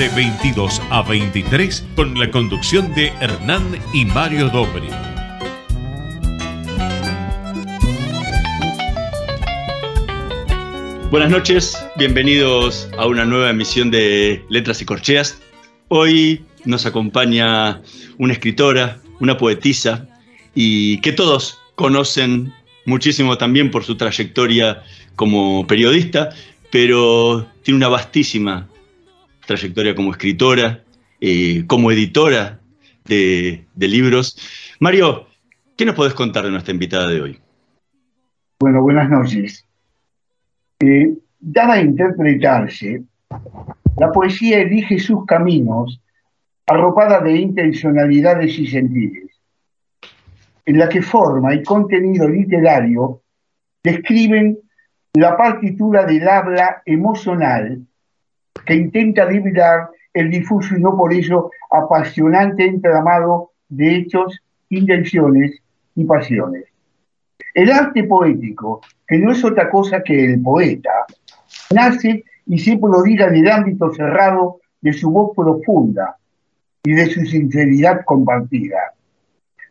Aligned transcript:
de 0.00 0.08
22 0.08 0.80
a 0.88 1.02
23 1.02 1.84
con 1.94 2.18
la 2.18 2.30
conducción 2.30 2.94
de 2.94 3.08
Hernán 3.20 3.78
y 3.92 4.06
Mario 4.06 4.48
Dobri. 4.48 4.88
Buenas 11.10 11.28
noches, 11.28 11.76
bienvenidos 11.98 12.88
a 12.96 13.06
una 13.06 13.26
nueva 13.26 13.50
emisión 13.50 13.90
de 13.90 14.42
Letras 14.48 14.80
y 14.80 14.86
Corcheas. 14.86 15.42
Hoy 15.88 16.46
nos 16.64 16.86
acompaña 16.86 17.82
una 18.16 18.32
escritora, 18.32 19.02
una 19.20 19.36
poetisa 19.36 20.08
y 20.54 20.98
que 21.02 21.12
todos 21.12 21.58
conocen 21.74 22.54
muchísimo 22.86 23.36
también 23.36 23.70
por 23.70 23.84
su 23.84 23.96
trayectoria 23.98 24.82
como 25.14 25.66
periodista, 25.66 26.30
pero 26.70 27.46
tiene 27.62 27.76
una 27.76 27.88
vastísima 27.88 28.66
trayectoria 29.50 29.96
como 29.96 30.12
escritora, 30.12 30.84
eh, 31.20 31.64
como 31.66 31.90
editora 31.90 32.60
de, 33.04 33.66
libros. 33.76 34.36
Mario, 34.78 35.26
¿qué 35.76 35.84
nos 35.84 35.96
podés 35.96 36.14
contar 36.14 36.44
de 36.44 36.52
nuestra 36.52 36.72
invitada 36.72 37.08
de 37.08 37.20
hoy? 37.20 37.40
Bueno, 38.60 38.80
buenas 38.80 39.10
noches. 39.10 39.66
Eh, 40.78 41.14
dada 41.40 41.74
a 41.74 41.80
interpretarse, 41.80 43.02
la 43.96 44.12
poesía 44.12 44.60
elige 44.60 45.00
sus 45.00 45.26
caminos 45.26 46.00
arropada 46.68 47.20
de 47.20 47.36
intencionalidades 47.36 48.56
y 48.56 48.68
sentidos, 48.68 49.32
en 50.64 50.78
la 50.78 50.88
que 50.88 51.02
forma 51.02 51.56
y 51.56 51.64
contenido 51.64 52.28
literario 52.28 53.22
describen 53.82 54.60
la 55.14 55.36
partitura 55.36 56.06
del 56.06 56.28
habla 56.28 56.82
emocional 56.86 57.84
que 58.64 58.74
intenta 58.74 59.24
liberar 59.24 59.88
el 60.12 60.30
difuso 60.30 60.76
y 60.76 60.80
no 60.80 60.96
por 60.96 61.12
ello 61.12 61.50
apasionante 61.70 62.64
entramado 62.64 63.52
de 63.68 63.96
hechos, 63.96 64.40
intenciones 64.68 65.60
y 65.94 66.04
pasiones. 66.04 66.64
El 67.54 67.70
arte 67.70 68.04
poético, 68.04 68.80
que 69.06 69.18
no 69.18 69.32
es 69.32 69.44
otra 69.44 69.70
cosa 69.70 70.02
que 70.02 70.24
el 70.24 70.40
poeta, 70.40 71.06
nace, 71.74 72.24
y 72.46 72.58
siempre 72.58 72.90
lo 72.90 73.02
diga, 73.02 73.26
en 73.26 73.36
el 73.36 73.50
ámbito 73.50 73.92
cerrado 73.92 74.60
de 74.80 74.92
su 74.92 75.10
voz 75.10 75.34
profunda 75.36 76.16
y 76.82 76.92
de 76.92 77.06
su 77.06 77.24
sinceridad 77.24 78.04
compartida. 78.04 78.92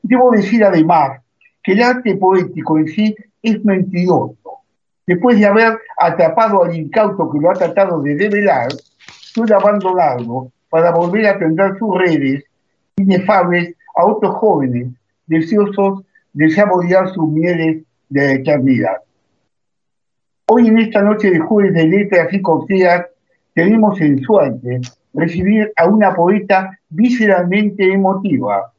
Debo 0.01 0.31
decir 0.31 0.63
además 0.63 1.21
que 1.63 1.73
el 1.73 1.83
arte 1.83 2.15
poético 2.15 2.77
en 2.77 2.87
sí 2.87 3.15
es 3.41 3.63
mentiroso, 3.63 4.35
después 5.09 5.39
de 5.39 5.45
haber 5.47 5.79
atrapado 5.97 6.63
al 6.63 6.75
incauto 6.75 7.31
que 7.31 7.39
lo 7.39 7.49
ha 7.49 7.53
tratado 7.53 7.99
de 8.03 8.13
develar, 8.13 8.67
suele 9.07 9.55
abandonarlo 9.55 10.51
para 10.69 10.91
volver 10.91 11.25
a 11.25 11.39
tender 11.39 11.75
sus 11.79 11.97
redes 11.97 12.43
inefables 12.95 13.75
a 13.95 14.05
otros 14.05 14.35
jóvenes 14.35 14.89
deseosos 15.25 16.03
de 16.31 16.51
saborear 16.51 17.11
sus 17.11 17.27
mieles 17.27 17.83
de 18.07 18.21
la 18.21 18.33
eternidad. 18.33 18.97
Hoy 20.45 20.67
en 20.67 20.77
esta 20.77 21.01
noche 21.01 21.31
de 21.31 21.39
jueves 21.39 21.73
de 21.73 21.87
letras 21.87 22.31
y 22.31 22.39
corteas 22.43 23.07
tenemos 23.55 23.99
en 24.01 24.21
suerte 24.21 24.79
recibir 25.15 25.73
a 25.75 25.87
una 25.87 26.13
poeta 26.13 26.77
visceralmente 26.87 27.91
emotiva, 27.91 28.71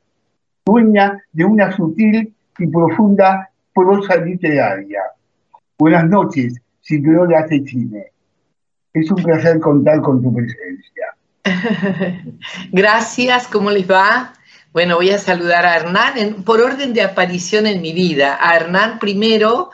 dueña 0.65 1.21
de 1.33 1.45
una 1.45 1.73
sutil 1.73 2.33
y 2.57 2.67
profunda 2.69 3.51
prosa 3.75 4.15
literaria 4.15 5.03
Buenas 5.81 6.11
noches, 6.11 6.61
Ciclola 6.83 7.49
Cecine. 7.49 8.13
Es 8.93 9.11
un 9.11 9.23
placer 9.23 9.59
contar 9.61 10.03
con 10.03 10.23
tu 10.23 10.31
presencia. 10.31 11.17
Gracias, 12.71 13.47
¿cómo 13.47 13.71
les 13.71 13.91
va? 13.91 14.35
Bueno, 14.75 14.97
voy 14.97 15.09
a 15.09 15.17
saludar 15.17 15.65
a 15.65 15.77
Hernán 15.77 16.43
por 16.45 16.61
orden 16.61 16.93
de 16.93 17.01
aparición 17.01 17.67
en 17.67 17.81
mi 17.81 17.95
vida. 17.95 18.37
A 18.43 18.57
Hernán 18.57 18.99
primero 18.99 19.71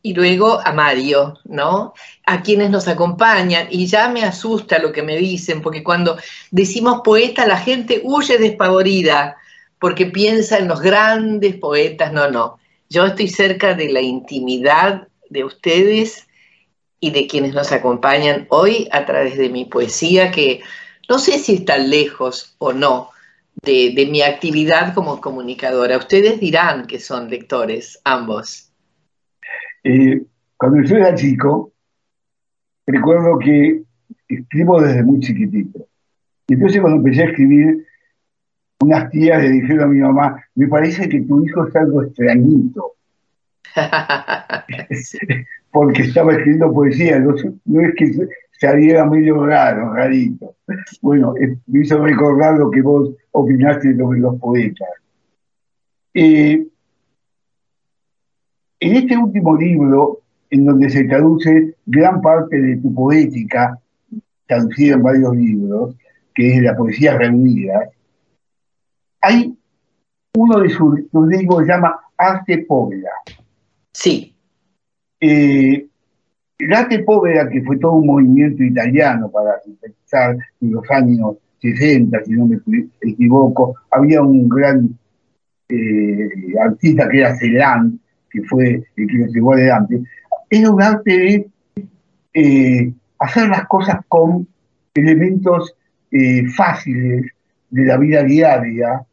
y 0.00 0.14
luego 0.14 0.66
a 0.66 0.72
Mario, 0.72 1.34
¿no? 1.44 1.92
A 2.24 2.40
quienes 2.40 2.70
nos 2.70 2.88
acompañan. 2.88 3.66
Y 3.68 3.84
ya 3.84 4.08
me 4.08 4.24
asusta 4.24 4.78
lo 4.78 4.92
que 4.92 5.02
me 5.02 5.18
dicen, 5.18 5.60
porque 5.60 5.84
cuando 5.84 6.16
decimos 6.50 7.02
poeta, 7.04 7.46
la 7.46 7.58
gente 7.58 8.00
huye 8.02 8.38
despavorida, 8.38 9.36
porque 9.78 10.06
piensa 10.06 10.56
en 10.56 10.68
los 10.68 10.80
grandes 10.80 11.56
poetas. 11.56 12.14
No, 12.14 12.30
no. 12.30 12.58
Yo 12.88 13.04
estoy 13.04 13.28
cerca 13.28 13.74
de 13.74 13.92
la 13.92 14.00
intimidad 14.00 15.06
de 15.30 15.44
ustedes 15.44 16.28
y 17.00 17.12
de 17.12 17.26
quienes 17.26 17.54
nos 17.54 17.72
acompañan 17.72 18.46
hoy 18.50 18.88
a 18.92 19.06
través 19.06 19.38
de 19.38 19.48
mi 19.48 19.64
poesía, 19.64 20.30
que 20.30 20.60
no 21.08 21.18
sé 21.18 21.38
si 21.38 21.54
está 21.54 21.78
lejos 21.78 22.54
o 22.58 22.72
no 22.72 23.10
de, 23.62 24.08
mi 24.10 24.22
actividad 24.22 24.94
como 24.94 25.20
comunicadora. 25.20 25.96
Ustedes 25.96 26.40
dirán 26.40 26.86
que 26.86 26.98
son 26.98 27.30
lectores, 27.30 28.00
ambos. 28.04 28.72
Eh, 29.82 30.22
cuando 30.56 30.82
yo 30.82 30.96
era 30.96 31.14
chico, 31.14 31.72
recuerdo 32.86 33.38
que 33.38 33.82
escribo 34.28 34.80
desde 34.80 35.02
muy 35.02 35.20
chiquitito. 35.20 35.86
Y 36.46 36.54
entonces 36.54 36.80
cuando 36.80 36.98
empecé 36.98 37.22
a 37.22 37.30
escribir, 37.30 37.86
unas 38.82 39.10
tías 39.10 39.42
le 39.42 39.50
dijeron 39.50 39.84
a 39.84 39.86
mi 39.86 39.98
mamá, 39.98 40.44
me 40.54 40.66
parece 40.68 41.08
que 41.08 41.20
tu 41.22 41.44
hijo 41.44 41.66
es 41.66 41.76
algo 41.76 42.02
extrañito. 42.02 42.94
Porque 45.72 46.02
estaba 46.02 46.32
escribiendo 46.32 46.72
poesía, 46.72 47.20
no, 47.20 47.34
es 47.36 47.94
que 47.96 48.28
saliera 48.52 49.04
medio 49.04 49.46
raro, 49.46 49.94
rarito. 49.94 50.56
Bueno, 51.00 51.34
me 51.66 51.80
hizo 51.80 52.02
recordar 52.04 52.58
lo 52.58 52.70
que 52.70 52.82
vos 52.82 53.10
opinaste 53.30 53.96
sobre 53.96 54.20
los 54.20 54.38
poetas. 54.40 54.88
Eh, 56.12 56.66
en 58.80 58.96
este 58.96 59.16
último 59.16 59.56
libro, 59.56 60.20
en 60.50 60.64
donde 60.64 60.90
se 60.90 61.04
traduce 61.04 61.76
gran 61.86 62.20
parte 62.20 62.60
de 62.60 62.76
tu 62.78 62.92
poética, 62.94 63.78
traducida 64.46 64.94
en 64.94 65.02
varios 65.02 65.36
libros, 65.36 65.94
que 66.34 66.56
es 66.56 66.62
la 66.62 66.76
poesía 66.76 67.16
reunida, 67.16 67.88
hay 69.20 69.56
uno 70.34 70.60
de 70.60 70.70
sus, 70.70 70.98
libros 71.28 71.60
que 71.60 71.66
se 71.66 71.72
llama 71.72 72.00
Arte 72.16 72.64
Povera. 72.66 73.10
Sí. 73.92 74.34
Eh, 75.20 75.86
Late 76.58 77.00
Povera, 77.00 77.48
que 77.48 77.62
fue 77.62 77.78
todo 77.78 77.92
un 77.92 78.06
movimiento 78.06 78.62
italiano 78.62 79.30
para 79.30 79.52
empezar 79.66 80.36
en 80.60 80.72
los 80.72 80.90
años 80.90 81.36
60, 81.60 82.24
si 82.24 82.32
no 82.32 82.46
me 82.46 82.58
equivoco, 83.00 83.76
había 83.90 84.22
un 84.22 84.48
gran 84.48 84.98
eh, 85.68 86.28
artista 86.62 87.08
que 87.08 87.18
era 87.18 87.36
Celan, 87.36 87.98
que 88.30 88.42
fue 88.44 88.82
el 88.96 89.06
que 89.06 89.18
lo 89.18 89.26
llevó 89.26 89.54
adelante. 89.54 90.02
Era 90.48 90.70
un 90.70 90.82
arte 90.82 91.10
de 91.10 91.50
eh, 92.34 92.92
hacer 93.18 93.48
las 93.48 93.66
cosas 93.66 93.98
con 94.08 94.46
elementos 94.94 95.74
eh, 96.10 96.46
fáciles 96.48 97.26
de 97.70 97.84
la 97.84 97.96
vida 97.98 98.22
diaria, 98.22 99.04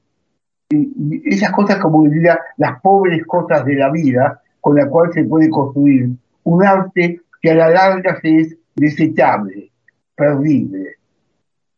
y 0.70 1.22
esas 1.26 1.52
cosas 1.52 1.78
como 1.78 2.04
diría 2.10 2.40
las 2.58 2.82
pobres 2.82 3.26
cosas 3.26 3.64
de 3.66 3.76
la 3.76 3.90
vida, 3.90 4.42
con 4.68 4.76
la 4.76 4.90
cual 4.90 5.14
se 5.14 5.24
puede 5.24 5.50
construir 5.50 6.10
un 6.44 6.66
arte 6.66 7.22
que 7.42 7.52
a 7.52 7.56
la 7.56 7.70
larga 7.70 8.20
se 8.20 8.36
es 8.36 8.58
desechable, 8.76 9.72
perdible. 10.14 10.98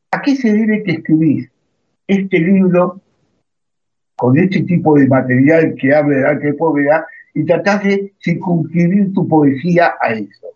¿A 0.09 0.19
qué 0.24 0.36
se 0.36 0.51
debe 0.51 0.81
que 0.81 0.94
escribís 0.94 1.51
este 2.07 2.39
libro 2.39 3.00
con 4.15 4.39
este 4.39 4.62
tipo 4.62 4.95
de 4.95 5.07
material 5.07 5.75
que 5.80 5.94
habla 5.94 6.15
del 6.18 6.25
arte 6.25 6.47
de 6.47 6.53
pobreza 6.56 7.06
y 7.36 7.45
tratás 7.45 7.83
de 7.83 8.12
circunscribir 8.24 9.13
tu 9.13 9.27
poesía 9.27 9.94
a 10.01 10.12
eso? 10.13 10.47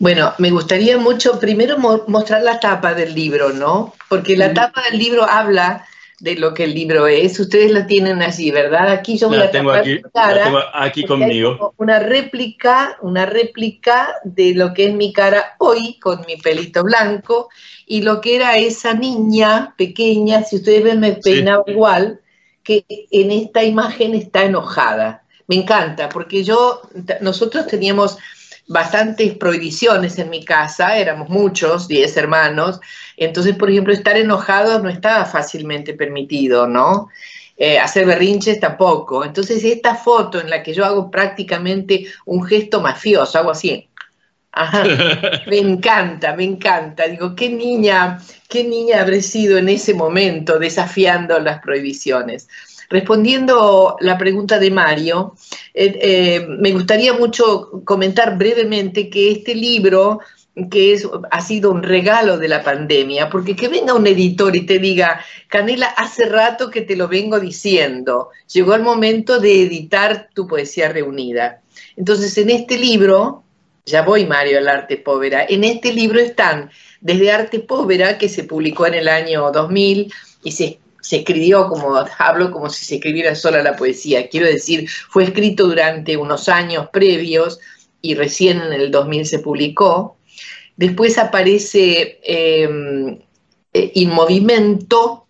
Bueno, 0.00 0.32
me 0.38 0.50
gustaría 0.50 0.98
mucho 0.98 1.38
primero 1.38 1.78
mostrar 1.78 2.42
la 2.42 2.58
tapa 2.58 2.94
del 2.94 3.14
libro, 3.14 3.50
¿no? 3.50 3.94
Porque 4.08 4.36
la 4.36 4.52
tapa 4.52 4.82
del 4.90 4.98
libro 4.98 5.22
habla 5.22 5.84
de 6.20 6.36
lo 6.36 6.54
que 6.54 6.64
el 6.64 6.74
libro 6.74 7.06
es. 7.06 7.40
Ustedes 7.40 7.72
lo 7.72 7.86
tienen 7.86 8.22
allí, 8.22 8.50
¿verdad? 8.50 8.90
Aquí 8.90 9.18
yo 9.18 9.28
voy 9.28 9.38
La 9.38 9.46
a 9.46 9.50
tengo 9.50 9.72
aquí, 9.72 10.00
cara, 10.14 10.36
la 10.36 10.44
tengo 10.44 10.60
aquí 10.74 11.04
conmigo. 11.04 11.74
Una 11.78 11.98
réplica, 11.98 12.98
una 13.00 13.26
réplica 13.26 14.14
de 14.24 14.54
lo 14.54 14.72
que 14.74 14.86
es 14.86 14.94
mi 14.94 15.12
cara 15.12 15.56
hoy 15.58 15.98
con 15.98 16.20
mi 16.26 16.36
pelito 16.36 16.84
blanco 16.84 17.48
y 17.86 18.02
lo 18.02 18.20
que 18.20 18.36
era 18.36 18.56
esa 18.58 18.94
niña 18.94 19.74
pequeña, 19.76 20.44
si 20.44 20.56
ustedes 20.56 20.84
ven 20.84 21.00
me 21.00 21.12
peinaba 21.14 21.64
igual, 21.66 22.20
que 22.62 22.84
en 23.10 23.30
esta 23.30 23.64
imagen 23.64 24.14
está 24.14 24.44
enojada. 24.44 25.24
Me 25.48 25.56
encanta, 25.56 26.08
porque 26.10 26.44
yo, 26.44 26.82
nosotros 27.20 27.66
teníamos 27.66 28.18
bastantes 28.70 29.36
prohibiciones 29.36 30.16
en 30.20 30.30
mi 30.30 30.44
casa, 30.44 30.96
éramos 30.96 31.28
muchos, 31.28 31.88
10 31.88 32.16
hermanos, 32.16 32.80
entonces, 33.16 33.56
por 33.56 33.68
ejemplo, 33.68 33.92
estar 33.92 34.16
enojados 34.16 34.80
no 34.80 34.88
estaba 34.88 35.24
fácilmente 35.24 35.92
permitido, 35.94 36.68
¿no? 36.68 37.08
Eh, 37.56 37.80
hacer 37.80 38.06
berrinches 38.06 38.60
tampoco. 38.60 39.24
Entonces, 39.24 39.64
esta 39.64 39.96
foto 39.96 40.40
en 40.40 40.48
la 40.48 40.62
que 40.62 40.72
yo 40.72 40.84
hago 40.84 41.10
prácticamente 41.10 42.06
un 42.26 42.44
gesto 42.44 42.80
mafioso, 42.80 43.38
hago 43.40 43.50
así. 43.50 43.88
Ajá. 44.52 44.84
Me 45.48 45.58
encanta, 45.58 46.36
me 46.36 46.44
encanta. 46.44 47.08
Digo, 47.08 47.34
qué 47.34 47.48
niña, 47.48 48.20
qué 48.48 48.62
niña 48.62 49.00
habré 49.00 49.20
sido 49.20 49.58
en 49.58 49.68
ese 49.68 49.94
momento 49.94 50.60
desafiando 50.60 51.40
las 51.40 51.60
prohibiciones. 51.60 52.48
Respondiendo 52.90 53.96
la 54.00 54.18
pregunta 54.18 54.58
de 54.58 54.72
Mario, 54.72 55.36
eh, 55.72 55.96
eh, 56.02 56.46
me 56.48 56.72
gustaría 56.72 57.12
mucho 57.12 57.84
comentar 57.84 58.36
brevemente 58.36 59.08
que 59.08 59.30
este 59.30 59.54
libro 59.54 60.18
que 60.68 60.92
es, 60.92 61.08
ha 61.30 61.40
sido 61.40 61.70
un 61.70 61.84
regalo 61.84 62.36
de 62.36 62.48
la 62.48 62.64
pandemia, 62.64 63.30
porque 63.30 63.54
que 63.54 63.68
venga 63.68 63.94
un 63.94 64.08
editor 64.08 64.56
y 64.56 64.66
te 64.66 64.80
diga, 64.80 65.24
Canela, 65.46 65.86
hace 65.86 66.26
rato 66.26 66.68
que 66.68 66.80
te 66.82 66.96
lo 66.96 67.06
vengo 67.06 67.38
diciendo, 67.38 68.30
llegó 68.52 68.74
el 68.74 68.82
momento 68.82 69.38
de 69.38 69.62
editar 69.62 70.28
tu 70.34 70.48
poesía 70.48 70.88
reunida. 70.88 71.62
Entonces, 71.96 72.36
en 72.38 72.50
este 72.50 72.76
libro, 72.76 73.44
ya 73.86 74.02
voy 74.02 74.26
Mario 74.26 74.58
al 74.58 74.68
arte 74.68 74.96
povera, 74.96 75.46
en 75.48 75.62
este 75.62 75.92
libro 75.92 76.18
están 76.18 76.70
desde 77.00 77.30
Arte 77.30 77.60
Povera, 77.60 78.18
que 78.18 78.28
se 78.28 78.42
publicó 78.42 78.86
en 78.86 78.94
el 78.94 79.08
año 79.08 79.50
2000 79.52 80.12
y 80.42 80.52
se 80.52 80.80
se 81.00 81.18
escribió 81.18 81.68
como, 81.68 81.96
hablo 82.18 82.50
como 82.50 82.70
si 82.70 82.84
se 82.84 82.96
escribiera 82.96 83.34
sola 83.34 83.62
la 83.62 83.76
poesía, 83.76 84.28
quiero 84.28 84.46
decir, 84.46 84.88
fue 85.08 85.24
escrito 85.24 85.66
durante 85.66 86.16
unos 86.16 86.48
años 86.48 86.88
previos 86.92 87.58
y 88.02 88.14
recién 88.14 88.60
en 88.60 88.72
el 88.72 88.90
2000 88.90 89.26
se 89.26 89.38
publicó. 89.40 90.16
Después 90.76 91.18
aparece 91.18 92.20
eh, 92.22 92.68
In 93.72 94.10
Movimento 94.10 95.26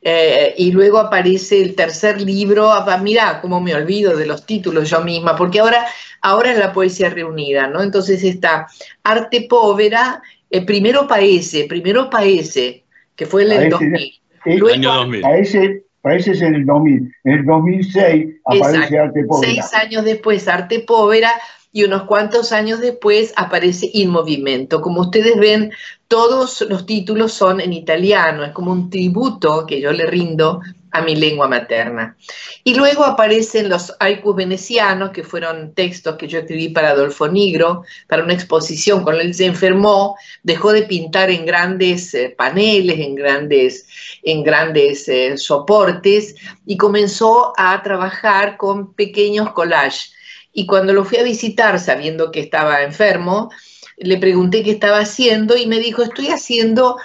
eh, 0.00 0.54
y 0.56 0.72
luego 0.72 0.98
aparece 0.98 1.60
el 1.60 1.74
tercer 1.74 2.20
libro. 2.20 2.70
Ah, 2.70 2.98
mirá, 2.98 3.40
cómo 3.40 3.60
me 3.60 3.74
olvido 3.74 4.16
de 4.16 4.26
los 4.26 4.46
títulos 4.46 4.90
yo 4.90 5.00
misma, 5.00 5.36
porque 5.36 5.60
ahora, 5.60 5.86
ahora 6.20 6.52
es 6.52 6.58
la 6.58 6.72
poesía 6.72 7.10
reunida, 7.10 7.66
¿no? 7.66 7.82
Entonces 7.82 8.22
está 8.22 8.66
Arte 9.02 9.46
Povera, 9.48 10.22
eh, 10.50 10.64
primero 10.64 11.06
Paese, 11.06 11.66
primero 11.68 12.08
Paese, 12.08 12.84
que 13.14 13.26
fue 13.26 13.44
en 13.44 13.52
el 13.52 13.70
2000. 13.70 14.20
Luego, 14.44 14.68
año 14.68 14.94
2000. 14.94 15.20
Parece, 15.20 15.84
parece 16.02 16.30
en 16.44 16.54
el 16.54 16.66
2000. 16.66 17.14
En 17.24 17.32
el 17.32 17.44
2006 17.44 18.26
aparece 18.44 18.76
Exacto. 18.76 19.02
Arte 19.02 19.24
Povera. 19.24 19.52
Seis 19.52 19.74
años 19.74 20.04
después 20.04 20.48
Arte 20.48 20.80
Povera 20.80 21.30
y 21.72 21.84
unos 21.84 22.04
cuantos 22.04 22.52
años 22.52 22.80
después 22.80 23.32
aparece 23.36 23.90
In 23.92 24.10
Movimento. 24.10 24.80
Como 24.80 25.02
ustedes 25.02 25.38
ven, 25.38 25.70
todos 26.08 26.62
los 26.68 26.86
títulos 26.86 27.32
son 27.32 27.60
en 27.60 27.72
italiano, 27.72 28.44
es 28.44 28.52
como 28.52 28.72
un 28.72 28.88
tributo 28.90 29.66
que 29.66 29.80
yo 29.80 29.92
le 29.92 30.06
rindo 30.06 30.62
a 30.90 31.02
mi 31.02 31.16
lengua 31.16 31.48
materna. 31.48 32.16
Y 32.64 32.74
luego 32.74 33.04
aparecen 33.04 33.68
los 33.68 33.94
haikus 34.00 34.36
venecianos, 34.36 35.10
que 35.10 35.22
fueron 35.22 35.74
textos 35.74 36.16
que 36.16 36.28
yo 36.28 36.40
escribí 36.40 36.68
para 36.68 36.90
Adolfo 36.90 37.28
Nigro, 37.28 37.84
para 38.06 38.24
una 38.24 38.34
exposición. 38.34 39.02
Cuando 39.02 39.22
él 39.22 39.34
se 39.34 39.46
enfermó, 39.46 40.16
dejó 40.42 40.72
de 40.72 40.82
pintar 40.82 41.30
en 41.30 41.46
grandes 41.46 42.14
eh, 42.14 42.34
paneles, 42.36 42.98
en 42.98 43.14
grandes, 43.14 43.86
en 44.22 44.42
grandes 44.42 45.08
eh, 45.08 45.36
soportes, 45.36 46.34
y 46.66 46.76
comenzó 46.76 47.52
a 47.56 47.82
trabajar 47.82 48.56
con 48.56 48.94
pequeños 48.94 49.52
collages. 49.52 50.12
Y 50.52 50.66
cuando 50.66 50.92
lo 50.92 51.04
fui 51.04 51.18
a 51.18 51.22
visitar, 51.22 51.78
sabiendo 51.78 52.30
que 52.30 52.40
estaba 52.40 52.82
enfermo, 52.82 53.50
le 53.96 54.16
pregunté 54.18 54.62
qué 54.62 54.70
estaba 54.70 55.00
haciendo 55.00 55.56
y 55.56 55.66
me 55.66 55.78
dijo, 55.78 56.02
estoy 56.02 56.28
haciendo 56.28 56.96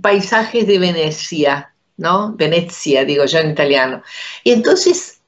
paisajes 0.00 0.66
de 0.66 0.78
Venecia, 0.78 1.72
¿no? 1.96 2.34
Venecia, 2.34 3.04
digo 3.04 3.24
yo 3.24 3.38
en 3.38 3.50
italiano. 3.50 4.02
Y 4.44 4.52
entonces 4.52 5.20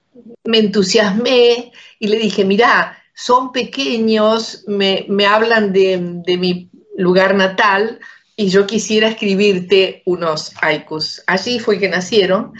me 0.45 0.59
entusiasmé 0.59 1.73
y 1.99 2.09
le 2.09 2.19
dije, 2.19 2.45
mira, 2.45 2.99
son 3.15 3.53
pequeños, 3.53 4.65
me, 4.67 5.05
me 5.09 5.27
hablan 5.27 5.73
de, 5.73 5.99
de, 6.01 6.39
mi 6.39 6.71
lugar 6.97 7.35
natal 7.35 7.99
y 8.37 8.49
yo 8.49 8.67
quisiera 8.67 9.09
escribirte 9.09 10.03
unos 10.05 10.53
haikus. 10.61 11.23
Allí 11.27 11.59
fue 11.59 11.79
que 11.79 11.89
nacieron 11.89 12.53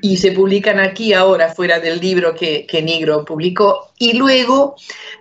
y 0.00 0.16
se 0.16 0.32
publican 0.32 0.80
aquí 0.80 1.12
ahora, 1.12 1.54
fuera 1.54 1.78
del 1.78 2.00
libro 2.00 2.34
que, 2.34 2.66
que 2.66 2.82
Nigro 2.82 3.24
publicó. 3.24 3.92
Y 3.98 4.14
luego 4.14 4.74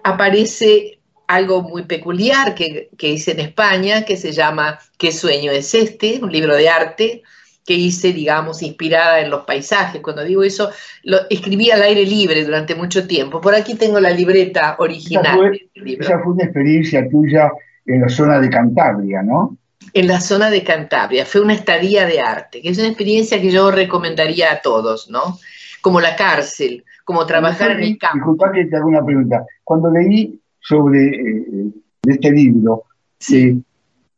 aparece 0.04 1.00
algo 1.28 1.62
muy 1.62 1.84
peculiar 1.84 2.56
que, 2.56 2.90
que 2.98 3.10
hice 3.10 3.32
en 3.32 3.42
España, 3.42 4.06
que 4.06 4.18
se 4.18 4.32
llama 4.32 4.80
¿Qué 4.98 5.12
sueño 5.12 5.52
es 5.52 5.74
este? 5.74 6.20
Un 6.22 6.32
libro 6.32 6.56
de 6.56 6.70
arte 6.70 7.24
que 7.66 7.74
hice, 7.74 8.14
digamos, 8.14 8.62
inspirada 8.62 9.20
en 9.22 9.32
los 9.32 9.44
paisajes. 9.44 10.02
Cuando 10.02 10.24
digo 10.24 10.44
eso, 10.44 10.70
lo 11.04 11.18
escribí 11.30 11.72
al 11.72 11.82
aire 11.82 12.06
libre 12.06 12.46
durante 12.46 12.76
mucho 12.76 13.08
tiempo. 13.08 13.42
Por 13.42 13.56
aquí 13.56 13.76
tengo 13.76 14.00
la 14.00 14.12
libreta 14.12 14.76
original. 14.78 15.26
Esa 15.26 15.36
fue, 15.36 15.50
del 15.50 15.84
libro. 15.84 16.06
esa 16.06 16.20
fue 16.20 16.34
una 16.34 16.44
experiencia 16.44 17.10
tuya 17.10 17.52
en 17.88 18.02
la 18.02 18.10
zona 18.10 18.40
de 18.40 18.50
Cantabria, 18.50 19.24
¿no? 19.24 19.58
En 19.94 20.08
la 20.08 20.20
zona 20.22 20.50
de 20.52 20.64
Cantabria. 20.64 21.26
Fue 21.26 21.42
una 21.42 21.54
estadía 21.54 22.06
de 22.06 22.20
arte, 22.20 22.62
que 22.62 22.70
es 22.70 22.78
una 22.78 22.88
experiencia 22.88 23.42
que 23.42 23.52
yo 23.52 23.72
recomendaría 23.72 24.52
a 24.52 24.62
todos, 24.62 25.10
¿no? 25.10 25.40
Como 25.82 26.02
la 26.02 26.16
cárcel, 26.16 26.84
como 27.04 27.26
trabajar 27.26 27.72
en 27.72 27.80
el 27.84 27.98
campo. 27.98 28.18
Disculpa 28.18 28.52
que 28.52 28.66
te 28.66 28.76
haga 28.76 28.86
una 28.86 29.04
pregunta. 29.06 29.44
Cuando 29.64 29.90
leí 29.90 30.40
sobre 30.60 31.08
eh, 31.08 31.66
este 32.08 32.32
libro, 32.32 32.84
Sí. 33.18 33.48
eh, 33.48 33.56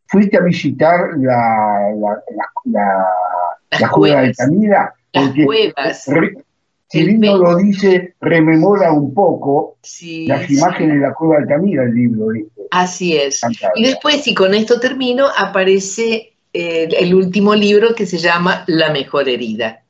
¿fuiste 0.08 0.38
a 0.38 0.42
visitar 0.42 1.12
la, 1.18 1.92
la, 1.96 2.10
la, 2.36 2.46
la, 2.66 3.06
Las 3.72 3.82
la 3.82 3.90
cueva 3.90 4.22
de. 4.22 4.28
Altamira? 4.28 4.94
Las 5.14 5.34
cuevas. 5.46 6.04
re- 6.08 6.38
si 6.90 7.04
pe- 7.04 7.28
lo 7.28 7.58
dice, 7.58 8.14
rememora 8.22 8.94
un 8.94 9.14
poco 9.14 9.76
Sí, 9.82 10.26
las 10.28 10.46
sí. 10.46 10.58
imágenes 10.58 10.96
de 10.96 11.02
la 11.08 11.14
cueva 11.14 11.36
de 11.38 11.42
Altamira, 11.44 11.84
el 11.84 11.94
libro. 11.94 12.28
¿viste? 12.28 12.62
Así 12.72 13.18
es. 13.18 13.42
Cantabria. 13.42 13.72
Y 13.76 13.84
después, 13.88 14.26
y 14.28 14.34
con 14.34 14.54
esto 14.54 14.80
termino, 14.80 15.28
aparece 15.38 16.34
eh, 16.54 16.88
el 16.98 17.14
último 17.14 17.56
libro 17.56 17.94
que 17.94 18.06
se 18.06 18.18
llama 18.18 18.64
La 18.68 18.92
mejor 18.92 19.28
herida, 19.28 19.82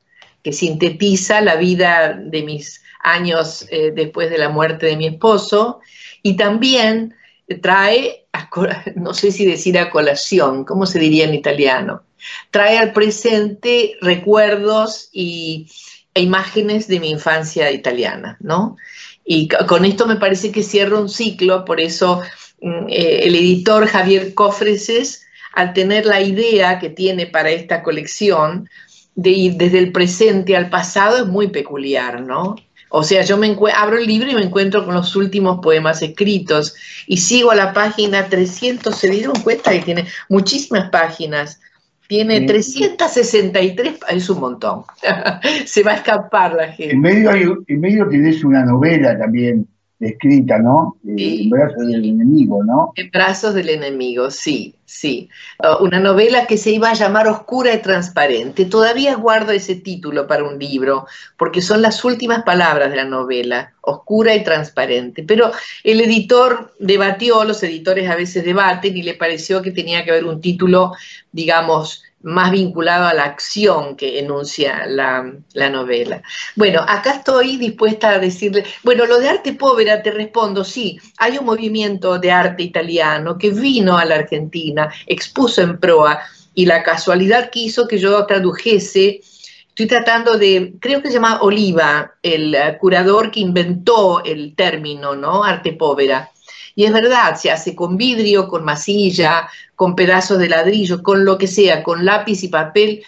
que 0.42 0.52
sintetiza 0.52 1.40
la 1.40 1.54
vida 1.54 2.14
de 2.14 2.42
mis 2.42 2.82
años 3.04 3.66
eh, 3.70 3.92
después 3.94 4.28
de 4.30 4.38
la 4.38 4.48
muerte 4.48 4.86
de 4.86 4.96
mi 4.96 5.06
esposo 5.06 5.78
y 6.22 6.36
también 6.36 7.14
trae, 7.62 8.26
no 8.96 9.14
sé 9.14 9.32
si 9.32 9.44
decir 9.44 9.78
a 9.78 9.90
colación, 9.90 10.64
¿cómo 10.64 10.86
se 10.86 10.98
diría 10.98 11.24
en 11.24 11.34
italiano? 11.34 12.02
Trae 12.50 12.78
al 12.78 12.92
presente 12.92 13.96
recuerdos 14.00 15.08
y, 15.12 15.68
e 16.14 16.22
imágenes 16.22 16.88
de 16.88 17.00
mi 17.00 17.10
infancia 17.10 17.70
italiana, 17.70 18.36
¿no? 18.40 18.76
Y 19.24 19.48
co- 19.48 19.66
con 19.66 19.84
esto 19.84 20.06
me 20.06 20.16
parece 20.16 20.50
que 20.52 20.62
cierra 20.62 20.98
un 20.98 21.08
ciclo, 21.08 21.64
por 21.64 21.80
eso 21.80 22.22
mm, 22.60 22.86
eh, 22.88 23.20
el 23.24 23.34
editor 23.36 23.86
Javier 23.86 24.34
Cofreses, 24.34 25.26
al 25.52 25.72
tener 25.74 26.06
la 26.06 26.20
idea 26.20 26.78
que 26.78 26.90
tiene 26.90 27.26
para 27.26 27.50
esta 27.50 27.82
colección 27.82 28.68
de 29.14 29.30
ir 29.30 29.54
desde 29.54 29.78
el 29.78 29.92
presente 29.92 30.56
al 30.56 30.70
pasado, 30.70 31.18
es 31.18 31.26
muy 31.26 31.48
peculiar, 31.48 32.20
¿no? 32.22 32.56
O 32.90 33.02
sea, 33.02 33.22
yo 33.22 33.36
me 33.36 33.54
abro 33.74 33.98
el 33.98 34.06
libro 34.06 34.30
y 34.30 34.34
me 34.34 34.42
encuentro 34.42 34.84
con 34.84 34.94
los 34.94 35.14
últimos 35.16 35.60
poemas 35.60 36.00
escritos 36.02 36.74
y 37.06 37.18
sigo 37.18 37.50
a 37.50 37.54
la 37.54 37.72
página 37.72 38.28
300, 38.28 38.94
se 38.96 39.10
dieron 39.10 39.34
cuenta 39.42 39.70
que 39.72 39.80
tiene 39.80 40.06
muchísimas 40.28 40.88
páginas. 40.90 41.60
Tiene 42.08 42.38
Sí. 42.40 42.46
363, 42.46 43.98
pa- 43.98 44.06
es 44.08 44.30
un 44.30 44.40
montón. 44.40 44.84
se 45.66 45.82
va 45.82 45.92
a 45.92 45.96
escapar 45.96 46.54
la 46.54 46.68
gente. 46.72 46.94
En 46.94 47.00
medio, 47.02 47.30
hay, 47.30 47.44
en 47.66 47.80
medio 47.80 48.08
tenés 48.08 48.42
una 48.44 48.64
novela 48.64 49.18
también 49.18 49.66
escrita, 50.00 50.58
¿no? 50.58 50.96
Eh, 51.06 51.14
Sí. 51.16 51.42
En 51.44 51.50
brazos 51.50 51.86
del 51.86 52.04
enemigo, 52.04 52.62
¿no? 52.64 52.92
En 52.94 53.10
brazos 53.10 53.54
del 53.54 53.68
enemigo, 53.68 54.30
sí, 54.30 54.74
sí. 54.84 55.28
Uh, 55.58 55.82
una 55.84 55.98
novela 55.98 56.46
que 56.46 56.56
se 56.56 56.70
iba 56.70 56.90
a 56.90 56.94
llamar 56.94 57.26
Oscura 57.26 57.74
y 57.74 57.82
Transparente. 57.82 58.64
Todavía 58.64 59.16
guardo 59.16 59.52
ese 59.52 59.74
título 59.74 60.26
para 60.26 60.44
un 60.44 60.58
libro, 60.58 61.06
porque 61.36 61.62
son 61.62 61.82
las 61.82 62.04
últimas 62.04 62.44
palabras 62.44 62.90
de 62.90 62.96
la 62.96 63.04
novela, 63.04 63.72
Oscura 63.80 64.34
y 64.34 64.44
Transparente. 64.44 65.24
Pero 65.24 65.50
el 65.82 66.00
editor 66.00 66.72
debatió, 66.78 67.44
los 67.44 67.62
editores 67.62 68.08
a 68.08 68.14
veces 68.14 68.44
debaten, 68.44 68.96
y 68.96 69.02
le 69.02 69.14
pareció 69.14 69.62
que 69.62 69.72
tenía 69.72 70.04
que 70.04 70.12
haber 70.12 70.24
un 70.24 70.40
título, 70.40 70.92
digamos, 71.32 72.04
más 72.22 72.50
vinculado 72.50 73.06
a 73.06 73.14
la 73.14 73.24
acción 73.24 73.96
que 73.96 74.18
enuncia 74.18 74.86
la, 74.86 75.32
novela. 75.70 76.22
Bueno, 76.56 76.84
acá 76.86 77.12
estoy 77.12 77.56
dispuesta 77.56 78.10
a 78.10 78.18
decirle, 78.18 78.64
bueno, 78.82 79.06
lo 79.06 79.18
de 79.18 79.28
arte 79.28 79.52
povera, 79.52 80.02
te 80.02 80.10
respondo, 80.10 80.64
sí, 80.64 80.98
hay 81.18 81.38
un 81.38 81.44
movimiento 81.44 82.18
de 82.18 82.32
arte 82.32 82.62
italiano 82.62 83.38
que 83.38 83.50
vino 83.50 83.96
a 83.96 84.04
la 84.04 84.16
Argentina, 84.16 84.92
expuso 85.06 85.62
en 85.62 85.78
proa, 85.78 86.20
y 86.54 86.66
la 86.66 86.82
casualidad 86.82 87.50
quiso 87.50 87.86
que 87.86 87.98
yo 87.98 88.26
tradujese, 88.26 89.20
estoy 89.68 89.86
tratando 89.86 90.36
de, 90.36 90.74
creo 90.80 91.00
que 91.00 91.08
se 91.08 91.14
llama 91.14 91.38
Oliva, 91.40 92.14
el 92.20 92.56
curador 92.80 93.30
que 93.30 93.38
inventó 93.38 94.24
el 94.24 94.56
término, 94.56 95.14
¿no? 95.14 95.44
Arte 95.44 95.72
povera. 95.74 96.32
Y 96.78 96.84
es 96.84 96.92
verdad, 96.92 97.34
se 97.34 97.50
hace 97.50 97.74
con 97.74 97.96
vidrio, 97.96 98.46
con 98.46 98.64
masilla, 98.64 99.48
con 99.74 99.96
pedazos 99.96 100.38
de 100.38 100.48
ladrillo, 100.48 101.02
con 101.02 101.24
lo 101.24 101.36
que 101.36 101.48
sea, 101.48 101.82
con 101.82 102.04
lápiz 102.04 102.44
y 102.44 102.48
papel 102.48 103.04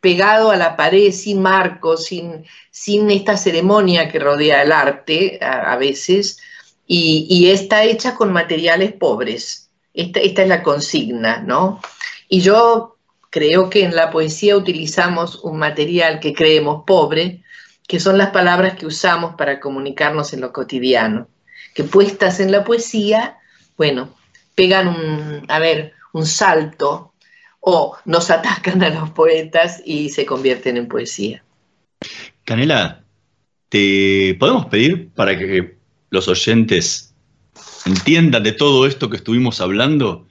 pegado 0.00 0.50
a 0.50 0.56
la 0.56 0.78
pared, 0.78 1.12
sin 1.12 1.42
marco, 1.42 1.98
sin, 1.98 2.46
sin 2.70 3.10
esta 3.10 3.36
ceremonia 3.36 4.08
que 4.08 4.18
rodea 4.18 4.62
el 4.62 4.72
arte 4.72 5.38
a, 5.42 5.76
veces, 5.76 6.38
y, 6.86 7.50
está 7.50 7.84
hecha 7.84 8.14
con 8.14 8.32
materiales 8.32 8.94
pobres. 8.94 9.68
Esta, 9.92 10.20
esta 10.20 10.40
es 10.40 10.48
la 10.48 10.62
consigna, 10.62 11.42
¿no? 11.42 11.82
Y 12.30 12.40
yo 12.40 12.96
creo 13.28 13.68
que 13.68 13.84
en 13.84 13.94
la 13.94 14.10
poesía 14.10 14.56
utilizamos 14.56 15.44
un 15.44 15.58
material 15.58 16.18
que 16.18 16.32
creemos 16.32 16.84
pobre, 16.86 17.42
que 17.86 18.00
son 18.00 18.16
las 18.16 18.30
palabras 18.30 18.72
que 18.78 18.86
usamos 18.86 19.34
para 19.34 19.60
comunicarnos 19.60 20.32
en 20.32 20.40
lo 20.40 20.50
cotidiano 20.50 21.28
que 21.74 21.84
puestas 21.84 22.40
en 22.40 22.52
la 22.52 22.64
poesía, 22.64 23.38
bueno, 23.76 24.14
pegan 24.54 24.88
un, 24.88 25.44
a 25.48 25.58
ver, 25.58 25.92
un 26.12 26.26
salto 26.26 27.12
o 27.60 27.96
nos 28.04 28.30
atacan 28.30 28.82
a 28.82 28.90
los 28.90 29.10
poetas 29.10 29.82
y 29.84 30.10
se 30.10 30.26
convierten 30.26 30.76
en 30.76 30.88
poesía. 30.88 31.42
Canela, 32.44 33.04
¿te 33.68 34.36
podemos 34.38 34.66
pedir 34.66 35.10
para 35.10 35.38
que 35.38 35.76
los 36.10 36.28
oyentes 36.28 37.14
entiendan 37.86 38.42
de 38.42 38.52
todo 38.52 38.86
esto 38.86 39.08
que 39.08 39.16
estuvimos 39.16 39.60
hablando, 39.60 40.26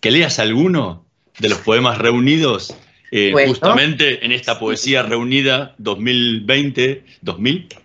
que 0.00 0.10
leas 0.10 0.38
alguno 0.38 1.06
de 1.38 1.48
los 1.48 1.58
poemas 1.58 1.98
reunidos 1.98 2.74
eh, 3.10 3.32
justamente 3.46 4.24
en 4.24 4.32
esta 4.32 4.58
poesía 4.58 5.02
reunida 5.02 5.76
2020-2000? 5.78 7.81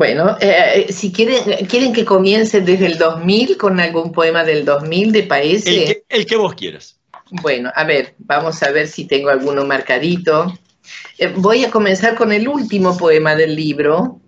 Bueno, 0.00 0.38
eh, 0.40 0.86
eh, 0.88 0.92
si 0.94 1.12
quieren, 1.12 1.66
quieren 1.66 1.92
que 1.92 2.06
comience 2.06 2.62
desde 2.62 2.86
el 2.86 2.96
2000 2.96 3.58
con 3.58 3.78
algún 3.80 4.12
poema 4.12 4.44
del 4.44 4.64
2000 4.64 5.12
de 5.12 5.24
Paese. 5.24 5.78
El 5.78 5.84
que, 5.88 6.02
el 6.08 6.24
que 6.24 6.36
vos 6.36 6.54
quieras. 6.54 6.98
Bueno, 7.30 7.70
a 7.74 7.84
ver, 7.84 8.14
vamos 8.16 8.62
a 8.62 8.70
ver 8.70 8.88
si 8.88 9.04
tengo 9.04 9.28
alguno 9.28 9.66
marcadito. 9.66 10.58
Eh, 11.18 11.30
voy 11.36 11.66
a 11.66 11.70
comenzar 11.70 12.14
con 12.14 12.32
el 12.32 12.48
último 12.48 12.96
poema 12.96 13.34
del 13.34 13.54
libro, 13.54 14.22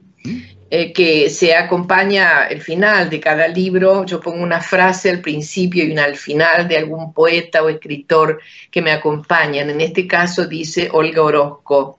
que 0.69 1.31
se 1.31 1.55
acompaña 1.55 2.49
el 2.49 2.61
final 2.61 3.09
de 3.09 3.19
cada 3.19 3.49
libro. 3.49 4.05
Yo 4.05 4.21
pongo 4.21 4.43
una 4.43 4.61
frase 4.61 5.09
al 5.09 5.23
principio 5.23 5.85
y 5.85 5.93
una 5.93 6.05
al 6.05 6.17
final 6.17 6.69
de 6.69 6.77
algún 6.77 7.15
poeta 7.15 7.63
o 7.63 7.71
escritor 7.71 8.43
que 8.71 8.83
me 8.83 8.93
acompañan. 8.93 9.71
En 9.71 9.81
este 9.81 10.07
caso 10.07 10.47
dice 10.47 10.91
Olga 10.93 11.23
Orozco. 11.23 11.99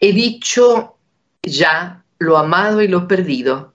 He 0.00 0.14
dicho 0.14 0.96
ya 1.42 2.03
lo 2.18 2.36
amado 2.38 2.82
y 2.82 2.88
lo 2.88 3.08
perdido. 3.08 3.74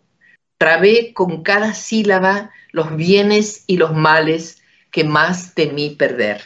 Trabé 0.58 1.14
con 1.14 1.44
cada 1.44 1.74
sílaba 1.74 2.52
los 2.72 2.96
bienes 2.96 3.64
y 3.68 3.78
los 3.78 3.94
males 3.94 4.62
que 4.92 5.04
más 5.04 5.54
temí 5.54 5.92
perder. 5.92 6.42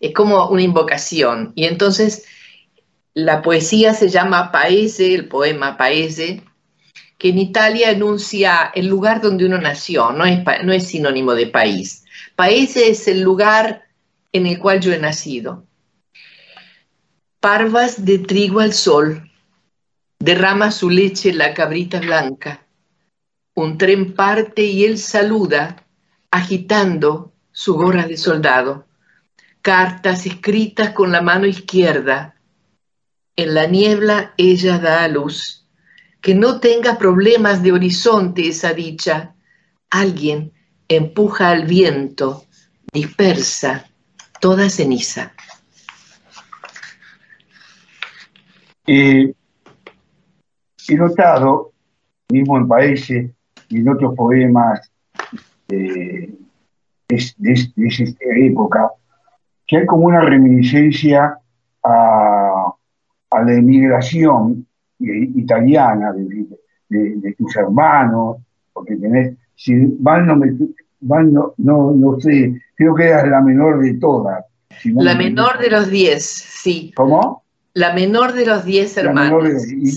Es 0.00 0.12
como 0.12 0.48
una 0.48 0.62
invocación. 0.62 1.52
Y 1.54 1.64
entonces 1.64 2.26
la 3.14 3.42
poesía 3.42 3.94
se 3.94 4.08
llama 4.08 4.52
Paese, 4.52 5.14
el 5.14 5.28
poema 5.28 5.76
Paese, 5.76 6.42
que 7.18 7.28
en 7.30 7.38
Italia 7.38 7.90
enuncia 7.90 8.72
el 8.74 8.86
lugar 8.86 9.20
donde 9.20 9.46
uno 9.46 9.58
nació, 9.58 10.12
no 10.12 10.24
es, 10.24 10.40
no 10.64 10.72
es 10.72 10.88
sinónimo 10.88 11.34
de 11.34 11.46
país. 11.46 12.04
Paese 12.36 12.90
es 12.90 13.08
el 13.08 13.20
lugar 13.20 13.84
en 14.32 14.46
el 14.46 14.58
cual 14.58 14.80
yo 14.80 14.92
he 14.92 14.98
nacido. 14.98 15.64
Parvas 17.40 18.04
de 18.04 18.18
trigo 18.18 18.60
al 18.60 18.72
sol, 18.72 19.30
Derrama 20.24 20.70
su 20.70 20.88
leche 20.88 21.34
la 21.34 21.52
cabrita 21.52 22.00
blanca. 22.00 22.66
Un 23.56 23.76
tren 23.76 24.14
parte 24.14 24.62
y 24.62 24.86
él 24.86 24.96
saluda, 24.96 25.84
agitando 26.30 27.34
su 27.52 27.74
gorra 27.74 28.06
de 28.06 28.16
soldado. 28.16 28.86
Cartas 29.60 30.24
escritas 30.24 30.92
con 30.92 31.12
la 31.12 31.20
mano 31.20 31.46
izquierda. 31.46 32.36
En 33.36 33.52
la 33.52 33.66
niebla 33.66 34.32
ella 34.38 34.78
da 34.78 35.04
a 35.04 35.08
luz. 35.08 35.66
Que 36.22 36.34
no 36.34 36.58
tenga 36.58 36.96
problemas 36.96 37.62
de 37.62 37.72
horizonte 37.72 38.48
esa 38.48 38.72
dicha. 38.72 39.34
Alguien 39.90 40.54
empuja 40.88 41.50
al 41.50 41.66
viento, 41.66 42.46
dispersa 42.94 43.90
toda 44.40 44.70
ceniza. 44.70 45.34
He 50.88 50.96
notado, 50.96 51.72
mismo 52.30 52.56
en 52.56 52.68
Paese 52.68 53.30
y 53.68 53.78
en 53.78 53.88
otros 53.88 54.14
poemas 54.14 54.90
de, 55.68 56.34
esta 57.08 58.24
época, 58.36 58.90
que 59.66 59.78
hay 59.78 59.86
como 59.86 60.06
una 60.06 60.20
reminiscencia 60.20 61.38
a, 61.84 62.74
la 63.30 63.52
emigración 63.52 64.66
italiana 65.00 66.12
de, 66.12 67.34
tus 67.36 67.56
hermanos, 67.56 68.36
porque 68.72 68.96
tenés, 68.96 69.36
si 69.56 69.74
van 69.98 70.26
no, 70.26 70.36
me, 70.36 70.52
no, 71.00 71.54
no, 71.58 72.20
sé, 72.20 72.60
creo 72.76 72.94
que 72.94 73.08
eras 73.08 73.28
la 73.28 73.40
menor 73.40 73.80
de 73.82 73.94
todas. 73.94 74.44
la 74.84 75.14
menor 75.14 75.58
de 75.58 75.70
los 75.70 75.90
diez, 75.90 76.24
sí. 76.24 76.92
¿Cómo? 76.94 77.43
La 77.74 77.92
menor 77.92 78.32
de 78.32 78.46
los 78.46 78.64
diez 78.64 78.96
hermanos. 78.96 79.44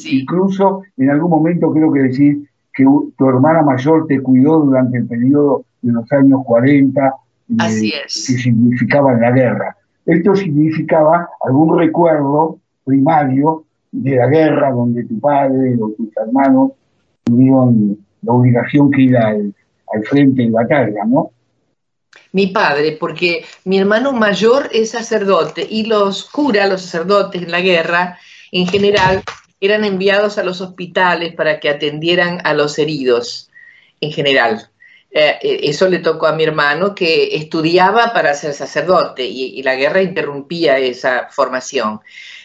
Incluso 0.06 0.82
en 0.98 1.10
algún 1.12 1.30
momento 1.30 1.72
creo 1.72 1.92
que 1.92 2.02
decir 2.02 2.50
que 2.74 2.84
tu 2.84 3.30
hermana 3.30 3.62
mayor 3.62 4.08
te 4.08 4.20
cuidó 4.20 4.60
durante 4.62 4.98
el 4.98 5.08
periodo 5.08 5.64
de 5.82 5.94
los 5.94 6.12
años 6.12 6.42
40, 6.46 7.14
Así 7.60 7.94
es. 7.94 8.26
que 8.28 8.34
significaba 8.34 9.14
la 9.14 9.32
guerra. 9.32 9.78
Esto 10.06 10.36
significaba 10.36 11.30
algún 11.42 11.78
recuerdo 11.78 12.60
primario 12.84 13.64
de 13.92 14.16
la 14.16 14.28
guerra 14.28 14.72
donde 14.72 15.04
tu 15.06 15.20
padre 15.20 15.76
o 15.80 15.90
tus 15.92 16.10
hermanos 16.18 16.72
tuvieron 17.24 17.98
la 18.22 18.34
obligación 18.34 18.90
que 18.92 19.02
ir 19.04 19.18
al, 19.18 19.54
al 19.94 20.04
frente 20.06 20.44
en 20.44 20.52
batalla, 20.52 21.06
¿no? 21.06 21.32
Mi 22.32 22.48
padre, 22.48 22.94
porque 23.00 23.46
mi 23.64 23.80
hermano 23.80 24.12
mayor 24.14 24.70
es 24.74 24.92
sacerdote 24.92 25.66
y 25.70 25.86
los 25.86 26.26
curas, 26.26 26.70
los 26.70 26.82
sacerdotes 26.82 27.44
en 27.44 27.52
la 27.52 27.62
guerra, 27.62 28.20
en 28.52 28.68
general, 28.68 29.24
eran 29.60 29.84
enviados 29.84 30.38
a 30.38 30.44
los 30.44 30.62
hospitales 30.62 31.34
para 31.34 31.60
que 31.60 31.70
atendieran 31.70 32.42
a 32.44 32.54
los 32.54 32.78
heridos, 32.78 33.50
en 34.02 34.12
general. 34.12 34.70
Eh, 35.10 35.38
eh, 35.42 35.60
eso 35.64 35.88
le 35.88 36.00
tocó 36.00 36.28
a 36.28 36.36
mi 36.36 36.44
hermano 36.44 36.94
que 36.94 37.36
estudiaba 37.36 38.14
para 38.14 38.34
ser 38.34 38.54
sacerdote 38.54 39.26
y, 39.26 39.64
la 39.64 39.76
guerra 39.76 40.02
interrumpía 40.02 40.78
esa 40.78 41.28
formación. 41.32 42.02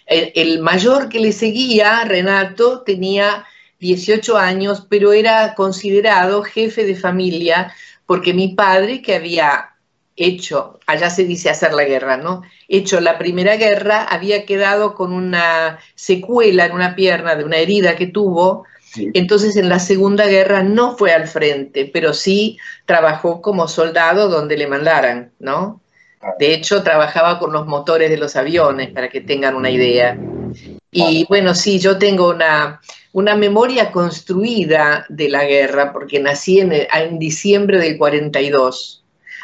el, 0.07 0.61
mayor 0.61 1.09
que 1.09 1.21
le 1.21 1.33
seguía, 1.33 2.04
Renato, 2.04 2.83
tenía 2.83 3.47
18 3.78 4.38
años, 4.38 4.87
pero 4.88 5.12
era 5.12 5.54
considerado 5.54 6.42
jefe 6.42 6.85
de 6.85 6.95
familia 6.95 7.75
porque 8.12 8.35
mi 8.35 8.49
padre, 8.49 9.00
que 9.00 9.14
había 9.14 9.71
hecho, 10.16 10.78
allá 10.87 11.09
se 11.09 11.25
dice 11.25 11.49
hacer 11.49 11.73
la 11.73 11.85
guerra, 11.85 12.19
¿no? 12.19 12.42
Hecho 12.69 13.00
la 13.00 13.16
primera 13.16 13.57
guerra, 13.57 14.04
había 14.04 14.45
quedado 14.45 14.95
con 14.95 15.14
una 15.14 15.78
secuela 15.95 16.66
en 16.66 16.73
una 16.73 16.95
pierna 16.95 17.37
de 17.37 17.45
una 17.45 17.57
herida 17.57 17.97
que 17.97 18.09
tuvo, 18.09 18.66
entonces 19.14 19.57
en 19.57 19.71
la 19.71 19.78
segunda 19.78 20.26
guerra 20.26 20.62
no 20.62 20.95
fue 20.95 21.14
al 21.14 21.26
frente, 21.26 21.90
pero 21.90 22.12
sí 22.12 22.59
trabajó 22.85 23.40
como 23.40 23.66
soldado 23.66 24.28
donde 24.28 24.59
le 24.59 24.66
mandaran, 24.66 25.33
¿no? 25.38 25.81
De 26.38 26.52
hecho, 26.52 26.83
trabajaba 26.83 27.38
con 27.38 27.50
los 27.50 27.66
motores 27.66 28.11
de 28.11 28.19
los 28.19 28.37
aviones, 28.37 28.90
para 28.90 29.09
que 29.09 29.23
tengan 29.23 29.54
una 29.54 29.71
idea. 29.71 30.19
Y 30.90 31.25
bueno, 31.31 31.54
sí, 31.54 31.78
yo 31.78 31.97
tengo 31.97 32.28
una, 32.28 32.78
una 33.12 33.37
memoria 33.37 33.92
construida 33.92 35.07
de 35.09 35.28
la 35.28 35.45
guerra, 35.45 35.92
porque 35.92 36.19
nací 36.21 36.61
en, 36.61 36.73
en 36.73 37.19
diciembre 37.19 37.78
del 37.78 37.99
42 37.99 39.02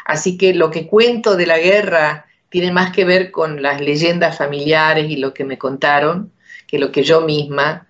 Así 0.09 0.37
que 0.37 0.55
lo 0.55 0.71
que 0.71 0.87
cuento 0.87 1.35
de 1.35 1.45
la 1.45 1.59
guerra 1.59 2.25
tiene 2.49 2.71
más 2.71 2.91
que 2.91 3.05
ver 3.05 3.29
con 3.29 3.61
las 3.61 3.79
leyendas 3.79 4.39
familiares 4.39 5.07
y 5.07 5.17
lo 5.17 5.35
que 5.35 5.45
me 5.45 5.59
contaron 5.59 6.31
que 6.65 6.79
lo 6.79 6.91
que 6.91 7.03
yo 7.03 7.21
misma 7.21 7.87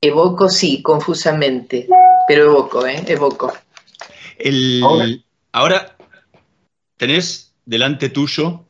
evoco, 0.00 0.48
sí, 0.48 0.82
confusamente, 0.82 1.88
pero 2.26 2.44
evoco, 2.44 2.86
¿eh? 2.86 3.02
Evoco. 3.06 3.52
ahora, 5.52 5.96
tenés 6.96 7.52
delante 7.64 8.08
tuyo 8.08 8.64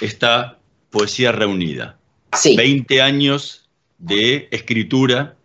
está 0.00 0.58
Poesía 0.90 1.32
Reunida. 1.32 1.98
Sí. 2.34 2.56
20 2.56 3.00
años 3.00 3.68
de 3.98 4.48
escritura. 4.50 5.36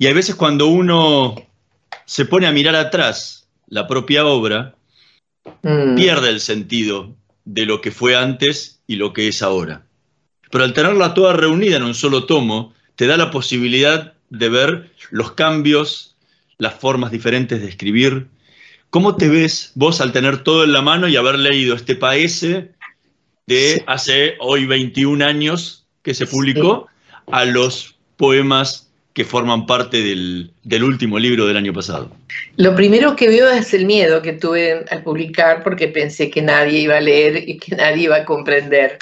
Y 0.00 0.06
hay 0.06 0.12
veces 0.14 0.34
cuando 0.34 0.66
uno 0.66 1.36
se 2.06 2.24
pone 2.24 2.46
a 2.48 2.52
mirar 2.52 2.74
atrás 2.74 3.46
la 3.68 3.86
propia 3.86 4.26
obra, 4.26 4.74
Mm. 5.62 5.94
pierde 5.96 6.28
el 6.28 6.40
sentido 6.40 7.14
de 7.44 7.64
lo 7.66 7.80
que 7.80 7.90
fue 7.90 8.14
antes 8.16 8.80
y 8.86 8.96
lo 8.96 9.12
que 9.12 9.28
es 9.28 9.42
ahora. 9.42 9.86
Pero 10.50 10.64
al 10.64 10.74
tenerla 10.74 11.14
toda 11.14 11.32
reunida 11.32 11.76
en 11.76 11.82
un 11.82 11.94
solo 11.94 12.24
tomo, 12.24 12.74
te 12.96 13.06
da 13.06 13.16
la 13.16 13.30
posibilidad 13.30 14.14
de 14.28 14.48
ver 14.48 14.90
los 15.10 15.32
cambios, 15.32 16.16
las 16.58 16.74
formas 16.74 17.10
diferentes 17.10 17.60
de 17.60 17.68
escribir. 17.68 18.26
¿Cómo 18.90 19.16
te 19.16 19.28
ves 19.28 19.72
vos 19.74 20.00
al 20.00 20.12
tener 20.12 20.42
todo 20.44 20.64
en 20.64 20.72
la 20.72 20.82
mano 20.82 21.08
y 21.08 21.16
haber 21.16 21.38
leído 21.38 21.74
este 21.74 21.96
paese 21.96 22.72
de 23.46 23.76
Sí. 23.76 23.82
hace 23.86 24.34
hoy 24.40 24.66
21 24.66 25.22
años 25.22 25.86
que 26.02 26.14
se 26.14 26.26
publicó 26.26 26.86
a 27.32 27.44
los 27.44 27.96
poemas 28.16 28.89
que 29.12 29.24
forman 29.24 29.66
parte 29.66 30.02
del, 30.02 30.52
del 30.62 30.84
último 30.84 31.18
libro 31.18 31.46
del 31.46 31.56
año 31.56 31.72
pasado? 31.72 32.10
Lo 32.56 32.74
primero 32.74 33.16
que 33.16 33.28
veo 33.28 33.50
es 33.50 33.74
el 33.74 33.84
miedo 33.86 34.22
que 34.22 34.34
tuve 34.34 34.84
al 34.90 35.02
publicar 35.02 35.62
porque 35.64 35.88
pensé 35.88 36.30
que 36.30 36.42
nadie 36.42 36.80
iba 36.80 36.96
a 36.96 37.00
leer 37.00 37.48
y 37.48 37.58
que 37.58 37.74
nadie 37.74 38.04
iba 38.04 38.16
a 38.16 38.24
comprender. 38.24 38.98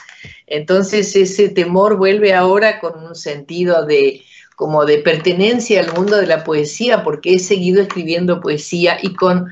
Entonces 0.46 1.14
ese 1.14 1.50
temor 1.50 1.96
vuelve 1.96 2.32
ahora 2.32 2.80
con 2.80 3.04
un 3.04 3.14
sentido 3.14 3.84
de 3.84 4.22
como 4.56 4.84
de 4.86 4.98
pertenencia 4.98 5.80
al 5.80 5.92
mundo 5.92 6.16
de 6.16 6.26
la 6.26 6.42
poesía 6.42 7.04
porque 7.04 7.34
he 7.34 7.38
seguido 7.38 7.82
escribiendo 7.82 8.40
poesía 8.40 8.98
y 9.00 9.14
con 9.14 9.46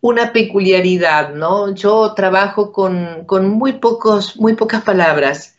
una 0.00 0.32
peculiaridad, 0.32 1.34
¿no? 1.34 1.74
Yo 1.74 2.12
trabajo 2.14 2.72
con, 2.72 3.24
con 3.24 3.48
muy, 3.48 3.74
pocos, 3.74 4.36
muy 4.36 4.54
pocas 4.54 4.82
palabras, 4.82 5.54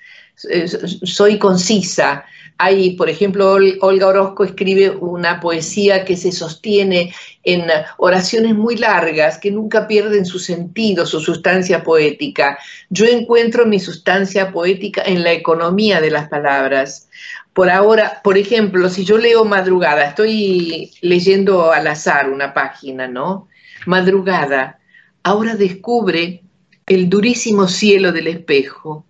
Eh, 0.49 0.67
soy 1.03 1.39
concisa. 1.39 2.25
Hay, 2.57 2.95
por 2.95 3.09
ejemplo, 3.09 3.51
Ol- 3.51 3.77
Olga 3.81 4.07
Orozco 4.07 4.45
escribe 4.45 4.89
una 4.89 5.41
poesía 5.41 6.05
que 6.05 6.15
se 6.15 6.31
sostiene 6.31 7.13
en 7.43 7.65
oraciones 7.97 8.55
muy 8.55 8.77
largas 8.77 9.37
que 9.37 9.51
nunca 9.51 9.87
pierden 9.87 10.25
su 10.25 10.39
sentido, 10.39 11.05
su 11.05 11.19
sustancia 11.19 11.83
poética. 11.83 12.57
Yo 12.89 13.05
encuentro 13.05 13.65
mi 13.65 13.79
sustancia 13.79 14.53
poética 14.53 15.03
en 15.05 15.23
la 15.23 15.33
economía 15.33 15.99
de 15.99 16.11
las 16.11 16.29
palabras. 16.29 17.09
Por 17.53 17.69
ahora, 17.69 18.21
por 18.23 18.37
ejemplo, 18.37 18.89
si 18.89 19.03
yo 19.03 19.17
leo 19.17 19.43
madrugada, 19.45 20.05
estoy 20.05 20.91
leyendo 21.01 21.71
al 21.73 21.87
azar 21.87 22.29
una 22.29 22.53
página, 22.53 23.07
¿no? 23.07 23.49
Madrugada, 23.85 24.79
ahora 25.23 25.55
descubre 25.55 26.43
el 26.87 27.09
durísimo 27.09 27.67
cielo 27.67 28.11
del 28.13 28.27
espejo, 28.27 29.05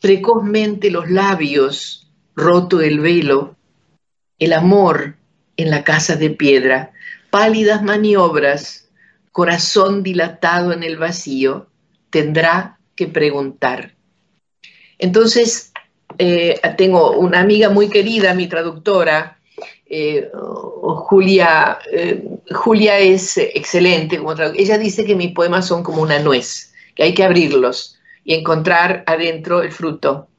precozmente 0.00 0.90
los 0.90 1.10
labios, 1.10 2.09
roto 2.34 2.80
el 2.80 3.00
velo, 3.00 3.56
el 4.38 4.52
amor 4.52 5.16
en 5.56 5.70
la 5.70 5.84
casa 5.84 6.16
de 6.16 6.30
piedra, 6.30 6.92
pálidas 7.30 7.82
maniobras, 7.82 8.88
corazón 9.32 10.02
dilatado 10.02 10.72
en 10.72 10.82
el 10.82 10.96
vacío, 10.96 11.68
tendrá 12.10 12.78
que 12.96 13.06
preguntar. 13.06 13.94
Entonces, 14.98 15.72
eh, 16.18 16.60
tengo 16.76 17.12
una 17.12 17.40
amiga 17.40 17.68
muy 17.68 17.88
querida, 17.88 18.34
mi 18.34 18.46
traductora, 18.46 19.38
eh, 19.86 20.30
Julia, 20.32 21.78
eh, 21.92 22.24
Julia 22.52 22.98
es 22.98 23.36
excelente 23.36 24.18
como. 24.18 24.32
Ella 24.32 24.78
dice 24.78 25.04
que 25.04 25.16
mis 25.16 25.32
poemas 25.32 25.66
son 25.66 25.82
como 25.82 26.02
una 26.02 26.18
nuez, 26.20 26.72
que 26.94 27.02
hay 27.02 27.14
que 27.14 27.24
abrirlos 27.24 27.98
y 28.24 28.34
encontrar 28.34 29.02
adentro 29.06 29.62
el 29.62 29.72
fruto 29.72 30.29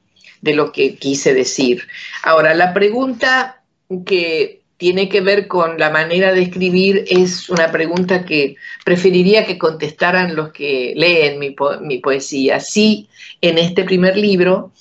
de 0.42 0.54
lo 0.54 0.72
que 0.72 0.96
quise 0.96 1.34
decir. 1.34 1.88
Ahora, 2.24 2.54
la 2.54 2.74
pregunta 2.74 3.62
que 4.06 4.62
tiene 4.78 5.10
que 5.10 5.22
ver 5.22 5.48
con 5.48 5.78
la 5.78 5.92
manera 5.92 6.34
de 6.34 6.42
escribir 6.42 7.06
es 7.08 7.50
una 7.50 7.72
pregunta 7.72 8.26
que 8.26 8.56
preferiría 8.84 9.46
que 9.46 9.60
contestaran 9.60 10.36
los 10.36 10.52
que 10.52 10.94
leen 10.96 11.38
mi, 11.38 11.52
po 11.52 11.80
mi 11.80 12.00
poesía. 12.00 12.60
Sí, 12.60 13.08
en 13.42 13.60
este 13.60 13.84
primer 13.84 14.18
libro 14.18 14.72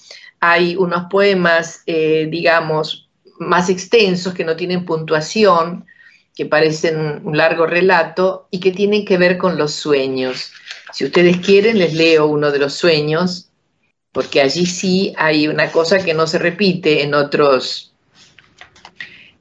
hay 0.40 0.74
unos 0.76 1.04
poemas, 1.10 1.82
eh, 1.84 2.28
digamos, 2.30 3.10
más 3.38 3.68
extensos 3.68 4.32
que 4.32 4.44
no 4.44 4.56
tienen 4.56 4.86
puntuación, 4.86 5.84
que 6.34 6.46
parecen 6.46 7.20
un 7.22 7.36
largo 7.36 7.66
relato 7.66 8.48
y 8.50 8.60
que 8.60 8.70
tienen 8.70 9.04
que 9.04 9.18
ver 9.18 9.36
con 9.36 9.58
los 9.58 9.72
sueños. 9.74 10.50
Si 10.94 11.04
ustedes 11.04 11.36
quieren, 11.38 11.78
les 11.78 11.92
leo 11.92 12.26
uno 12.26 12.50
de 12.50 12.58
los 12.58 12.72
sueños, 12.72 13.49
porque 14.12 14.40
allí 14.40 14.66
sí 14.66 15.12
hay 15.16 15.48
una 15.48 15.70
cosa 15.70 15.98
que 16.04 16.14
no 16.14 16.26
se 16.26 16.38
repite 16.38 17.02
en 17.02 17.14
otros. 17.14 17.92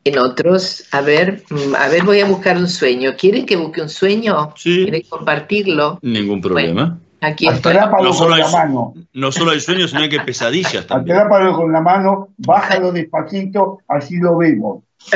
En 0.06 0.18
otros, 0.18 0.86
a 0.92 1.02
ver, 1.02 1.44
a 1.78 1.88
ver, 1.90 2.04
voy 2.04 2.22
a 2.22 2.26
buscar 2.26 2.58
un 2.58 2.70
sueño. 2.70 3.16
¿Quieren 3.18 3.46
que 3.46 3.58
busque 3.58 3.82
un 3.82 3.90
sueño? 3.90 4.54
Sí. 4.56 4.84
¿Quieren 4.84 5.04
compartirlo? 5.10 6.00
Ningún 6.02 6.42
problema. 6.42 6.84
Bueno, 6.84 7.00
aquí 7.22 7.46
No 7.46 8.14
solo 8.14 8.30
con 8.32 8.40
la 8.40 8.46
hay- 8.46 8.52
mano. 8.52 8.94
No 9.14 9.32
solo 9.32 9.52
hay 9.52 9.60
sueños, 9.60 9.92
sino 9.92 10.08
que 10.08 10.22
pesadillas 10.22 10.88
también. 10.88 11.18
Atrápalo 11.18 11.54
con 11.54 11.72
la 11.72 11.82
mano, 11.82 12.30
bájalo 12.38 12.92
despacito, 12.92 13.80
así 13.88 14.18
lo 14.18 14.38
vemos. 14.38 14.84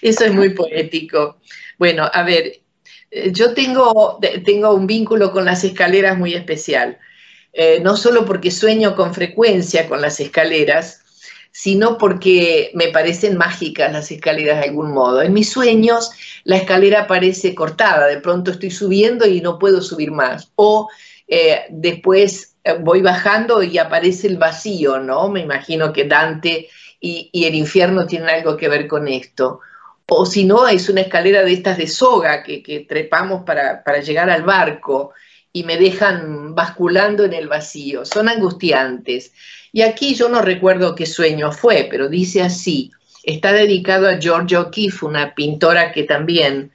Eso 0.00 0.24
es 0.24 0.32
muy 0.32 0.50
poético. 0.50 1.38
Bueno, 1.78 2.08
a 2.12 2.22
ver, 2.22 2.60
eh, 3.10 3.32
yo 3.32 3.52
tengo, 3.54 4.18
tengo 4.44 4.74
un 4.74 4.86
vínculo 4.86 5.32
con 5.32 5.44
las 5.44 5.64
escaleras 5.64 6.16
muy 6.18 6.34
especial. 6.34 6.98
Eh, 7.52 7.80
no 7.82 7.96
solo 7.96 8.24
porque 8.24 8.50
sueño 8.50 8.96
con 8.96 9.12
frecuencia 9.12 9.86
con 9.86 10.00
las 10.00 10.20
escaleras, 10.20 11.02
sino 11.50 11.98
porque 11.98 12.70
me 12.74 12.88
parecen 12.88 13.36
mágicas 13.36 13.92
las 13.92 14.10
escaleras 14.10 14.58
de 14.58 14.68
algún 14.68 14.90
modo. 14.90 15.20
En 15.20 15.34
mis 15.34 15.50
sueños 15.50 16.10
la 16.44 16.56
escalera 16.56 17.06
parece 17.06 17.54
cortada, 17.54 18.06
de 18.06 18.20
pronto 18.20 18.50
estoy 18.50 18.70
subiendo 18.70 19.26
y 19.26 19.42
no 19.42 19.58
puedo 19.58 19.82
subir 19.82 20.10
más. 20.10 20.50
O 20.56 20.88
eh, 21.28 21.66
después 21.68 22.56
eh, 22.64 22.78
voy 22.80 23.02
bajando 23.02 23.62
y 23.62 23.76
aparece 23.76 24.28
el 24.28 24.38
vacío, 24.38 24.98
¿no? 24.98 25.28
Me 25.28 25.40
imagino 25.40 25.92
que 25.92 26.04
Dante 26.04 26.68
y, 27.00 27.30
el 27.44 27.54
infierno 27.54 28.06
tienen 28.06 28.30
algo 28.30 28.56
que 28.56 28.68
ver 28.68 28.88
con 28.88 29.08
esto. 29.08 29.60
O 30.08 30.24
si 30.24 30.44
no, 30.44 30.66
es 30.68 30.88
una 30.88 31.02
escalera 31.02 31.42
de 31.42 31.52
estas 31.52 31.76
de 31.76 31.86
soga 31.86 32.42
que, 32.42 32.86
trepamos 32.88 33.42
para 33.44 34.00
llegar 34.00 34.30
al 34.30 34.42
barco 34.42 35.12
y 35.52 35.64
me 35.64 35.76
dejan 35.76 36.54
basculando 36.54 37.24
en 37.24 37.34
el 37.34 37.48
vacío. 37.48 38.04
Son 38.04 38.28
angustiantes. 38.28 39.32
Y 39.72 39.82
aquí 39.82 40.14
yo 40.14 40.28
no 40.28 40.42
recuerdo 40.42 40.94
qué 40.94 41.06
sueño 41.06 41.52
fue, 41.52 41.88
pero 41.90 42.08
dice 42.08 42.42
así. 42.42 42.90
Está 43.22 43.52
dedicado 43.52 44.08
a 44.08 44.16
Georgia 44.18 44.60
O'Keeffe, 44.60 45.04
una 45.06 45.34
pintora 45.34 45.92
que 45.92 46.04
también 46.04 46.72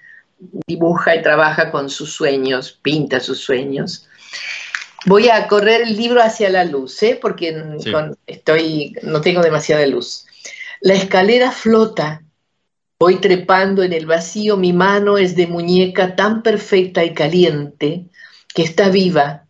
dibuja 0.68 1.16
y 1.16 1.22
trabaja 1.22 1.72
con 1.72 1.90
sus 1.90 2.13
sueños, 2.13 2.80
pinta 2.82 3.20
sus 3.20 3.40
sueños. 3.40 4.08
Voy 5.06 5.30
a 5.30 5.48
correr 5.48 5.82
el 5.82 5.98
libro 5.98 6.22
hacia 6.22 6.50
la 6.50 6.63
luz, 6.63 7.02
¿eh? 7.04 7.18
porque 7.22 7.56
Sí. 7.80 7.92
con- 7.92 8.18
estoy, 8.28 8.96
no 9.04 9.22
tengo 9.22 9.42
demasiada 9.42 9.86
luz. 9.88 10.26
La 10.82 10.94
escalera 10.94 11.52
flota. 11.52 12.22
Voy 13.00 13.18
trepando 13.18 13.84
en 13.84 13.94
el 13.94 14.06
vacío, 14.08 14.58
mi 14.58 14.74
mano 14.74 15.18
es 15.20 15.36
de 15.36 15.46
muñeca 15.46 16.16
tan 16.16 16.42
perfecta 16.42 17.04
y 17.04 17.13
caliente 17.13 18.06
que 18.58 18.63
está 18.63 18.89
viva. 18.89 19.46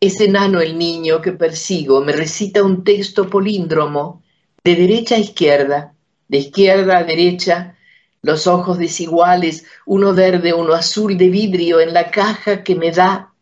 Es 0.00 0.20
enano 0.20 0.60
el 0.60 0.76
niño 0.76 1.20
que 1.20 1.30
persigo, 1.30 2.00
me 2.00 2.10
recita 2.10 2.64
un 2.64 2.82
texto 2.82 3.30
políndromo, 3.30 4.24
de 4.64 4.74
derecha 4.74 5.14
a 5.14 5.18
izquierda, 5.20 5.94
de 6.26 6.38
izquierda 6.38 6.98
a 6.98 7.04
derecha, 7.04 7.76
los 8.22 8.48
ojos 8.48 8.76
desiguales, 8.76 9.66
uno 9.86 10.14
verde, 10.14 10.52
uno 10.52 10.74
azul 10.74 11.16
de 11.16 11.28
vidrio, 11.28 11.78
en 11.78 11.94
la 11.94 12.10
caja 12.10 12.64
que 12.64 12.74
me 12.74 12.90
da 12.90 13.32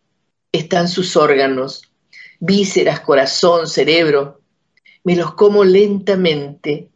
están 0.53 0.88
sus 0.88 1.16
órganos, 1.16 1.90
vísceras, 2.38 3.01
corazón, 3.01 3.66
cerebro. 3.66 4.42
Me 5.05 5.16
los 5.16 5.33
como 5.33 5.64
lentamente. 5.64 6.90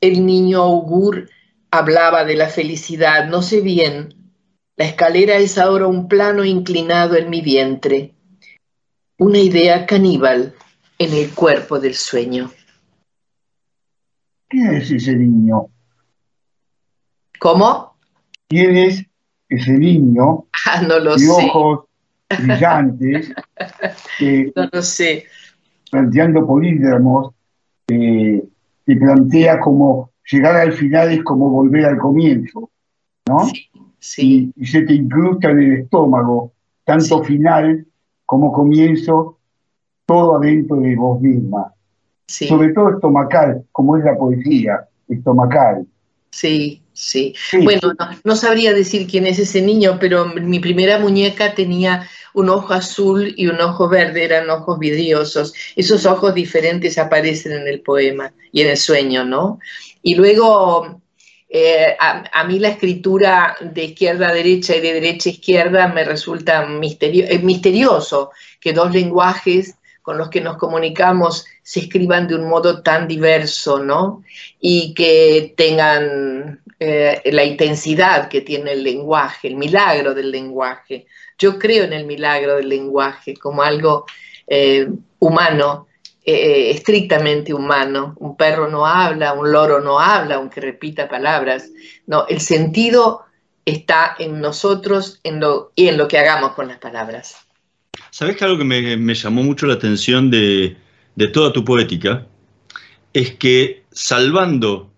El 0.00 0.26
niño 0.26 0.62
augur 0.62 1.30
hablaba 1.70 2.24
de 2.24 2.34
la 2.34 2.48
felicidad, 2.48 3.28
no 3.28 3.40
sé 3.40 3.60
bien. 3.60 4.25
La 4.76 4.84
escalera 4.84 5.36
es 5.36 5.56
ahora 5.58 5.86
un 5.86 6.06
plano 6.08 6.44
inclinado 6.44 7.16
en 7.16 7.30
mi 7.30 7.40
vientre, 7.40 8.12
una 9.18 9.38
idea 9.38 9.86
caníbal 9.86 10.54
en 10.98 11.12
el 11.14 11.30
cuerpo 11.34 11.78
del 11.80 11.94
sueño. 11.94 12.50
¿Quién 14.48 14.74
es 14.74 14.90
ese 14.90 15.14
niño? 15.16 15.66
¿Cómo? 17.38 17.96
¿Quién 18.48 18.76
es 18.76 19.04
ese 19.48 19.72
niño 19.72 20.46
Ah, 20.66 20.82
no 20.82 20.98
lo 20.98 21.12
de 21.14 21.20
sé, 21.20 21.30
ojos 21.30 21.84
brillantes 22.38 23.32
que 24.18 24.52
no 24.54 24.68
lo 24.72 24.82
sé. 24.82 25.26
planteando 25.90 26.46
polídromos 26.46 27.34
eh, 27.88 28.42
que 28.84 28.96
plantea 28.96 29.60
como 29.60 30.10
llegar 30.30 30.56
al 30.56 30.72
final 30.72 31.12
es 31.12 31.22
como 31.22 31.48
volver 31.50 31.86
al 31.86 31.98
comienzo, 31.98 32.70
¿no? 33.28 33.46
Sí, 33.46 33.68
Y, 34.18 34.52
y 34.56 34.66
se 34.66 34.82
te 34.82 34.94
incrusta 34.94 35.50
en 35.50 35.58
el 35.60 35.72
estómago, 35.80 36.52
tanto 36.84 37.22
final 37.22 37.86
como 38.24 38.52
comienzo 38.52 39.38
todo 40.06 40.36
adentro 40.36 40.76
de 40.76 40.96
vos 40.96 41.20
misma. 41.20 41.72
Sobre 42.26 42.72
todo 42.72 42.90
estomacal, 42.90 43.64
como 43.70 43.96
es 43.96 44.04
la 44.04 44.16
poesía, 44.16 44.88
estomacal. 45.08 45.86
Sí, 46.30 46.82
sí. 46.92 47.34
Bueno, 47.62 47.92
no, 48.24 48.36
sabría 48.36 48.74
decir 48.74 49.06
quién 49.06 49.26
es 49.26 49.38
ese 49.38 49.62
niño, 49.62 49.98
pero 50.00 50.26
mi 50.26 50.58
primera 50.58 50.98
muñeca 50.98 51.54
tenía 51.54 52.08
un 52.34 52.50
ojo 52.50 52.74
azul 52.74 53.32
y 53.36 53.46
un 53.46 53.60
ojo 53.60 53.88
verde, 53.88 54.24
eran 54.24 54.50
ojos 54.50 54.78
vidriosos. 54.78 55.54
Esos 55.76 56.04
ojos 56.04 56.34
diferentes 56.34 56.98
aparecen 56.98 57.52
en 57.52 57.68
el 57.68 57.80
poema 57.80 58.32
y 58.52 58.60
en 58.62 58.70
el 58.70 58.76
sueño, 58.76 59.24
¿no? 59.24 59.60
Y 60.02 60.16
luego 60.16 61.00
eh, 61.58 61.96
a, 61.98 62.44
mí 62.44 62.58
la 62.58 62.68
escritura 62.68 63.56
de 63.62 63.84
izquierda 63.84 64.28
a 64.28 64.34
derecha 64.34 64.76
y 64.76 64.82
de 64.82 64.92
derecha 64.92 65.30
a 65.30 65.32
izquierda 65.32 65.88
me 65.88 66.04
resulta 66.04 66.68
eh, 66.68 67.38
misterioso 67.38 68.30
que 68.60 68.74
dos 68.74 68.92
lenguajes 68.92 69.76
con 70.02 70.18
los 70.18 70.28
que 70.28 70.42
nos 70.42 70.58
comunicamos 70.58 71.46
se 71.62 71.80
escriban 71.80 72.28
de 72.28 72.34
un 72.34 72.46
modo 72.46 72.82
tan 72.82 73.08
diverso, 73.08 73.78
¿no? 73.78 74.22
Y 74.60 74.92
que 74.92 75.54
tengan 75.56 76.60
eh, 76.78 77.22
la 77.24 77.44
intensidad 77.44 78.28
que 78.28 78.42
tiene 78.42 78.72
el 78.72 78.82
lenguaje, 78.82 79.48
el 79.48 79.56
milagro 79.56 80.12
del 80.12 80.30
lenguaje. 80.30 81.06
Yo 81.38 81.58
creo 81.58 81.84
en 81.84 81.94
el 81.94 82.04
milagro 82.04 82.56
del 82.56 82.68
lenguaje 82.68 83.34
como 83.34 83.62
algo 83.62 84.04
humano 85.18 85.86
eh, 86.28 86.70
estrictamente 86.70 87.54
humano. 87.54 88.16
Un 88.18 88.36
perro 88.36 88.68
no 88.68 88.84
habla, 88.84 89.32
un 89.32 89.52
loro 89.52 89.80
no 89.80 90.00
habla, 90.00 90.34
aunque 90.34 90.60
repita 90.60 91.08
palabras. 91.08 91.70
No, 92.06 92.26
el 92.28 92.40
sentido 92.40 93.22
está 93.64 94.16
en 94.18 94.40
nosotros 94.40 95.20
en 95.22 95.38
lo, 95.38 95.70
y 95.76 95.86
en 95.86 95.96
lo 95.96 96.08
que 96.08 96.18
hagamos 96.18 96.52
con 96.52 96.66
las 96.66 96.78
palabras. 96.78 97.36
¿Sabes 98.10 98.36
que 98.36 98.44
algo 98.44 98.58
que 98.58 98.64
me, 98.64 99.14
llamó 99.14 99.44
mucho 99.44 99.66
la 99.66 99.74
atención 99.74 100.28
de, 100.30 100.76
de 101.14 101.28
toda 101.28 101.52
tu 101.52 101.64
poética? 101.64 102.26
Es 103.12 103.34
que 103.36 103.84
salvando 103.92 104.90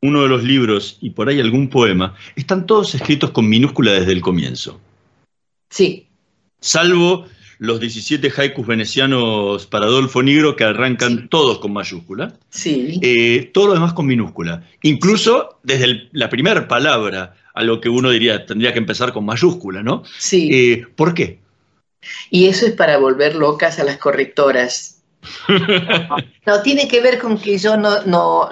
uno 0.00 0.22
de 0.22 0.28
los 0.28 0.44
libros 0.44 0.96
y 1.02 1.10
por 1.10 1.28
ahí 1.28 1.40
algún 1.40 1.68
poema, 1.68 2.14
están 2.36 2.66
todos 2.66 2.94
escritos 2.94 3.30
con 3.30 3.48
minúscula 3.48 3.92
desde 3.92 4.12
el 4.12 4.20
comienzo. 4.20 4.80
Sí. 5.68 6.08
Salvo 6.60 7.26
los 7.58 7.80
17 7.80 8.32
haikus 8.36 8.66
venecianos 8.66 9.66
para 9.66 9.86
Adolfo 9.86 10.22
Negro 10.22 10.56
que 10.56 10.64
arrancan 10.64 11.28
todos 11.28 11.58
con 11.58 11.72
mayúscula. 11.72 12.34
Sí. 12.50 12.98
Eh, 13.02 13.50
todo 13.52 13.68
lo 13.68 13.74
demás 13.74 13.92
con 13.92 14.06
minúscula. 14.06 14.64
Incluso 14.82 15.58
desde 15.62 16.08
la 16.12 16.28
primera 16.28 16.66
palabra 16.68 17.34
a 17.54 17.62
lo 17.62 17.80
que 17.80 17.88
uno 17.88 18.10
diría 18.10 18.46
tendría 18.46 18.72
que 18.72 18.78
empezar 18.78 19.12
con 19.12 19.24
mayúscula, 19.24 19.82
¿no? 19.82 20.02
Sí. 20.18 20.48
Eh, 20.52 20.86
¿Por 20.96 21.14
qué? 21.14 21.38
Y 22.30 22.46
eso 22.46 22.66
es 22.66 22.72
para 22.72 22.98
volver 22.98 23.34
locas 23.36 23.78
a 23.78 23.84
las 23.84 23.98
correctoras. 23.98 25.02
no, 26.46 26.62
tiene 26.62 26.86
que 26.88 27.00
ver 27.00 27.18
con 27.18 27.38
que 27.38 27.56
yo 27.56 27.76
no, 27.76 28.02
no, 28.04 28.50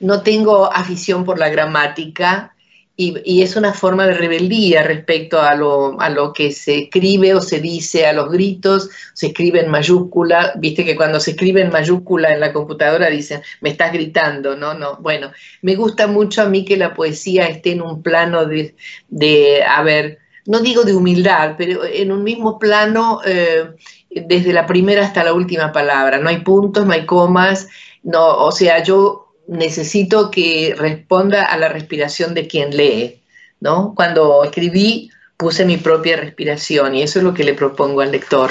no 0.00 0.22
tengo 0.22 0.70
afición 0.70 1.24
por 1.24 1.38
la 1.38 1.48
gramática 1.48 2.55
y, 2.98 3.42
es 3.42 3.56
una 3.56 3.74
forma 3.74 4.06
de 4.06 4.14
rebeldía 4.14 4.82
respecto 4.82 5.40
a 5.40 5.54
lo, 5.54 6.00
a 6.00 6.08
lo, 6.08 6.32
que 6.32 6.50
se 6.50 6.78
escribe 6.78 7.34
o 7.34 7.42
se 7.42 7.60
dice 7.60 8.06
a 8.06 8.14
los 8.14 8.30
gritos, 8.30 8.88
se 9.12 9.28
escribe 9.28 9.60
en 9.60 9.70
mayúscula, 9.70 10.54
viste 10.56 10.84
que 10.84 10.96
cuando 10.96 11.20
se 11.20 11.32
escribe 11.32 11.60
en 11.60 11.70
mayúscula 11.70 12.32
en 12.32 12.40
la 12.40 12.54
computadora 12.54 13.10
dicen, 13.10 13.42
me 13.60 13.68
estás 13.68 13.92
gritando, 13.92 14.56
no, 14.56 14.72
no, 14.72 14.96
bueno, 14.96 15.30
me 15.60 15.74
gusta 15.74 16.06
mucho 16.06 16.40
a 16.40 16.46
mí 16.46 16.64
que 16.64 16.78
la 16.78 16.94
poesía 16.94 17.46
esté 17.48 17.72
en 17.72 17.82
un 17.82 18.02
plano 18.02 18.46
de, 18.46 18.74
de 19.08 19.62
a 19.62 19.82
ver, 19.82 20.18
no 20.46 20.60
digo 20.60 20.82
de 20.82 20.94
humildad, 20.94 21.56
pero 21.58 21.84
en 21.84 22.12
un 22.12 22.24
mismo 22.24 22.58
plano 22.58 23.20
eh, 23.26 23.72
desde 24.08 24.54
la 24.54 24.64
primera 24.64 25.04
hasta 25.04 25.22
la 25.22 25.34
última 25.34 25.70
palabra, 25.70 26.18
no 26.18 26.30
hay 26.30 26.38
puntos, 26.38 26.86
no 26.86 26.92
hay 26.94 27.04
comas, 27.04 27.68
no, 28.02 28.38
o 28.38 28.52
sea, 28.52 28.82
yo 28.82 29.25
necesito 29.48 30.30
que 30.30 30.74
responda 30.76 31.44
a 31.44 31.56
la 31.56 31.68
respiración 31.68 32.34
de 32.34 32.46
quien 32.46 32.76
lee, 32.76 33.22
¿no? 33.60 33.94
Cuando 33.94 34.44
escribí 34.44 35.10
puse 35.36 35.64
mi 35.64 35.76
propia 35.76 36.16
respiración 36.16 36.94
y 36.94 37.02
eso 37.02 37.18
es 37.18 37.24
lo 37.24 37.34
que 37.34 37.44
le 37.44 37.54
propongo 37.54 38.00
al 38.00 38.12
lector. 38.12 38.50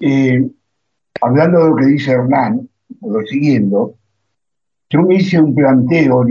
Eh, 0.00 0.46
hablando 1.20 1.58
de 1.58 1.70
lo 1.70 1.76
que 1.76 1.86
dice 1.86 2.12
Hernán, 2.12 2.68
lo 3.02 3.20
siguiendo, 3.22 3.94
yo 4.90 5.02
me 5.02 5.16
hice 5.16 5.40
un 5.40 5.54
planteo, 5.54 6.24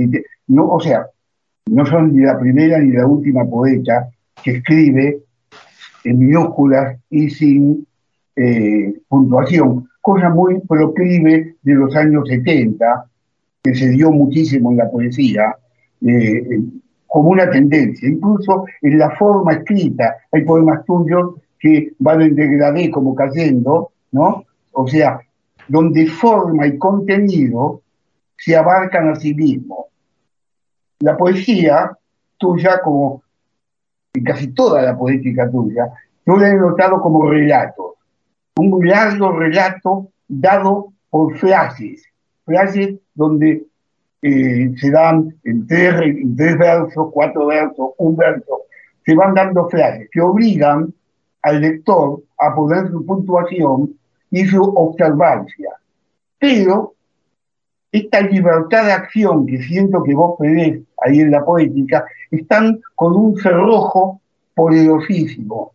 no, 0.48 0.70
o 0.70 0.80
sea, 0.80 1.06
no 1.68 1.86
son 1.86 2.16
ni 2.16 2.24
la 2.24 2.40
primera 2.40 2.80
ni 2.80 2.92
la 2.92 3.06
última 3.06 3.46
poeta 3.46 4.10
que 4.44 4.52
escribe 4.58 5.20
en 6.04 6.20
minúsculas 6.20 6.98
y 7.10 7.30
sin 7.30 7.88
eh, 8.36 8.94
puntuación 9.08 9.90
cosa 10.06 10.30
muy 10.30 10.60
proclive 10.60 11.56
de 11.64 11.74
los 11.74 11.96
años 11.96 12.30
70, 12.30 13.10
que 13.64 13.74
se 13.74 13.90
dio 13.90 14.12
muchísimo 14.12 14.70
en 14.70 14.78
la 14.78 14.92
poesía, 14.92 15.56
eh, 16.06 16.38
eh, 16.38 16.60
como 17.08 17.30
una 17.30 17.50
tendencia. 17.50 18.08
Incluso 18.08 18.66
en 18.84 19.00
la 19.00 19.10
forma 19.16 19.54
escrita, 19.54 20.18
hay 20.32 20.44
poemas 20.44 20.86
tuyos 20.86 21.34
que 21.60 21.94
van 21.98 22.22
en 22.22 22.36
degradé 22.36 22.92
como 22.92 23.16
cayendo, 23.16 23.94
¿no? 24.12 24.44
O 24.74 24.88
sea, 24.88 25.22
donde 25.68 26.06
forma 26.06 26.68
y 26.68 26.78
contenido 26.78 27.82
se 28.38 28.56
abarcan 28.56 29.10
a 29.10 29.16
sí 29.16 29.34
mismos. 29.34 29.88
La 31.00 31.18
poesía 31.18 31.98
tuya, 32.38 32.80
como 32.84 33.24
casi 34.24 34.54
toda 34.54 34.84
la 34.84 34.96
poética 34.96 35.50
tuya, 35.50 35.90
yo 36.28 36.38
la 36.38 36.50
he 36.50 36.56
notado 36.56 37.02
como 37.02 37.28
relatos 37.28 37.95
un 38.58 38.88
largo 38.88 39.32
relato 39.32 40.10
dado 40.28 40.94
por 41.10 41.38
frases, 41.38 42.04
frases 42.46 42.96
donde 43.14 43.66
eh, 44.22 44.72
se 44.78 44.92
dan 44.92 45.36
en 45.44 45.68
tres, 45.68 46.58
versos, 46.58 47.10
cuatro 47.12 47.48
versos, 47.48 47.92
un 47.98 48.16
verso, 48.16 48.62
se 49.06 49.16
van 49.16 49.34
dando 49.34 49.70
frases 49.70 50.10
que 50.12 50.22
obligan 50.22 50.94
al 51.42 51.62
lector 51.62 52.24
a 52.40 52.56
poner 52.56 52.90
su 52.90 53.06
puntuación 53.06 53.94
y 54.32 54.46
su 54.46 54.62
observancia. 54.62 55.72
Pero 56.40 56.94
esta 57.92 58.22
libertad 58.22 58.86
de 58.86 58.92
acción 58.94 59.46
que 59.46 59.62
siento 59.62 60.04
que 60.04 60.16
vos 60.16 60.36
pedís 60.40 60.82
ahí 61.02 61.22
en 61.22 61.32
la 61.32 61.46
poética, 61.46 62.06
están 62.32 62.82
con 62.96 63.16
un 63.16 63.38
cerrojo 63.38 64.22
poderosísimo, 64.54 65.74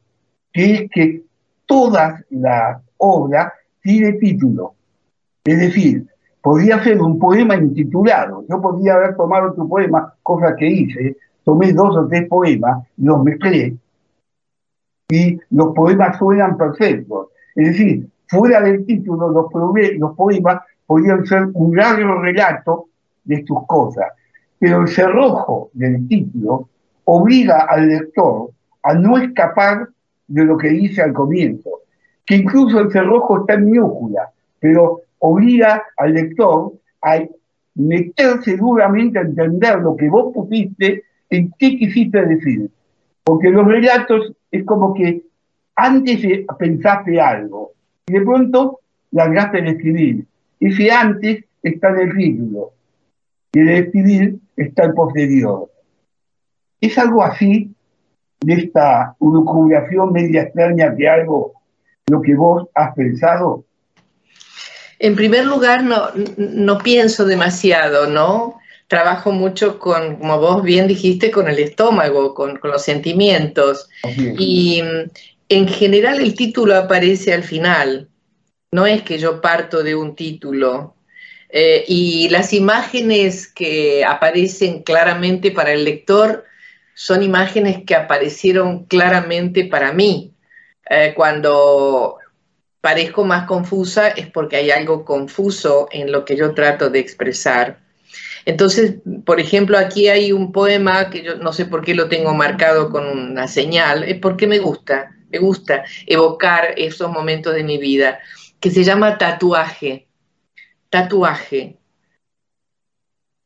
que 0.53 0.75
es 0.75 0.91
que 0.91 1.23
todas 1.71 2.21
las 2.31 2.83
obras 2.97 3.53
tiene 3.81 4.15
título. 4.15 4.75
Es 5.45 5.57
decir, 5.57 6.05
podría 6.43 6.83
ser 6.83 7.01
un 7.01 7.17
poema 7.17 7.55
intitulado. 7.55 8.45
Yo 8.51 8.61
podría 8.61 8.95
haber 8.95 9.15
tomado 9.17 9.53
tu 9.53 9.69
poema, 9.69 10.13
cosa 10.25 10.57
que 10.57 10.67
hice, 10.67 11.17
tomé 11.45 11.73
dos 11.73 11.97
o 11.97 12.09
tres 12.09 12.29
poemas, 12.29 12.85
los 12.97 13.23
mezclé 13.23 13.77
y 15.09 15.39
los 15.51 15.73
poemas 15.73 16.19
suenan 16.19 16.57
perfectos. 16.57 17.29
Es 17.55 17.69
decir, 17.69 18.09
fuera 18.27 18.61
del 18.63 18.85
título, 18.85 19.31
los, 19.31 19.47
los 19.97 20.17
poemas 20.17 20.63
podrían 20.87 21.25
ser 21.25 21.51
un 21.55 21.77
largo 21.77 22.21
relato 22.21 22.89
de 23.23 23.45
tus 23.45 23.65
cosas. 23.67 24.07
Pero 24.59 24.83
el 24.83 24.89
cerrojo 24.89 25.71
del 25.73 26.09
título 26.09 26.69
obliga 27.05 27.67
al 27.69 27.89
lector 27.89 28.51
a 28.83 28.95
no 28.95 29.19
escapar 29.19 29.89
de 30.31 30.45
lo 30.45 30.57
que 30.57 30.69
dice 30.69 31.03
al 31.03 31.13
comienzo, 31.13 31.83
que 32.25 32.37
incluso 32.37 32.81
el 32.81 32.93
cerrojo 32.93 33.41
está 33.41 33.55
en 33.55 33.65
minúscula, 33.65 34.31
pero 34.61 35.03
obliga 35.19 35.83
al 35.97 36.15
lector 36.15 36.73
a 37.03 37.19
meterse 37.75 38.57
duramente 38.57 39.19
a 39.19 39.23
entender 39.23 39.81
lo 39.81 39.97
que 39.97 40.09
vos 40.09 40.33
pusiste, 40.33 41.03
en 41.29 41.53
qué 41.59 41.77
quisiste 41.77 42.25
decir. 42.27 42.71
Porque 43.25 43.51
los 43.51 43.67
relatos 43.67 44.33
es 44.51 44.65
como 44.65 44.95
que 44.95 45.23
antes 45.75 46.21
pensaste 46.59 47.21
algo 47.21 47.73
y 48.07 48.13
de 48.13 48.21
pronto 48.21 48.81
largaste 49.11 49.59
en 49.59 49.67
escribir. 49.67 50.25
Ese 50.61 50.91
antes 50.93 51.45
está 51.63 51.91
en 51.91 52.09
el 52.09 52.17
título 52.17 52.73
y 53.53 53.59
el 53.61 53.69
escribir 53.71 54.39
está 54.57 54.85
el 54.85 54.95
posterior. 54.95 55.71
Es 56.81 56.97
algo 56.99 57.23
así 57.23 57.75
de 58.41 58.55
esta 58.55 59.15
lucubración 59.21 60.13
media 60.13 60.43
extraña 60.43 60.91
de 60.91 61.09
algo, 61.09 61.53
lo 62.07 62.23
que 62.23 62.35
vos 62.35 62.69
has 62.75 62.95
pensado? 62.95 63.65
En 64.99 65.15
primer 65.15 65.47
lugar, 65.47 65.83
no, 65.83 66.09
no 66.37 66.79
pienso 66.79 67.25
demasiado, 67.25 68.07
¿no? 68.07 68.59
Trabajo 68.87 69.33
mucho 69.33 69.79
con, 69.79 70.17
como 70.17 70.39
vos 70.39 70.63
bien 70.63 70.87
dijiste, 70.87 71.31
con 71.31 71.49
el 71.49 71.59
estómago, 71.59 72.35
con, 72.35 72.57
con 72.57 72.71
los 72.71 72.83
sentimientos. 72.83 73.89
Y 74.39 74.83
en 75.49 75.69
general 75.69 76.21
el 76.21 76.35
título 76.35 76.77
aparece 76.77 77.33
al 77.33 77.45
final. 77.45 78.09
No 78.73 78.87
es 78.87 79.03
que 79.03 79.19
yo 79.19 79.41
parto 79.41 79.83
de 79.83 79.95
un 79.95 80.15
título. 80.15 80.97
Eh, 81.49 81.85
y 81.89 82.29
las 82.29 82.53
imágenes 82.53 83.49
que 83.49 84.05
aparecen 84.05 84.83
claramente 84.83 85.51
para 85.51 85.73
el 85.73 85.85
lector 85.85 86.45
son 87.01 87.23
imágenes 87.23 87.83
que 87.87 87.95
aparecieron 87.95 88.85
claramente 88.85 89.65
para 89.65 89.91
mí. 89.91 90.35
Eh, 90.91 91.15
cuando 91.17 92.19
parezco 92.83 93.25
más 93.25 93.47
confusa 93.47 94.09
es 94.09 94.27
porque 94.27 94.57
hay 94.57 94.71
algo 94.71 95.07
confuso 95.07 95.89
en 95.93 96.13
lo 96.13 96.27
que 96.27 96.37
yo 96.37 96.53
trato 96.53 96.91
de 96.91 96.99
expresar. 96.99 97.81
Entonces, 98.45 98.97
por 99.25 99.41
ejemplo, 99.41 99.79
aquí 99.79 100.11
hay 100.11 100.31
un 100.33 100.53
poema 100.53 101.09
que 101.09 101.23
yo 101.23 101.37
no 101.37 101.55
sé 101.55 101.65
por 101.65 101.83
qué 101.83 101.95
lo 101.95 102.11
tengo 102.11 102.35
marcado 102.35 102.91
con 102.91 103.07
una 103.07 103.49
señal, 103.49 104.05
es 104.05 104.19
porque 104.19 104.47
me 104.47 104.59
gusta, 104.59 105.17
me 105.31 105.39
gusta 105.39 105.85
evocar 106.07 106.75
esos 106.77 107.11
momentos 107.11 107.55
de 107.55 107.65
mi 107.65 107.79
vida, 107.79 108.19
que 108.61 108.71
se 108.71 108.85
llama 108.85 109.17
tatuaje. 109.17 110.07
Tatuaje. 110.91 111.80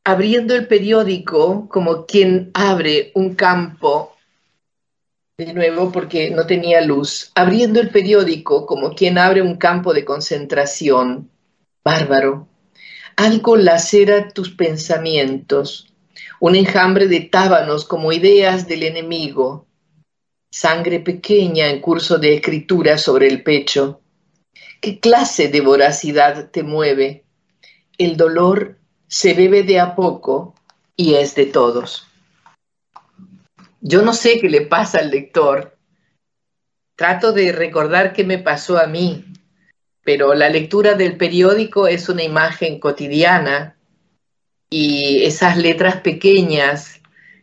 Abriendo 0.06 0.54
el 0.54 0.66
periódico 0.66 1.66
como 1.68 2.04
quien 2.04 2.50
abre 2.52 3.10
un 3.14 3.34
campo 3.34 4.14
de 5.38 5.52
nuevo 5.52 5.90
porque 5.90 6.30
no 6.30 6.46
tenía 6.46 6.80
luz, 6.82 7.32
abriendo 7.34 7.80
el 7.80 7.88
periódico 7.88 8.66
como 8.66 8.94
quien 8.94 9.18
abre 9.18 9.42
un 9.42 9.56
campo 9.56 9.94
de 9.94 10.04
concentración. 10.04 11.30
Bárbaro. 11.82 12.46
Algo 13.16 13.56
lacera 13.56 14.28
tus 14.28 14.50
pensamientos, 14.50 15.92
un 16.38 16.54
enjambre 16.54 17.08
de 17.08 17.20
tábanos 17.20 17.84
como 17.84 18.12
ideas 18.12 18.68
del 18.68 18.82
enemigo, 18.82 19.66
sangre 20.50 21.00
pequeña 21.00 21.68
en 21.68 21.80
curso 21.80 22.18
de 22.18 22.34
escritura 22.34 22.98
sobre 22.98 23.28
el 23.28 23.42
pecho. 23.42 24.00
¿Qué 24.80 25.00
clase 25.00 25.48
de 25.48 25.60
voracidad 25.60 26.50
te 26.50 26.62
mueve? 26.62 27.24
El 27.98 28.16
dolor 28.16 28.78
se 29.14 29.32
bebe 29.32 29.62
de 29.62 29.78
a 29.78 29.94
poco 29.94 30.56
y 30.96 31.14
es 31.14 31.36
de 31.36 31.46
todos. 31.46 32.08
Yo 33.80 34.02
no 34.02 34.12
sé 34.12 34.40
qué 34.40 34.48
le 34.48 34.62
pasa 34.62 34.98
al 34.98 35.12
lector. 35.12 35.78
Trato 36.96 37.32
de 37.32 37.52
recordar 37.52 38.12
qué 38.12 38.24
me 38.24 38.38
pasó 38.38 38.76
a 38.76 38.88
mí, 38.88 39.24
pero 40.02 40.34
la 40.34 40.48
lectura 40.48 40.94
del 40.94 41.16
periódico 41.16 41.86
es 41.86 42.08
una 42.08 42.24
imagen 42.24 42.80
cotidiana 42.80 43.78
y 44.68 45.22
esas 45.22 45.58
letras 45.58 46.00
pequeñas 46.00 47.00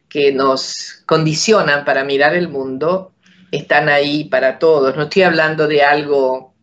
que 0.09 0.33
nos 0.33 1.01
condicionan 1.05 1.85
para 1.85 2.03
mirar 2.03 2.35
el 2.35 2.49
mundo 2.49 3.13
están 3.49 3.87
ahí 3.87 4.25
para 4.25 4.59
todos. 4.59 4.97
No 4.97 5.03
estoy 5.03 5.21
hablando 5.21 5.69
de 5.69 5.83
algo 5.83 6.53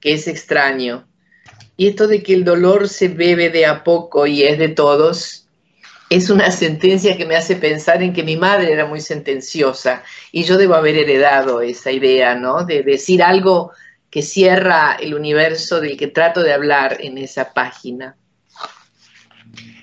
que 0.00 0.14
es 0.14 0.26
extraño. 0.26 1.05
Y 1.76 1.88
esto 1.88 2.06
de 2.08 2.22
que 2.22 2.34
el 2.34 2.44
dolor 2.44 2.88
se 2.88 3.08
bebe 3.08 3.50
de 3.50 3.66
a 3.66 3.84
poco 3.84 4.26
y 4.26 4.42
es 4.42 4.58
de 4.58 4.68
todos, 4.68 5.46
es 6.08 6.30
una 6.30 6.50
sentencia 6.50 7.16
que 7.16 7.26
me 7.26 7.36
hace 7.36 7.56
pensar 7.56 8.02
en 8.02 8.12
que 8.12 8.22
mi 8.22 8.36
madre 8.36 8.72
era 8.72 8.86
muy 8.86 9.00
sentenciosa 9.00 10.02
y 10.32 10.44
yo 10.44 10.56
debo 10.56 10.74
haber 10.74 10.96
heredado 10.96 11.60
esa 11.60 11.90
idea, 11.90 12.34
¿no? 12.34 12.64
De 12.64 12.82
decir 12.82 13.22
algo 13.22 13.72
que 14.10 14.22
cierra 14.22 14.94
el 14.94 15.14
universo 15.14 15.80
del 15.80 15.96
que 15.96 16.06
trato 16.06 16.42
de 16.42 16.52
hablar 16.52 16.98
en 17.00 17.18
esa 17.18 17.52
página. 17.52 18.16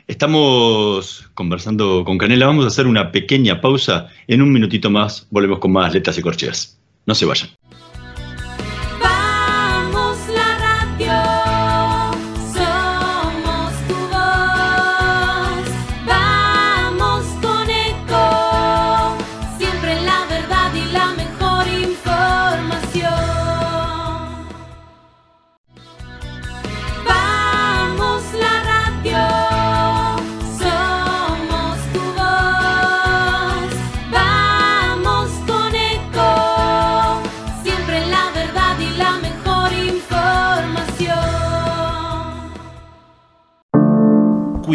Estamos 0.07 1.29
conversando 1.33 2.03
con 2.05 2.17
Canela, 2.17 2.47
vamos 2.47 2.65
a 2.65 2.69
hacer 2.69 2.87
una 2.87 3.11
pequeña 3.11 3.61
pausa. 3.61 4.09
En 4.27 4.41
un 4.41 4.51
minutito 4.51 4.89
más 4.89 5.27
volvemos 5.29 5.59
con 5.59 5.71
más 5.71 5.93
letras 5.93 6.17
y 6.17 6.21
corcheas. 6.21 6.77
No 7.05 7.15
se 7.15 7.25
vayan. 7.25 7.49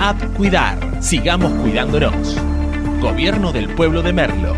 App 0.00 0.22
Cuidar. 0.36 1.02
Sigamos 1.02 1.52
cuidándonos. 1.54 2.36
Gobierno 3.00 3.50
del 3.52 3.68
Pueblo 3.74 4.00
de 4.00 4.12
Merlo. 4.12 4.56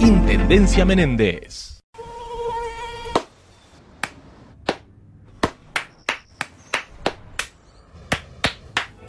Intendencia 0.00 0.84
Menéndez. 0.84 1.80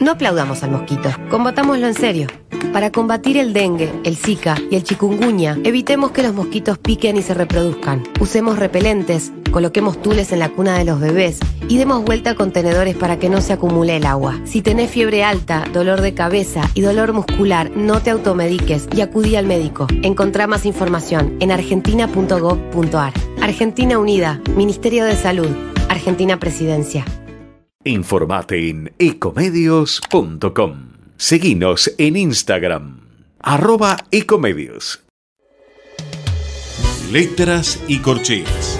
No 0.00 0.12
aplaudamos 0.12 0.62
al 0.62 0.70
mosquito, 0.70 1.10
combatámoslo 1.28 1.86
en 1.86 1.94
serio. 1.94 2.28
Para 2.72 2.90
combatir 2.90 3.36
el 3.36 3.52
dengue, 3.52 3.92
el 4.04 4.16
zika 4.16 4.56
y 4.70 4.76
el 4.76 4.84
chikungunya, 4.84 5.58
evitemos 5.64 6.12
que 6.12 6.22
los 6.22 6.32
mosquitos 6.32 6.78
piquen 6.78 7.16
y 7.16 7.22
se 7.22 7.34
reproduzcan. 7.34 8.04
Usemos 8.20 8.58
repelentes, 8.58 9.32
coloquemos 9.50 10.00
tules 10.00 10.32
en 10.32 10.38
la 10.38 10.48
cuna 10.48 10.78
de 10.78 10.84
los 10.84 11.00
bebés 11.00 11.38
y 11.68 11.76
demos 11.76 12.04
vuelta 12.04 12.30
a 12.30 12.34
contenedores 12.34 12.96
para 12.96 13.18
que 13.18 13.28
no 13.28 13.40
se 13.40 13.52
acumule 13.52 13.96
el 13.96 14.06
agua. 14.06 14.40
Si 14.44 14.62
tenés 14.62 14.90
fiebre 14.90 15.24
alta, 15.24 15.64
dolor 15.72 16.00
de 16.00 16.14
cabeza 16.14 16.62
y 16.74 16.80
dolor 16.80 17.12
muscular, 17.12 17.70
no 17.76 18.00
te 18.00 18.10
automediques 18.10 18.88
y 18.94 19.00
acudí 19.00 19.36
al 19.36 19.46
médico. 19.46 19.86
Encontrá 20.02 20.46
más 20.46 20.66
información 20.66 21.36
en 21.40 21.52
argentina.gov.ar. 21.52 23.12
Argentina 23.40 23.98
Unida, 23.98 24.40
Ministerio 24.56 25.04
de 25.04 25.16
Salud, 25.16 25.50
Argentina 25.88 26.38
Presidencia. 26.38 27.04
Informate 27.84 28.68
en 28.68 28.92
ecomedios.com. 28.98 30.88
Seguinos 31.16 31.92
en 31.98 32.16
Instagram, 32.16 33.00
arroba 33.40 33.96
ecomedios. 34.10 35.02
Letras 37.10 37.82
y 37.88 38.00
corcheas. 38.00 38.78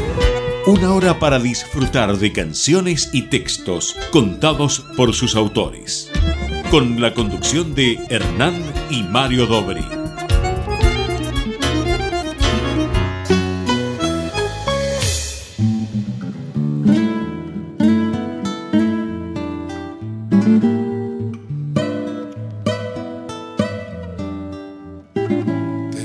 Una 0.69 0.93
hora 0.93 1.19
para 1.19 1.39
disfrutar 1.39 2.19
de 2.19 2.31
canciones 2.31 3.09
y 3.15 3.23
textos 3.23 3.97
contados 4.11 4.85
por 4.99 5.15
sus 5.15 5.35
autores. 5.35 6.11
Con 6.71 7.01
la 7.01 7.15
conducción 7.15 7.75
de 7.75 7.99
Hernán 8.11 8.63
y 8.91 9.03
Mario 9.03 9.47
Dobri. 9.47 9.83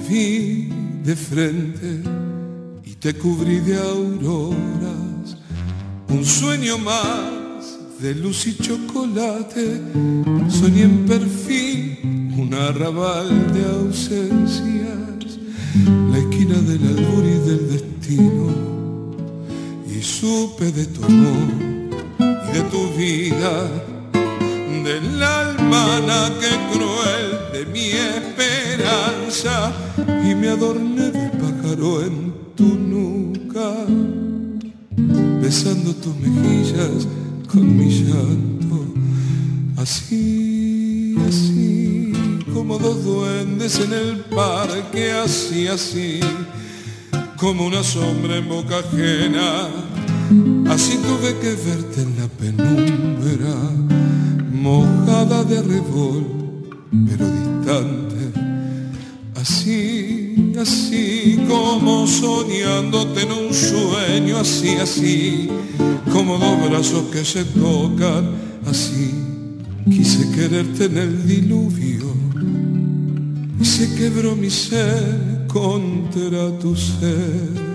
y 0.09 2.02
te 3.03 3.13
cubrí 3.15 3.59
de 3.59 3.75
auroras, 3.75 5.35
un 6.07 6.23
sueño 6.23 6.77
más 6.77 7.77
de 7.99 8.15
luz 8.15 8.47
y 8.47 8.55
chocolate, 8.55 9.81
soñé 10.47 10.83
en 10.83 11.05
perfil 11.05 12.31
un 12.37 12.53
arrabal 12.53 13.27
de 13.53 13.65
ausencias, 13.65 15.37
la 16.11 16.17
esquina 16.17 16.55
del 16.61 16.81
albur 16.93 17.25
y 17.25 17.39
del 17.49 17.71
destino, 17.71 18.47
y 19.85 20.01
supe 20.01 20.71
de 20.71 20.85
tu 20.85 21.03
amor 21.03 21.49
y 22.47 22.53
de 22.53 22.61
tu 22.71 22.87
vida, 22.97 23.69
del 24.81 25.21
alma 25.21 26.31
que 26.39 26.51
cruel 26.71 27.27
de 27.51 27.65
mi 27.65 27.89
esperanza. 27.89 29.73
Y 30.25 30.35
me 30.35 30.47
adorné 30.49 31.11
de 31.11 31.29
pájaro 31.31 32.01
en 32.05 32.42
tu 32.55 32.63
nuca, 32.63 33.85
besando 35.41 35.93
tus 35.95 36.15
mejillas 36.17 37.07
con 37.51 37.77
mi 37.77 37.89
llanto, 37.89 38.85
así, 39.77 41.15
así, 41.27 42.11
como 42.53 42.77
dos 42.77 43.03
duendes 43.03 43.79
en 43.79 43.93
el 43.93 44.19
parque, 44.35 45.11
así, 45.11 45.67
así, 45.67 46.19
como 47.37 47.67
una 47.67 47.83
sombra 47.83 48.37
en 48.37 48.49
boca 48.49 48.79
ajena, 48.79 49.69
así 50.69 50.97
tuve 50.97 51.37
que 51.39 51.49
verte 51.49 52.01
en 52.01 52.17
la 52.17 52.27
penumbra 52.27 53.03
de 55.43 55.61
revol, 55.61 56.25
pero 57.07 57.25
distante. 57.29 58.39
Así, 59.35 60.22
así 60.57 61.39
como 61.47 62.07
soñándote 62.07 63.23
en 63.23 63.31
un 63.31 63.53
sueño, 63.53 64.37
así, 64.37 64.75
así, 64.75 65.49
como 66.11 66.37
dos 66.37 66.69
brazos 66.69 67.03
que 67.11 67.23
se 67.25 67.43
tocan, 67.45 68.31
así, 68.65 69.11
quise 69.85 70.31
quererte 70.31 70.85
en 70.85 70.97
el 70.97 71.27
diluvio 71.27 72.13
y 73.59 73.65
se 73.65 73.95
quebró 73.95 74.35
mi 74.35 74.49
ser 74.49 75.45
contra 75.47 76.57
tu 76.59 76.75
ser. 76.75 77.72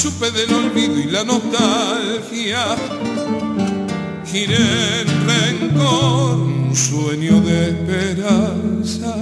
Supe 0.00 0.30
del 0.30 0.50
olvido 0.54 0.98
y 0.98 1.10
la 1.10 1.24
nostalgia. 1.24 2.64
Giré 4.24 5.02
en 5.02 5.08
rencor, 5.28 6.36
un 6.36 6.74
sueño 6.74 7.38
de 7.42 7.68
esperanza, 7.68 9.14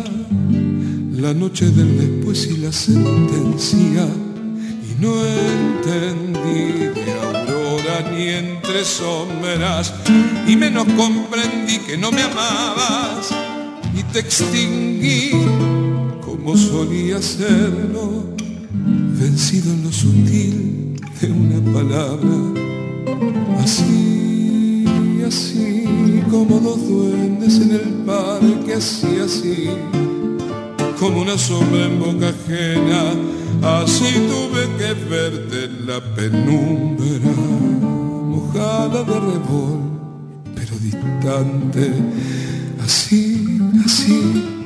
la 1.15 1.35
noche 1.35 1.65
del 1.71 1.99
después 1.99 2.47
y 2.47 2.59
la 2.59 2.71
sentencia. 2.71 4.07
Y 4.89 5.03
no 5.03 5.13
entendí 5.27 6.95
de 6.95 7.13
aurora 7.25 8.13
ni 8.13 8.29
entre 8.29 8.85
sombras, 8.85 9.93
y 10.47 10.55
menos 10.55 10.87
comprendí 10.97 11.79
que 11.79 11.97
no 11.99 12.13
me 12.13 12.23
amabas 12.23 13.31
y 13.97 14.05
te 14.13 14.21
extinguí 14.21 15.33
como 16.25 16.57
solía 16.57 17.17
hacerlo 17.17 18.38
vencido 19.19 19.73
en 19.73 19.83
lo 19.83 19.93
sutil 19.93 20.95
de 21.21 21.33
una 21.33 21.73
palabra, 21.73 22.37
así, 23.61 24.85
así, 25.27 25.85
como 26.31 26.61
dos 26.61 26.89
duendes 26.89 27.57
en 27.57 27.71
el 27.73 28.05
parque, 28.07 28.75
así, 28.75 29.19
así, 29.25 29.71
como 31.01 31.23
una 31.23 31.37
sombra 31.37 31.87
en 31.87 31.99
boca 31.99 32.29
ajena, 32.29 33.13
así 33.83 34.15
tuve 34.29 34.69
que 34.79 34.95
verte 35.11 35.65
en 35.65 35.87
la 35.87 36.01
penumbra, 36.15 37.33
mojada 37.83 39.03
de 39.03 39.21
revol, 39.21 39.81
pero 40.55 40.77
distante, 40.79 41.93
así, 42.81 43.59
así 43.85 44.58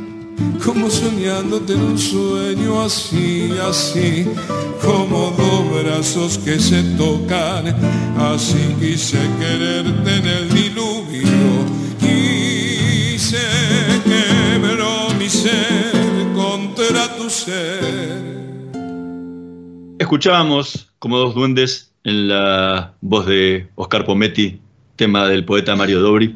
como 0.65 0.89
soñándote 0.91 1.73
en 1.75 1.83
un 1.83 1.99
sueño 1.99 2.83
así, 2.83 3.51
así, 3.69 4.27
como 4.81 5.35
dos 5.37 5.83
brazos 5.83 6.39
que 6.39 6.59
se 6.59 6.83
tocan, 6.97 7.75
así 8.19 8.77
quise 8.81 9.19
quererte 9.39 10.17
en 10.17 10.27
el 10.27 10.49
diluvio, 10.51 11.67
quise 11.99 13.39
quebró 14.05 15.09
mi 15.19 15.29
ser 15.29 15.93
contra 16.35 17.17
tu 17.17 17.29
ser. 17.29 18.43
Escuchábamos 19.99 20.89
como 20.99 21.19
dos 21.19 21.35
duendes 21.35 21.93
en 22.05 22.29
la 22.29 22.95
voz 23.01 23.27
de 23.27 23.69
Oscar 23.75 24.05
Pometti, 24.05 24.61
tema 24.97 25.27
del 25.27 25.45
poeta 25.45 25.77
Mario 25.77 26.01
Dobri. 26.01 26.35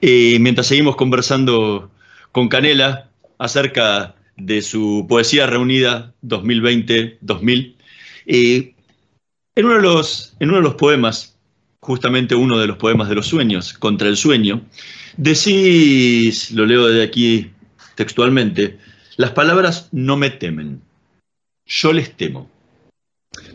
Y 0.00 0.38
mientras 0.40 0.66
seguimos 0.66 0.96
conversando 0.96 1.90
con 2.32 2.48
Canela, 2.48 3.09
acerca 3.40 4.14
de 4.36 4.62
su 4.62 5.06
poesía 5.08 5.46
reunida 5.46 6.14
2020-2000. 6.22 7.74
en, 8.26 8.74
uno 9.56 9.74
de 9.74 9.80
los, 9.80 10.36
en 10.38 10.50
uno 10.50 10.58
de 10.58 10.64
los 10.64 10.74
poemas, 10.74 11.38
justamente 11.80 12.34
uno 12.34 12.58
de 12.58 12.66
los 12.66 12.76
poemas 12.76 13.08
de 13.08 13.14
los 13.14 13.26
sueños, 13.26 13.72
Contra 13.72 14.08
el 14.08 14.16
sueño, 14.16 14.62
decís, 15.16 16.52
lo 16.52 16.66
leo 16.66 16.86
de 16.86 17.02
aquí 17.02 17.50
textualmente, 17.94 18.78
las 19.16 19.30
palabras 19.30 19.88
no 19.90 20.18
me 20.18 20.30
temen, 20.30 20.82
yo 21.66 21.92
les 21.94 22.14
temo. 22.14 22.48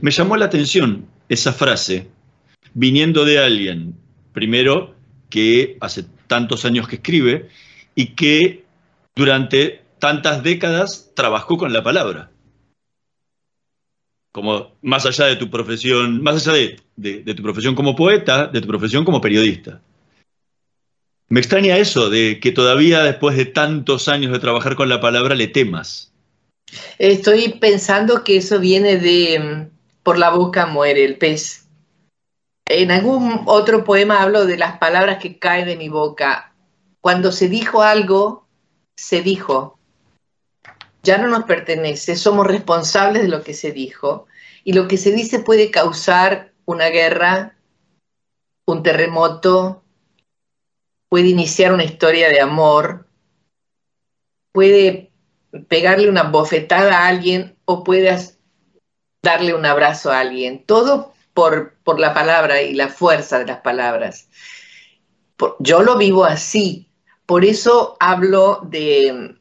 Me 0.02 0.10
llamó 0.10 0.36
la 0.36 0.46
atención 0.46 1.06
esa 1.30 1.54
frase 1.54 2.08
viniendo 2.74 3.24
de 3.24 3.38
alguien, 3.38 3.96
primero, 4.34 4.96
que 5.30 5.78
hace 5.80 6.06
tantos 6.26 6.66
años 6.66 6.88
que 6.88 6.96
escribe 6.96 7.50
y 7.94 8.08
que 8.08 8.65
durante 9.16 9.86
tantas 10.00 10.44
décadas 10.44 11.12
trabajó 11.16 11.58
con 11.58 11.74
la 11.74 11.84
palabra. 11.84 12.32
Como 14.32 14.76
más 14.82 15.06
allá 15.06 15.26
de 15.26 15.38
tu 15.38 15.50
profesión, 15.50 16.22
más 16.22 16.46
allá 16.46 16.78
de, 16.98 17.34
tu 17.34 17.42
profesión 17.42 17.74
como 17.74 17.96
poeta, 17.96 18.48
de 18.48 18.62
tu 18.62 18.68
profesión 18.68 19.06
como 19.06 19.22
periodista. 19.22 19.82
Me 21.30 21.40
extraña 21.40 21.78
eso 21.78 22.10
de 22.10 22.40
que 22.40 22.52
todavía 22.52 23.04
después 23.04 23.38
de 23.38 23.46
tantos 23.46 24.08
años 24.10 24.32
de 24.32 24.40
trabajar 24.40 24.76
con 24.76 24.90
la 24.90 25.00
palabra 25.00 25.34
le 25.34 25.48
temas. 25.48 26.12
Estoy 27.00 27.58
pensando 27.60 28.24
que 28.24 28.38
eso 28.38 28.60
viene 28.60 28.98
de 28.98 29.40
mm, 29.40 30.04
por 30.04 30.20
la 30.20 30.30
boca 30.30 30.66
muere 30.66 31.06
el 31.06 31.18
pez. 31.18 31.68
En 32.68 32.92
algún 32.92 33.42
otro 33.46 33.84
poema 33.84 34.22
hablo 34.22 34.46
de 34.46 34.58
las 34.58 34.78
palabras 34.78 35.20
que 35.20 35.40
caen 35.40 35.68
de 35.68 35.78
mi 35.78 35.88
boca. 35.88 36.54
Cuando 37.00 37.32
se 37.32 37.48
dijo 37.48 37.82
algo, 37.82 38.45
se 38.96 39.22
dijo, 39.22 39.80
ya 41.04 41.18
no 41.18 41.28
nos 41.28 41.44
pertenece, 41.44 42.16
somos 42.16 42.48
responsables 42.48 43.22
de 43.22 43.30
lo 43.30 43.44
que 43.44 43.54
se 43.54 43.72
dijo, 43.72 44.28
y 44.64 44.74
lo 44.74 44.88
que 44.88 44.98
se 44.98 45.12
dice 45.12 45.40
puede 45.40 45.72
causar 45.72 46.54
una 46.66 46.88
guerra, 46.88 47.58
un 48.66 48.82
terremoto, 48.82 49.84
puede 51.10 51.28
iniciar 51.28 51.74
una 51.74 51.84
historia 51.84 52.30
de 52.30 52.42
amor, 52.42 53.08
puede 54.52 55.12
pegarle 55.68 56.10
una 56.10 56.24
bofetada 56.24 57.00
a 57.00 57.08
alguien 57.08 57.58
o 57.66 57.84
puede 57.84 58.18
darle 59.22 59.54
un 59.54 59.66
abrazo 59.66 60.12
a 60.12 60.20
alguien. 60.20 60.66
Todo 60.66 61.14
por, 61.34 61.76
por 61.84 62.00
la 62.00 62.14
palabra 62.14 62.62
y 62.62 62.74
la 62.74 62.90
fuerza 62.90 63.40
de 63.40 63.46
las 63.46 63.60
palabras. 63.62 64.30
yo 65.60 65.84
lo 65.84 65.98
vivo 65.98 66.26
así. 66.26 66.90
Por 67.26 67.44
eso 67.46 67.98
hablo 68.00 68.62
de, 68.64 69.36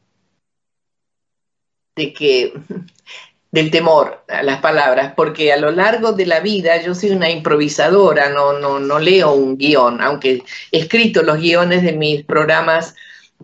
de 1.95 2.13
que 2.13 2.53
del 3.55 3.71
temor 3.71 4.25
a 4.27 4.43
las 4.43 4.59
palabras, 4.59 5.13
porque 5.15 5.53
a 5.53 5.57
lo 5.57 5.71
largo 5.71 6.11
de 6.11 6.25
la 6.25 6.41
vida 6.41 6.81
yo 6.81 6.93
soy 6.93 7.11
una 7.11 7.29
improvisadora, 7.29 8.29
no, 8.29 8.59
no, 8.59 8.79
no 8.79 8.99
leo 8.99 9.31
un 9.31 9.57
guion, 9.57 10.01
aunque 10.01 10.43
he 10.73 10.79
escrito 10.79 11.23
los 11.23 11.37
guiones 11.37 11.81
de 11.81 11.93
mis 11.93 12.25
programas, 12.25 12.95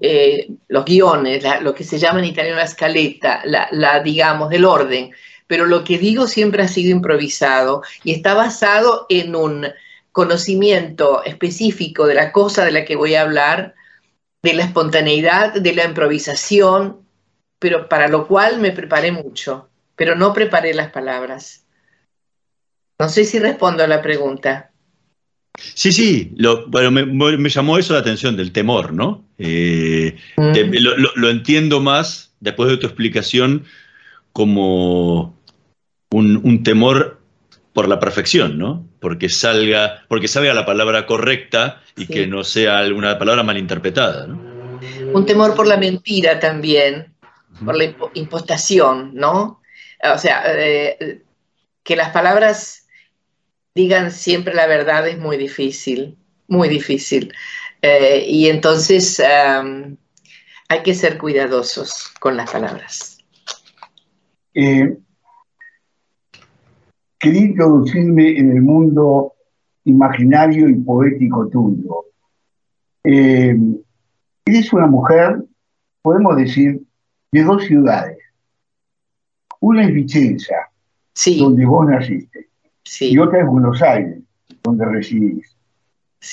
eh, 0.02 0.50
los 0.68 0.84
guiones, 0.84 1.46
lo 1.62 1.74
que 1.74 1.86
se 1.86 1.98
llama 1.98 2.20
en 2.20 2.26
italiano 2.26 2.58
la 2.58 2.66
escaleta, 2.66 3.42
la, 3.46 3.70
la, 3.72 4.02
digamos, 4.02 4.50
del 4.50 4.66
orden, 4.66 5.12
pero 5.48 5.66
lo 5.66 5.86
que 5.86 5.98
digo 5.98 6.28
siempre 6.28 6.64
ha 6.64 6.68
sido 6.68 6.92
improvisado 6.92 7.82
y 8.04 8.12
está 8.12 8.34
basado 8.34 9.06
en 9.08 9.34
un 9.34 9.68
conocimiento 10.12 11.24
específico 11.24 12.06
de 12.06 12.16
la 12.16 12.34
cosa 12.34 12.66
de 12.66 12.72
la 12.72 12.84
que 12.84 12.98
voy 12.98 13.16
a 13.16 13.22
hablar, 13.22 13.76
de 14.44 14.54
la 14.54 14.64
espontaneidad, 14.64 15.54
de 15.54 15.74
la 15.74 15.86
improvisación, 15.86 17.02
pero 17.60 17.88
para 17.88 18.08
lo 18.08 18.28
cual 18.28 18.60
me 18.60 18.72
preparé 18.72 19.12
mucho, 19.12 19.70
pero 19.96 20.16
no 20.16 20.34
preparé 20.34 20.74
las 20.74 20.92
palabras. 20.92 21.66
No 23.00 23.10
sé 23.10 23.26
si 23.26 23.40
respondo 23.40 23.84
a 23.84 23.88
la 23.88 24.02
pregunta. 24.02 24.72
Sí, 25.58 25.92
sí, 25.92 26.34
lo, 26.38 26.68
bueno, 26.68 26.92
me, 26.92 27.50
llamó 27.50 27.78
eso 27.78 27.94
la 27.94 28.00
atención 28.00 28.36
del 28.36 28.52
temor, 28.52 28.94
¿no? 28.94 29.26
Eh, 29.38 30.18
mm. 30.38 30.54
lo, 31.16 31.30
entiendo 31.30 31.82
más, 31.82 32.34
después 32.40 32.70
de 32.70 32.78
tu 32.78 32.88
explicación, 32.88 33.66
como 34.34 35.38
un, 36.12 36.38
un 36.44 36.64
temor 36.64 37.21
por 37.74 37.88
la 37.88 38.00
perfección, 38.00 38.58
¿no? 38.58 38.86
Porque 39.00 39.30
salga, 39.30 40.04
porque 40.08 40.28
salga 40.28 40.54
la 40.54 40.66
palabra 40.66 41.06
correcta 41.06 41.82
y 41.96 42.08
que 42.08 42.28
no 42.28 42.44
sea 42.44 42.80
alguna 42.80 43.18
palabra 43.18 43.44
malinterpretada, 43.44 44.28
¿no? 44.28 44.52
Un 45.14 45.26
temor 45.26 45.56
por 45.56 45.68
la 45.68 45.78
mentira 45.78 46.40
también, 46.40 47.14
por 47.64 47.78
la 47.78 47.94
impostación, 48.14 49.12
¿no? 49.14 49.62
O 50.04 50.18
sea, 50.18 50.44
eh, 50.48 51.22
que 51.84 51.96
las 51.96 52.10
palabras 52.10 52.88
digan 53.74 54.12
siempre 54.12 54.54
la 54.54 54.68
verdad 54.68 55.08
es 55.08 55.18
muy 55.18 55.38
difícil, 55.38 56.18
muy 56.48 56.68
difícil. 56.68 57.34
Eh, 57.82 58.26
y 58.28 58.50
entonces 58.50 59.22
hay 59.22 60.84
que 60.84 60.94
ser 60.94 61.18
cuidadosos 61.18 62.12
con 62.20 62.36
las 62.38 62.52
palabras. 62.52 63.18
Eh, 64.54 64.98
quería 67.22 67.42
introducirme 67.42 68.38
en 68.38 68.52
el 68.52 68.62
mundo 68.62 69.34
imaginario 69.86 70.68
y 70.68 70.76
poético 70.76 71.48
tuyo. 71.48 72.06
Eh, 73.04 73.58
Eres 74.46 74.74
una 74.74 74.88
mujer, 74.88 75.44
podemos 76.02 76.36
decir, 76.36 76.82
de 77.32 77.44
dos 77.44 77.64
ciudades. 77.64 78.18
Una 79.60 79.86
es 79.86 79.94
Vicenza, 79.94 80.56
donde 81.40 81.66
vos 81.66 81.88
naciste, 81.88 82.50
y 83.00 83.18
otra 83.20 83.42
es 83.42 83.48
Buenos 83.48 83.82
Aires, 83.82 84.20
donde 84.64 84.86
residís. 84.86 85.56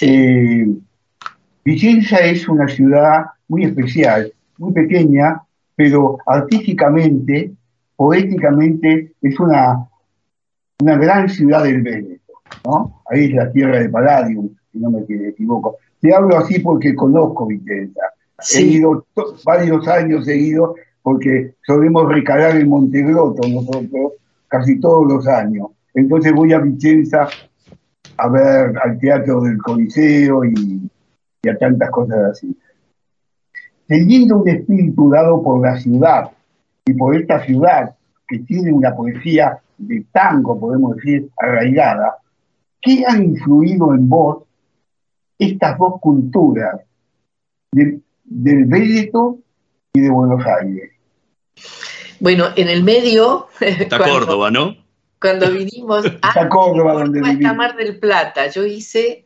Eh, 0.00 0.66
Vicenza 1.64 2.16
es 2.18 2.48
una 2.48 2.66
ciudad 2.66 3.26
muy 3.46 3.64
especial, 3.64 4.32
muy 4.56 4.72
pequeña, 4.72 5.42
pero 5.76 6.18
artísticamente, 6.26 7.52
poéticamente, 7.94 9.12
es 9.20 9.38
una, 9.38 9.86
una 10.80 10.96
gran 10.96 11.28
ciudad 11.28 11.64
del 11.64 11.82
Véneto. 11.82 12.34
¿no? 12.64 13.02
Ahí 13.10 13.24
es 13.24 13.32
la 13.32 13.50
tierra 13.50 13.80
de 13.80 13.88
Palladium, 13.88 14.48
si 14.72 14.78
no 14.78 14.90
me 14.90 15.00
equivoco. 15.00 15.76
Te 16.00 16.14
hablo 16.14 16.38
así 16.38 16.60
porque 16.60 16.94
conozco 16.94 17.46
Vicenza. 17.46 18.02
He 18.54 18.62
ido 18.62 19.04
varios 19.44 19.88
años 19.88 20.24
seguidos 20.24 20.76
porque 21.02 21.54
solemos 21.66 22.08
recalar 22.08 22.56
en 22.56 22.68
Montegroto 22.68 23.48
nosotros 23.48 24.12
casi 24.46 24.78
todos 24.78 25.12
los 25.12 25.26
años. 25.26 25.68
Entonces 25.94 26.32
voy 26.32 26.52
a 26.52 26.60
Vicenza 26.60 27.28
a 28.16 28.28
ver 28.28 28.72
al 28.82 28.98
teatro 28.98 29.40
del 29.40 29.58
Coliseo 29.58 30.44
y, 30.44 30.88
a 31.48 31.56
tantas 31.56 31.90
cosas 31.90 32.18
así. 32.32 32.56
Teniendo 33.86 34.38
un 34.38 34.48
espíritu 34.48 35.10
dado 35.10 35.42
por 35.42 35.62
la 35.62 35.78
ciudad 35.78 36.30
y 36.84 36.92
por 36.92 37.16
esta 37.16 37.44
ciudad 37.44 37.96
que 38.28 38.40
tiene 38.40 38.72
una 38.72 38.94
poesía 38.94 39.58
de 39.78 40.04
tango, 40.12 40.58
podemos 40.58 40.96
decir, 40.96 41.28
arraigada, 41.38 42.18
¿qué 42.80 43.04
han 43.06 43.24
influido 43.24 43.94
en 43.94 44.08
vos 44.08 44.44
estas 45.38 45.78
dos 45.78 45.94
culturas 46.00 46.80
del 47.72 48.02
Véneto 48.24 49.38
y 49.92 50.00
de 50.00 50.10
Buenos 50.10 50.44
Aires? 50.44 50.92
Bueno, 52.20 52.46
en 52.56 52.68
el 52.68 52.82
medio... 52.82 53.48
Está 53.60 53.98
Córdoba, 53.98 54.50
¿no? 54.50 54.76
Cuando 55.20 55.50
vinimos 55.50 56.04
a, 56.22 56.48
Córdoba, 56.48 56.94
donde 56.94 57.20
Mar 57.20 57.76
del 57.76 57.98
Plata, 57.98 58.48
yo 58.48 58.64
hice 58.64 59.24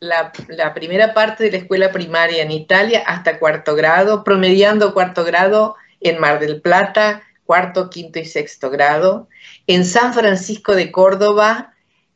la, 0.00 0.32
primera 0.74 1.14
parte 1.14 1.44
de 1.44 1.52
la 1.52 1.58
escuela 1.58 1.92
primaria 1.92 2.42
en 2.42 2.50
Italia 2.50 3.02
hasta 3.06 3.38
cuarto 3.38 3.74
grado, 3.74 4.24
promediando 4.24 4.92
cuarto 4.94 5.24
grado 5.24 5.76
en 6.00 6.18
Mar 6.18 6.40
del 6.40 6.60
Plata, 6.60 7.22
cuarto, 7.50 7.90
quinto 7.90 8.20
y 8.20 8.26
sexto 8.26 8.70
grado. 8.70 9.26
En 9.66 9.84
San 9.84 10.14
Francisco 10.14 10.76
de 10.76 10.92
Córdoba, 10.92 11.74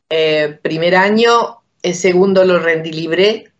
eh, 0.09 0.57
primer 0.61 0.95
año, 0.95 1.61
el 1.83 1.93
segundo 1.93 2.45
lo 2.45 2.59
rendí 2.59 2.93
libre 2.93 3.51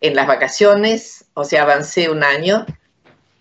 en 0.00 0.16
las 0.16 0.26
vacaciones, 0.26 1.26
o 1.34 1.44
sea, 1.44 1.62
avancé 1.62 2.10
un 2.10 2.24
año. 2.24 2.66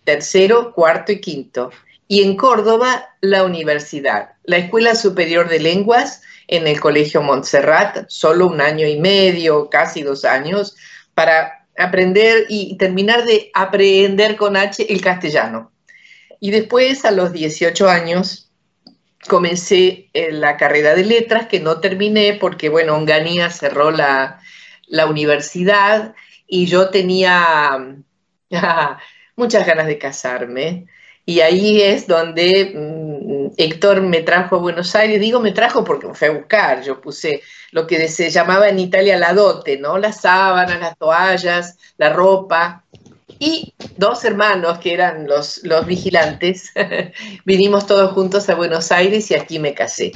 Tercero, 0.04 0.72
cuarto 0.72 1.12
y 1.12 1.20
quinto 1.20 1.72
y 2.08 2.22
en 2.22 2.38
Córdoba 2.38 3.10
la 3.22 3.44
universidad, 3.44 4.34
la 4.44 4.58
Escuela 4.58 4.94
Superior 4.94 5.50
de 5.50 5.60
Lenguas 5.60 6.22
en 6.48 6.68
el 6.68 6.80
Colegio 6.80 7.24
Montserrat, 7.24 8.06
solo 8.08 8.46
un 8.46 8.62
año 8.62 8.88
y 8.88 9.00
medio, 9.00 9.68
casi 9.72 10.04
dos 10.04 10.26
años, 10.26 10.76
para 11.16 11.66
aprender 11.76 12.46
y 12.50 12.78
terminar 12.78 13.26
de 13.26 13.50
aprender 13.56 14.36
con 14.36 14.58
H 14.58 14.86
el 14.94 15.02
castellano. 15.02 15.72
Y 16.40 16.52
después, 16.52 17.06
a 17.06 17.12
los 17.12 17.32
18 17.34 17.90
años, 17.90 18.52
comencé 19.28 20.10
la 20.14 20.58
carrera 20.58 20.96
de 20.96 21.06
letras, 21.06 21.48
que 21.48 21.60
no 21.60 21.80
terminé 21.80 22.38
porque, 22.40 22.70
bueno, 22.70 22.96
Onganía 22.96 23.50
cerró 23.50 23.92
la, 23.92 24.40
la 24.88 25.06
universidad 25.08 26.16
y 26.48 26.66
yo 26.66 26.90
tenía 26.90 27.98
muchas 29.36 29.68
ganas 29.68 29.88
de 29.88 29.98
casarme 29.98 30.88
y 31.30 31.42
ahí 31.42 31.80
es 31.80 32.08
donde 32.08 32.74
mm, 32.74 33.54
Héctor 33.56 34.02
me 34.02 34.22
trajo 34.22 34.56
a 34.56 34.60
Buenos 34.60 34.96
Aires. 34.96 35.22
Digo 35.22 35.40
me 35.40 35.52
trajo 35.52 35.84
porque 35.84 36.08
me 36.08 36.16
fue 36.16 36.30
a 36.30 36.32
buscar. 36.32 36.82
Yo 36.82 37.00
puse 37.00 37.44
lo 37.72 37.86
que 37.86 38.08
se 38.08 38.32
llamaba 38.32 38.68
en 38.68 38.80
Italia 38.80 39.16
la 39.16 39.36
dote, 39.36 39.78
¿no? 39.78 40.00
Las 40.00 40.22
sábanas, 40.22 40.80
las 40.80 40.98
toallas, 40.98 41.78
la 41.98 42.12
ropa. 42.12 42.84
Y 43.40 43.74
dos 43.98 44.26
hermanos 44.26 44.80
que 44.80 44.94
eran 44.94 45.28
los, 45.28 45.62
los 45.64 45.86
vigilantes, 45.86 46.72
vinimos 47.46 47.88
todos 47.88 48.12
juntos 48.12 48.50
a 48.50 48.56
Buenos 48.56 48.92
Aires 48.92 49.32
y 49.32 49.36
aquí 49.36 49.60
me 49.60 49.74
casé. 49.74 50.12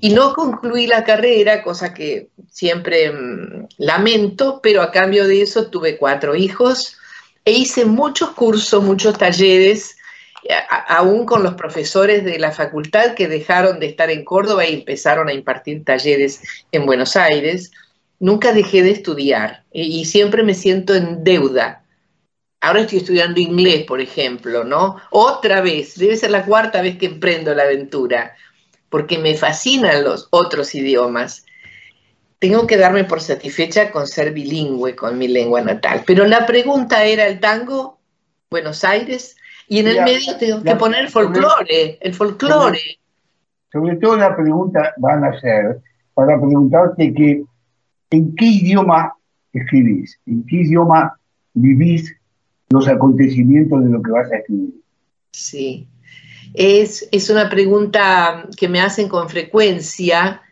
Y 0.00 0.10
no 0.10 0.34
concluí 0.34 0.86
la 0.86 1.04
carrera, 1.04 1.62
cosa 1.62 1.94
que 1.94 2.28
siempre 2.50 3.12
mm, 3.12 3.68
lamento, 3.78 4.60
pero 4.62 4.82
a 4.82 4.90
cambio 4.90 5.26
de 5.28 5.42
eso 5.42 5.68
tuve 5.68 5.98
cuatro 5.98 6.34
hijos 6.34 6.96
e 7.44 7.52
hice 7.52 7.84
muchos 7.84 8.30
cursos, 8.30 8.82
muchos 8.82 9.18
talleres 9.18 9.96
aún 10.88 11.24
con 11.24 11.42
los 11.42 11.54
profesores 11.54 12.24
de 12.24 12.38
la 12.38 12.52
facultad 12.52 13.14
que 13.14 13.28
dejaron 13.28 13.80
de 13.80 13.86
estar 13.86 14.10
en 14.10 14.24
Córdoba 14.24 14.66
y 14.66 14.74
empezaron 14.74 15.28
a 15.28 15.32
impartir 15.32 15.84
talleres 15.84 16.42
en 16.72 16.86
Buenos 16.86 17.16
Aires, 17.16 17.70
nunca 18.20 18.52
dejé 18.52 18.82
de 18.82 18.90
estudiar 18.90 19.64
y, 19.72 20.04
siempre 20.04 20.42
me 20.42 20.54
siento 20.54 20.94
en 20.94 21.24
deuda. 21.24 21.83
Ahora 22.64 22.80
estoy 22.80 22.98
estudiando 22.98 23.40
inglés, 23.40 23.84
por 23.84 24.00
ejemplo, 24.00 24.64
¿no? 24.64 24.96
Otra 25.10 25.60
vez, 25.60 25.98
debe 25.98 26.16
ser 26.16 26.30
la 26.30 26.46
cuarta 26.46 26.80
vez 26.80 26.96
que 26.96 27.04
emprendo 27.04 27.54
la 27.54 27.64
aventura, 27.64 28.34
porque 28.88 29.18
me 29.18 29.34
fascinan 29.34 30.02
los 30.02 30.28
otros 30.30 30.74
idiomas. 30.74 31.44
Tengo 32.38 32.66
que 32.66 32.78
darme 32.78 33.04
por 33.04 33.20
satisfecha 33.20 33.90
con 33.90 34.06
ser 34.06 34.32
bilingüe 34.32 34.96
con 34.96 35.18
mi 35.18 35.28
lengua 35.28 35.60
natal. 35.60 36.04
Pero 36.06 36.24
la 36.24 36.46
pregunta 36.46 37.04
era 37.04 37.26
el 37.26 37.38
tango, 37.38 37.98
Buenos 38.50 38.82
Aires, 38.82 39.36
y 39.68 39.80
en 39.80 39.88
el 39.88 40.02
medio 40.02 40.38
tengo 40.38 40.62
que 40.62 40.76
poner 40.76 41.10
folclore, 41.10 41.98
el 42.00 42.14
folclore. 42.14 42.98
Sobre, 43.70 43.96
todo 43.96 44.16
la 44.16 44.34
pregunta 44.34 44.94
van 44.96 45.22
a 45.22 45.38
ser 45.38 45.82
para 46.14 46.40
preguntarte 46.40 47.12
que 47.12 47.44
en 48.08 48.34
qué 48.36 48.44
idioma 48.46 49.12
escribís, 49.52 50.18
en 50.24 50.46
qué 50.46 50.56
idioma 50.56 51.18
vivís 51.52 52.16
los 52.74 52.88
acontecimientos 52.88 53.82
de 53.82 53.90
lo 53.90 54.02
que 54.02 54.10
vas 54.10 54.30
a 54.30 54.36
escribir. 54.36 54.74
Sí, 55.32 55.86
es, 56.52 57.08
es 57.10 57.30
una 57.30 57.48
pregunta 57.48 58.46
que 58.56 58.68
me 58.68 58.80
hacen 58.80 59.08
con 59.08 59.28
frecuencia 59.28 60.42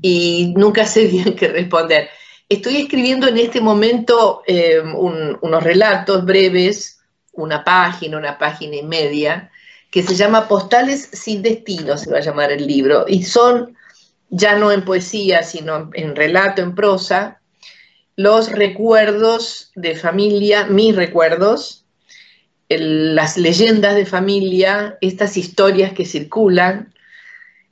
y 0.00 0.54
nunca 0.56 0.86
sé 0.86 1.06
bien 1.08 1.34
qué 1.34 1.48
responder. 1.48 2.08
Estoy 2.48 2.76
escribiendo 2.76 3.26
en 3.26 3.38
este 3.38 3.60
momento 3.60 4.42
eh, 4.46 4.80
unos 4.80 5.62
relatos 5.64 6.24
breves 6.24 6.96
una 7.36 7.64
página, 7.64 8.18
una 8.18 8.38
página 8.38 8.76
y 8.76 8.82
media, 8.82 9.50
que 9.90 10.02
se 10.02 10.14
llama 10.14 10.48
Postales 10.48 11.08
sin 11.12 11.42
destino, 11.42 11.96
se 11.96 12.10
va 12.10 12.18
a 12.18 12.22
llamar 12.22 12.50
el 12.50 12.66
libro, 12.66 13.04
y 13.06 13.22
son, 13.22 13.76
ya 14.28 14.56
no 14.56 14.72
en 14.72 14.84
poesía, 14.84 15.42
sino 15.42 15.90
en 15.94 16.16
relato, 16.16 16.62
en 16.62 16.74
prosa, 16.74 17.40
los 18.16 18.50
recuerdos 18.50 19.70
de 19.74 19.94
familia, 19.94 20.66
mis 20.66 20.96
recuerdos, 20.96 21.84
las 22.68 23.36
leyendas 23.36 23.94
de 23.94 24.06
familia, 24.06 24.98
estas 25.00 25.36
historias 25.36 25.92
que 25.92 26.04
circulan, 26.04 26.94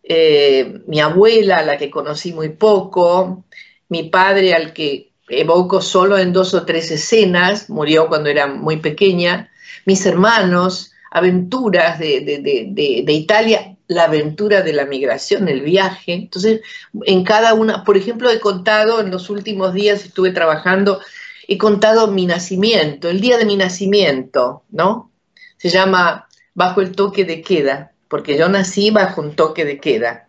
eh, 0.03 0.81
mi 0.87 1.01
abuela, 1.01 1.59
a 1.59 1.65
la 1.65 1.79
que 1.79 1.91
conocí 1.91 2.33
muy 2.33 2.51
poco, 2.51 3.45
mi 3.89 4.05
padre, 4.05 4.55
al 4.55 4.73
que 4.75 5.13
evoco 5.29 5.81
solo 5.81 6.19
en 6.19 6.33
dos 6.33 6.53
o 6.53 6.67
tres 6.67 6.91
escenas, 6.91 7.71
murió 7.71 8.09
cuando 8.09 8.29
era 8.29 8.47
muy 8.47 8.77
pequeña, 8.77 9.51
mis 9.87 10.05
hermanos, 10.05 10.93
aventuras 11.11 11.99
de, 11.99 13.05
Italia, 13.09 13.74
la 13.87 14.05
aventura 14.05 14.63
de 14.63 14.73
la 14.73 14.87
migración, 14.87 15.49
el 15.49 15.61
viaje. 15.61 16.15
Entonces, 16.15 16.61
en 17.05 17.25
cada 17.25 17.55
una, 17.55 17.85
por 17.85 17.97
ejemplo, 17.97 18.31
he 18.31 18.41
contado, 18.41 19.01
en 19.01 19.11
los 19.11 19.31
últimos 19.31 19.75
días 19.75 20.05
estuve 20.05 20.33
trabajando, 20.33 21.01
he 21.49 21.59
contado 21.59 22.09
mi 22.09 22.27
nacimiento, 22.27 23.09
el 23.09 23.21
día 23.21 23.37
de 23.37 23.45
mi 23.45 23.57
nacimiento, 23.57 24.63
¿no? 24.71 25.11
Se 25.57 25.69
llama 25.69 26.29
Bajo 26.55 26.81
el 26.81 26.93
toque 26.93 27.25
de 27.25 27.43
queda, 27.43 27.93
porque 28.09 28.39
yo 28.39 28.49
nací 28.49 28.91
bajo 28.91 29.21
un 29.21 29.35
toque 29.35 29.65
de 29.65 29.81
queda, 29.81 30.29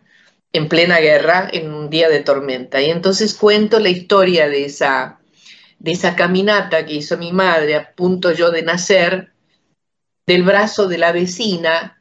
en 0.52 0.68
plena 0.68 0.98
guerra, 0.98 1.48
en 1.52 1.72
un 1.72 1.88
día 1.88 2.08
de 2.08 2.20
tormenta. 2.20 2.80
Y 2.80 2.90
entonces 2.90 3.34
cuento 3.34 3.78
la 3.78 3.90
historia 3.90 4.48
de 4.48 4.64
esa, 4.64 5.20
de 5.78 5.92
esa 5.92 6.16
caminata 6.16 6.84
que 6.84 6.94
hizo 6.94 7.16
mi 7.16 7.32
madre 7.32 7.76
a 7.76 7.92
punto 7.92 8.32
yo 8.32 8.50
de 8.50 8.62
nacer, 8.62 9.32
del 10.26 10.42
brazo 10.42 10.88
de 10.88 10.98
la 10.98 11.12
vecina, 11.12 11.95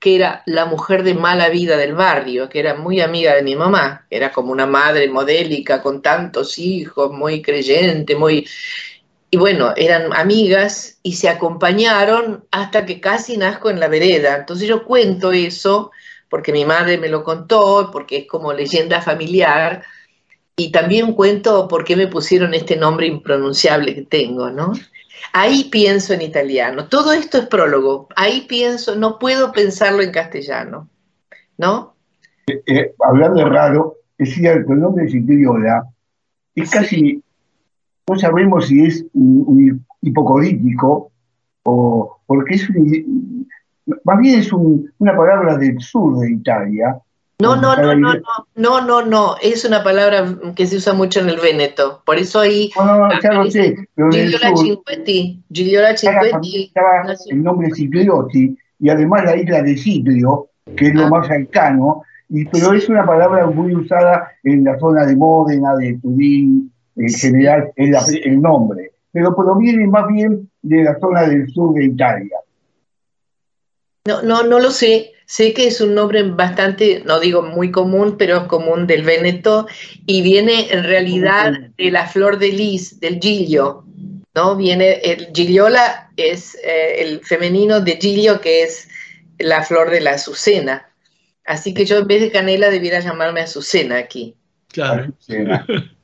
que 0.00 0.16
era 0.16 0.42
la 0.46 0.64
mujer 0.64 1.02
de 1.02 1.14
mala 1.14 1.48
vida 1.48 1.76
del 1.76 1.94
barrio, 1.94 2.48
que 2.48 2.60
era 2.60 2.74
muy 2.74 3.00
amiga 3.00 3.34
de 3.34 3.42
mi 3.42 3.56
mamá, 3.56 4.06
era 4.10 4.32
como 4.32 4.52
una 4.52 4.66
madre 4.66 5.08
modélica 5.08 5.82
con 5.82 6.02
tantos 6.02 6.58
hijos, 6.58 7.12
muy 7.12 7.42
creyente, 7.42 8.14
muy... 8.14 8.46
Y 9.30 9.36
bueno, 9.36 9.74
eran 9.76 10.14
amigas 10.14 10.98
y 11.02 11.14
se 11.14 11.28
acompañaron 11.28 12.44
hasta 12.50 12.86
que 12.86 13.00
casi 13.00 13.36
nazco 13.36 13.68
en 13.68 13.78
la 13.78 13.88
vereda. 13.88 14.36
Entonces 14.36 14.66
yo 14.66 14.84
cuento 14.84 15.32
eso 15.32 15.90
porque 16.30 16.52
mi 16.52 16.64
madre 16.64 16.96
me 16.98 17.08
lo 17.08 17.24
contó, 17.24 17.90
porque 17.92 18.18
es 18.18 18.26
como 18.26 18.52
leyenda 18.52 19.02
familiar, 19.02 19.82
y 20.58 20.72
también 20.72 21.12
cuento 21.12 21.68
por 21.68 21.84
qué 21.84 21.94
me 21.94 22.08
pusieron 22.08 22.52
este 22.52 22.76
nombre 22.76 23.06
impronunciable 23.06 23.94
que 23.94 24.02
tengo, 24.02 24.50
¿no? 24.50 24.72
Ahí 25.32 25.68
pienso 25.70 26.14
en 26.14 26.22
italiano. 26.22 26.88
Todo 26.88 27.12
esto 27.12 27.38
es 27.38 27.46
prólogo. 27.46 28.08
Ahí 28.16 28.46
pienso, 28.48 28.96
no 28.96 29.18
puedo 29.18 29.52
pensarlo 29.52 30.02
en 30.02 30.12
castellano. 30.12 30.88
¿No? 31.56 31.94
Eh, 32.46 32.62
eh, 32.66 32.94
hablando 33.04 33.40
de 33.40 33.48
raro, 33.48 33.96
es 34.16 34.34
cierto, 34.34 34.72
el 34.72 34.80
nombre 34.80 35.04
de 35.04 35.10
Citriola 35.10 35.84
es 36.54 36.70
casi, 36.70 37.22
no 38.08 38.18
sabemos 38.18 38.66
si 38.66 38.84
es 38.84 39.04
un, 39.14 39.84
hipocodítico 40.00 41.10
o 41.64 42.20
porque 42.26 42.54
es 42.54 42.70
un, 42.70 43.48
más 44.04 44.18
bien 44.20 44.38
es 44.38 44.52
una 44.52 45.16
palabra 45.16 45.56
del 45.56 45.80
sur 45.80 46.18
de 46.18 46.32
Italia. 46.32 46.98
No, 47.40 47.54
no, 47.54 47.76
no, 47.76 47.94
no, 47.94 48.14
no, 48.14 48.20
no, 48.56 48.80
no, 48.80 49.06
no, 49.06 49.36
es 49.40 49.64
una 49.64 49.84
palabra 49.84 50.26
que 50.56 50.66
se 50.66 50.74
usa 50.74 50.92
mucho 50.92 51.20
en 51.20 51.28
el 51.28 51.38
Véneto, 51.38 52.02
por 52.04 52.18
eso 52.18 52.40
ahí... 52.40 52.68
No, 52.76 52.84
no, 52.84 53.06
no, 53.06 53.20
ya 53.22 53.32
lo 53.32 53.48
sé, 53.48 53.76
pero 53.94 54.10
Gigliola 54.10 54.56
Cinquetti, 54.56 55.44
Gigliola 55.52 55.96
Cinquetti... 55.96 56.72
El 57.28 57.44
nombre 57.44 57.70
Cipriotti 57.72 58.58
y 58.80 58.90
además 58.90 59.24
la 59.24 59.36
isla 59.36 59.62
de 59.62 59.76
Ciprio, 59.76 60.48
que 60.76 60.88
es 60.88 60.94
lo 60.94 61.04
ah. 61.04 61.10
más 61.10 61.28
cercano, 61.28 62.02
y, 62.28 62.44
pero 62.46 62.72
es 62.72 62.88
una 62.88 63.06
palabra 63.06 63.46
muy 63.46 63.72
usada 63.72 64.32
en 64.42 64.64
la 64.64 64.76
zona 64.80 65.06
de 65.06 65.14
Módena, 65.14 65.76
de 65.76 65.96
Turín, 66.02 66.72
en 66.96 67.08
general 67.08 67.70
es 67.76 68.20
el 68.24 68.42
nombre, 68.42 68.90
pero 69.12 69.36
proviene 69.36 69.86
más 69.86 70.08
bien 70.08 70.50
de 70.62 70.82
la 70.82 70.98
zona 70.98 71.22
del 71.22 71.48
sur 71.50 71.72
de 71.74 71.84
Italia. 71.84 72.36
No, 74.08 74.22
no, 74.22 74.42
no 74.42 74.58
lo 74.58 74.70
sé. 74.72 75.12
Sé 75.30 75.52
que 75.52 75.66
es 75.66 75.82
un 75.82 75.94
nombre 75.94 76.22
bastante, 76.22 77.02
no 77.04 77.20
digo 77.20 77.42
muy 77.42 77.70
común, 77.70 78.16
pero 78.16 78.38
es 78.38 78.42
común 78.44 78.86
del 78.86 79.02
Véneto 79.02 79.66
y 80.06 80.22
viene 80.22 80.72
en 80.72 80.84
realidad 80.84 81.52
de 81.76 81.90
la 81.90 82.06
flor 82.06 82.38
de 82.38 82.48
lis, 82.48 82.98
del 82.98 83.20
gilio, 83.20 83.84
¿no? 84.34 84.56
Viene, 84.56 85.00
el 85.02 85.28
giliola 85.34 86.10
es 86.16 86.54
eh, 86.64 87.02
el 87.02 87.20
femenino 87.20 87.82
de 87.82 87.98
gilio, 88.00 88.40
que 88.40 88.62
es 88.62 88.88
la 89.38 89.62
flor 89.62 89.90
de 89.90 90.00
la 90.00 90.12
azucena. 90.12 90.88
Así 91.44 91.74
que 91.74 91.84
yo 91.84 91.98
en 91.98 92.06
vez 92.06 92.22
de 92.22 92.30
canela 92.30 92.70
debiera 92.70 93.00
llamarme 93.00 93.42
Azucena 93.42 93.98
aquí. 93.98 94.34
Claro. 94.68 95.12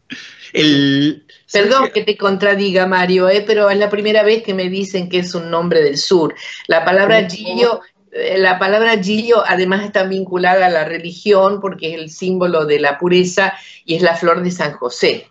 Perdón 1.53 1.91
que 1.95 2.03
te 2.03 2.17
contradiga, 2.19 2.87
Mario, 2.87 3.29
¿eh? 3.29 3.43
pero 3.47 3.71
es 3.71 3.79
la 3.79 3.89
primera 3.89 4.23
vez 4.23 4.43
que 4.43 4.53
me 4.55 4.69
dicen 4.69 5.09
que 5.09 5.21
es 5.21 5.35
un 5.35 5.51
nombre 5.51 5.83
del 5.83 5.97
sur. 5.97 6.35
La 6.67 6.85
palabra 6.85 7.29
Gillo, 7.29 7.81
eh, 7.83 7.94
la 8.15 8.59
palabra 8.59 8.97
Gillo 9.03 9.43
además 9.47 9.85
está 9.85 10.05
vinculada 10.05 10.67
a 10.67 10.71
la 10.71 10.85
religión 10.85 11.61
porque 11.61 11.95
es 11.95 12.01
el 12.01 12.11
símbolo 12.11 12.65
de 12.65 12.79
la 12.79 12.99
pureza 12.99 13.55
y 13.85 13.97
es 13.97 14.03
la 14.03 14.15
flor 14.15 14.43
de 14.43 14.51
San 14.53 14.73
José. 14.73 15.27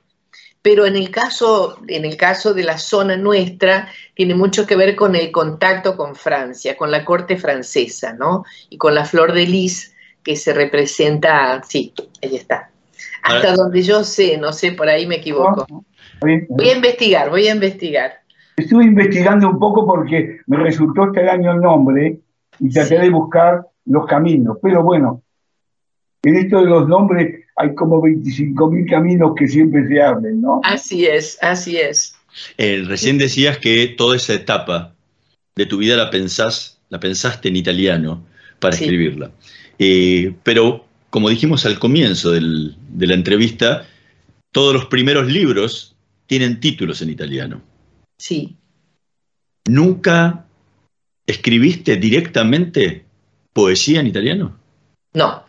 Pero 0.62 0.86
en 0.86 0.96
el 0.96 1.10
caso, 1.10 1.78
en 1.88 2.06
el 2.06 2.16
caso 2.18 2.54
de 2.54 2.64
la 2.64 2.78
zona 2.78 3.18
nuestra, 3.18 3.90
tiene 4.16 4.34
mucho 4.36 4.66
que 4.66 4.76
ver 4.76 4.96
con 4.96 5.16
el 5.16 5.32
contacto 5.32 5.98
con 5.98 6.16
Francia, 6.16 6.78
con 6.78 6.92
la 6.92 7.04
corte 7.04 7.38
francesa, 7.38 8.14
¿no? 8.14 8.44
Y 8.70 8.78
con 8.78 8.96
la 8.96 9.06
flor 9.06 9.34
de 9.34 9.46
lis, 9.46 9.94
que 10.24 10.38
se 10.38 10.54
representa, 10.54 11.62
sí, 11.64 11.94
ahí 12.22 12.36
está. 12.36 12.70
Hasta 13.24 13.54
donde 13.56 13.82
yo 13.82 14.04
sé, 14.04 14.38
no 14.38 14.54
sé, 14.54 14.72
por 14.72 14.88
ahí 14.88 15.06
me 15.06 15.16
equivoco. 15.16 15.66
Voy 16.22 16.70
a 16.70 16.76
investigar, 16.76 17.30
voy 17.30 17.48
a 17.48 17.54
investigar. 17.54 18.14
Estuve 18.56 18.86
investigando 18.86 19.50
un 19.50 19.60
poco 19.60 19.86
porque 19.86 20.40
me 20.48 20.58
resultó 20.58 21.06
extraño 21.06 21.52
el 21.52 21.60
nombre 21.60 22.20
y 22.64 22.70
traté 22.70 22.98
de 22.98 23.10
buscar 23.10 23.68
los 23.86 24.06
caminos, 24.08 24.58
pero 24.62 24.82
bueno, 24.82 25.22
en 26.24 26.38
esto 26.38 26.62
de 26.62 26.68
los 26.68 26.88
nombres 26.88 27.44
hay 27.58 27.76
como 27.76 28.02
25.000 28.02 28.90
caminos 28.90 29.34
que 29.38 29.48
siempre 29.50 29.86
se 29.88 30.02
abren, 30.02 30.42
¿no? 30.42 30.62
Así 30.64 31.06
es, 31.06 31.38
así 31.42 31.76
es. 31.76 32.16
Eh, 32.58 32.84
recién 32.88 33.18
decías 33.18 33.58
que 33.58 33.94
toda 33.98 34.16
esa 34.16 34.34
etapa 34.34 34.96
de 35.56 35.66
tu 35.66 35.78
vida 35.78 35.98
la 35.98 36.10
pensás, 36.10 36.80
la 36.88 37.02
pensaste 37.02 37.50
en 37.50 37.58
italiano 37.58 38.26
para 38.60 38.76
escribirla. 38.76 39.32
Eh, 39.78 40.34
pero, 40.44 40.86
como 41.10 41.30
dijimos 41.30 41.66
al 41.66 41.80
comienzo 41.80 42.32
de 42.32 43.08
la 43.08 43.14
entrevista, 43.14 43.86
todos 44.54 44.74
los 44.74 44.86
primeros 44.86 45.28
libros 45.28 45.98
tienen 46.28 46.62
títulos 46.62 47.02
en 47.02 47.10
italiano. 47.10 47.62
Sí. 48.18 48.56
¿Nunca 49.68 50.46
escribiste 51.26 51.96
directamente 51.96 53.06
poesía 53.54 54.00
en 54.00 54.08
italiano? 54.08 54.58
No. 55.14 55.44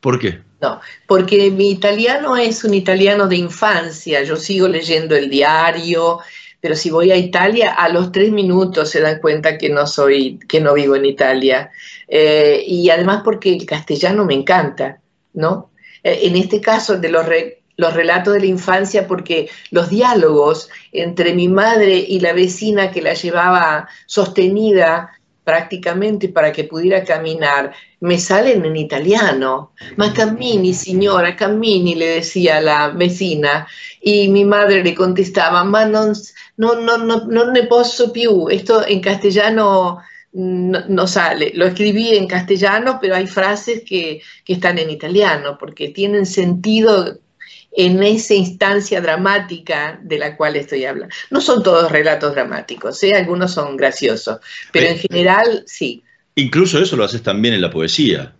¿Por 0.00 0.18
qué? 0.18 0.40
No, 0.60 0.80
porque 1.06 1.50
mi 1.50 1.70
italiano 1.70 2.36
es 2.36 2.64
un 2.64 2.74
italiano 2.74 3.26
de 3.26 3.36
infancia. 3.36 4.22
Yo 4.22 4.36
sigo 4.36 4.68
leyendo 4.68 5.14
el 5.14 5.28
diario, 5.28 6.20
pero 6.60 6.74
si 6.74 6.90
voy 6.90 7.10
a 7.10 7.16
Italia, 7.16 7.74
a 7.74 7.90
los 7.90 8.12
tres 8.12 8.32
minutos 8.32 8.90
se 8.90 9.00
dan 9.00 9.20
cuenta 9.20 9.58
que 9.58 9.68
no 9.68 9.86
soy, 9.86 10.38
que 10.48 10.60
no 10.60 10.72
vivo 10.72 10.96
en 10.96 11.04
Italia. 11.04 11.70
Eh, 12.08 12.64
y 12.66 12.88
además 12.88 13.20
porque 13.22 13.52
el 13.52 13.66
castellano 13.66 14.24
me 14.24 14.34
encanta, 14.34 15.00
¿no? 15.34 15.70
Eh, 16.02 16.20
en 16.22 16.36
este 16.36 16.60
caso 16.62 16.98
de 16.98 17.10
los, 17.10 17.26
los 17.76 17.94
relatos 17.94 18.34
de 18.34 18.40
la 18.40 18.46
infancia, 18.46 19.06
porque 19.06 19.48
los 19.70 19.90
diálogos 19.90 20.68
entre 20.92 21.34
mi 21.34 21.48
madre 21.48 21.96
y 21.96 22.20
la 22.20 22.32
vecina 22.32 22.90
que 22.90 23.02
la 23.02 23.14
llevaba 23.14 23.88
sostenida 24.06 25.10
prácticamente 25.44 26.30
para 26.30 26.50
que 26.52 26.64
pudiera 26.64 27.04
caminar, 27.04 27.74
me 28.00 28.18
salen 28.18 28.64
en 28.64 28.76
italiano. 28.76 29.72
Ma 29.96 30.12
cammini, 30.12 30.72
signora, 30.72 31.36
cammini, 31.36 31.94
le 31.94 32.06
decía 32.16 32.60
la 32.60 32.88
vecina. 32.88 33.66
Y 34.00 34.28
mi 34.28 34.44
madre 34.44 34.82
le 34.82 34.94
contestaba, 34.94 35.62
ma 35.62 35.84
non, 35.84 36.14
no, 36.56 36.74
no, 36.76 36.96
no, 36.96 37.26
no 37.26 37.50
ne 37.50 37.64
posso 37.64 38.10
più. 38.10 38.48
Esto 38.48 38.86
en 38.86 39.00
castellano 39.00 40.00
no, 40.32 41.06
sale. 41.06 41.52
Lo 41.54 41.66
escribí 41.66 42.16
en 42.16 42.26
castellano, 42.26 42.98
pero 43.00 43.14
hay 43.14 43.26
frases 43.26 43.82
que, 43.86 44.20
que 44.44 44.54
están 44.54 44.78
en 44.78 44.90
italiano, 44.90 45.56
porque 45.58 45.90
tienen 45.90 46.26
sentido 46.26 47.18
en 47.76 48.02
esa 48.02 48.34
instancia 48.34 49.00
dramática 49.00 49.98
de 50.02 50.18
la 50.18 50.36
cual 50.36 50.56
estoy 50.56 50.84
hablando. 50.84 51.14
No 51.30 51.40
son 51.40 51.62
todos 51.62 51.90
relatos 51.90 52.32
dramáticos, 52.34 53.02
¿eh? 53.02 53.14
algunos 53.14 53.52
son 53.52 53.76
graciosos, 53.76 54.38
pero 54.72 54.86
en 54.86 54.98
general 54.98 55.64
sí. 55.66 56.02
Incluso 56.36 56.78
eso 56.78 56.96
lo 56.96 57.04
haces 57.04 57.22
también 57.22 57.54
en 57.54 57.60
la 57.60 57.70
poesía, 57.70 58.34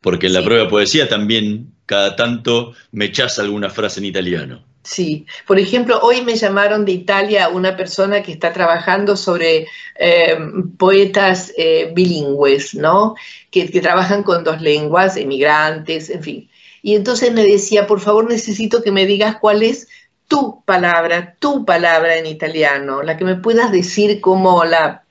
porque 0.00 0.26
en 0.26 0.32
la 0.32 0.44
prueba 0.44 0.64
de 0.64 0.70
poesía 0.70 1.08
también 1.08 1.71
cada 1.92 2.16
tanto 2.16 2.72
me 2.92 3.04
echas 3.04 3.38
alguna 3.38 3.68
frase 3.68 4.00
en 4.00 4.06
italiano. 4.06 4.64
Sí, 4.82 5.26
por 5.46 5.58
ejemplo, 5.58 6.00
hoy 6.00 6.22
me 6.22 6.36
llamaron 6.36 6.86
de 6.86 6.92
Italia 6.92 7.50
una 7.50 7.76
persona 7.76 8.22
que 8.22 8.32
está 8.32 8.50
trabajando 8.50 9.14
sobre 9.14 9.66
eh, 9.98 10.38
poetas 10.78 11.52
eh, 11.58 11.92
bilingües, 11.94 12.74
¿no? 12.74 13.14
Que, 13.50 13.70
que, 13.70 13.82
trabajan 13.82 14.22
con 14.22 14.42
dos 14.42 14.62
lenguas, 14.62 15.18
emigrantes, 15.18 16.08
en 16.08 16.22
fin. 16.22 16.50
Y 16.80 16.94
entonces 16.94 17.30
me 17.30 17.44
decía, 17.44 17.86
por 17.86 18.00
favor, 18.00 18.26
necesito 18.26 18.82
que 18.82 18.90
me 18.90 19.04
digas 19.04 19.36
cuál 19.38 19.62
es 19.62 19.86
tu 20.26 20.64
palabra, 20.64 21.36
tu 21.40 21.66
palabra 21.66 22.16
en 22.16 22.24
italiano, 22.24 23.02
la 23.02 23.18
que 23.18 23.26
me 23.26 23.36
puedas 23.36 23.70
decir 23.70 24.22
como 24.22 24.64
la... 24.64 25.04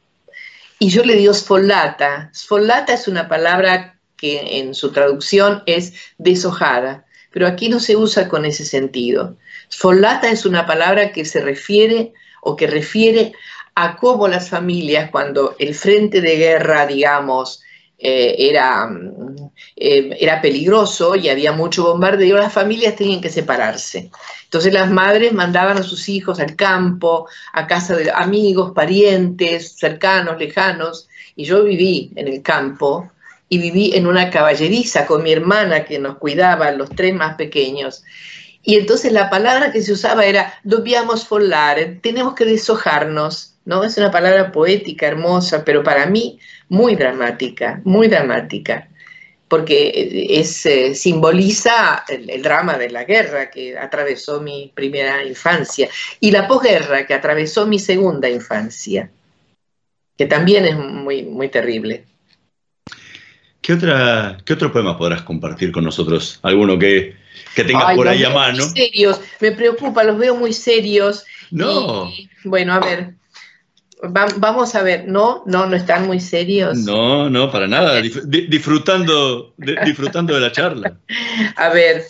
Y 0.79 0.89
yo 0.89 1.03
le 1.03 1.15
digo 1.15 1.31
sfollata. 1.31 2.31
Sfollata 2.33 2.95
es 2.95 3.07
una 3.07 3.29
palabra 3.29 3.90
que 4.21 4.59
en 4.59 4.75
su 4.75 4.91
traducción 4.91 5.63
es 5.65 5.93
deshojada, 6.19 7.05
pero 7.31 7.47
aquí 7.47 7.69
no 7.69 7.79
se 7.79 7.97
usa 7.97 8.29
con 8.29 8.45
ese 8.45 8.63
sentido. 8.63 9.35
Sfollata 9.69 10.29
es 10.29 10.45
una 10.45 10.67
palabra 10.67 11.11
que 11.11 11.25
se 11.25 11.41
refiere 11.41 12.13
o 12.41 12.55
que 12.55 12.67
refiere 12.67 13.33
a 13.73 13.97
cómo 13.97 14.27
las 14.27 14.49
familias, 14.49 15.09
cuando 15.09 15.55
el 15.57 15.73
frente 15.73 16.21
de 16.21 16.35
guerra, 16.35 16.85
digamos, 16.85 17.63
eh, 17.97 18.35
era, 18.49 18.89
eh, 19.75 20.17
era 20.19 20.41
peligroso 20.41 21.15
y 21.15 21.29
había 21.29 21.51
mucho 21.51 21.83
bombardeo, 21.83 22.37
las 22.37 22.53
familias 22.53 22.95
tenían 22.95 23.21
que 23.21 23.29
separarse. 23.29 24.11
Entonces 24.43 24.73
las 24.73 24.91
madres 24.91 25.33
mandaban 25.33 25.77
a 25.77 25.83
sus 25.83 26.09
hijos 26.09 26.39
al 26.39 26.55
campo, 26.55 27.27
a 27.53 27.65
casa 27.65 27.95
de 27.95 28.11
amigos, 28.11 28.73
parientes, 28.75 29.77
cercanos, 29.77 30.37
lejanos, 30.37 31.07
y 31.35 31.45
yo 31.45 31.63
viví 31.63 32.11
en 32.15 32.27
el 32.27 32.41
campo 32.41 33.09
y 33.53 33.57
viví 33.57 33.91
en 33.95 34.07
una 34.07 34.29
caballeriza 34.29 35.05
con 35.05 35.23
mi 35.23 35.33
hermana 35.33 35.83
que 35.83 35.99
nos 35.99 36.17
cuidaba, 36.19 36.71
los 36.71 36.89
tres 36.89 37.13
más 37.13 37.35
pequeños. 37.35 38.01
Y 38.63 38.77
entonces 38.77 39.11
la 39.11 39.29
palabra 39.29 39.73
que 39.73 39.81
se 39.81 39.91
usaba 39.91 40.23
era 40.23 40.53
dobbiamo 40.63 41.17
follare, 41.17 41.99
tenemos 42.01 42.33
que 42.33 42.45
deshojarnos, 42.45 43.55
¿no? 43.65 43.83
Es 43.83 43.97
una 43.97 44.09
palabra 44.09 44.53
poética, 44.53 45.05
hermosa, 45.05 45.65
pero 45.65 45.83
para 45.83 46.05
mí 46.05 46.39
muy 46.69 46.95
dramática, 46.95 47.81
muy 47.83 48.07
dramática, 48.07 48.87
porque 49.49 50.27
es, 50.29 50.65
eh, 50.65 50.95
simboliza 50.95 52.05
el, 52.07 52.41
drama 52.41 52.77
de 52.77 52.89
la 52.89 53.03
guerra 53.03 53.49
que 53.49 53.77
atravesó 53.77 54.39
mi 54.39 54.71
primera 54.73 55.25
infancia 55.25 55.89
y 56.21 56.31
la 56.31 56.47
posguerra 56.47 57.05
que 57.05 57.13
atravesó 57.13 57.67
mi 57.67 57.79
segunda 57.79 58.29
infancia, 58.29 59.11
que 60.17 60.25
también 60.25 60.63
es 60.63 60.77
muy, 60.77 61.23
muy 61.23 61.49
terrible. 61.49 62.05
¿Qué, 63.61 63.73
otra, 63.73 64.37
¿Qué 64.43 64.53
otro 64.53 64.71
poema 64.71 64.97
podrás 64.97 65.21
compartir 65.21 65.71
con 65.71 65.83
nosotros? 65.83 66.39
¿Alguno 66.41 66.79
que, 66.79 67.15
que 67.55 67.63
tengas 67.63 67.95
por 67.95 68.07
ahí 68.07 68.23
a 68.23 68.31
mano? 68.31 68.63
serios, 68.63 69.21
me 69.39 69.51
preocupa, 69.51 70.03
los 70.03 70.17
veo 70.17 70.35
muy 70.35 70.51
serios. 70.51 71.25
No. 71.51 72.09
bueno, 72.43 72.73
a 72.73 72.79
ver, 72.79 73.13
vamos 74.37 74.73
a 74.73 74.81
ver, 74.81 75.07
no, 75.07 75.43
no, 75.45 75.67
no 75.67 75.75
están 75.75 76.07
muy 76.07 76.19
serios. 76.19 76.77
No, 76.79 77.29
no, 77.29 77.51
para 77.51 77.67
nada, 77.67 78.01
disfrutando, 78.01 79.53
disfrutando 79.57 80.33
de 80.33 80.39
la 80.39 80.51
charla. 80.51 80.97
A 81.55 81.69
ver, 81.69 82.05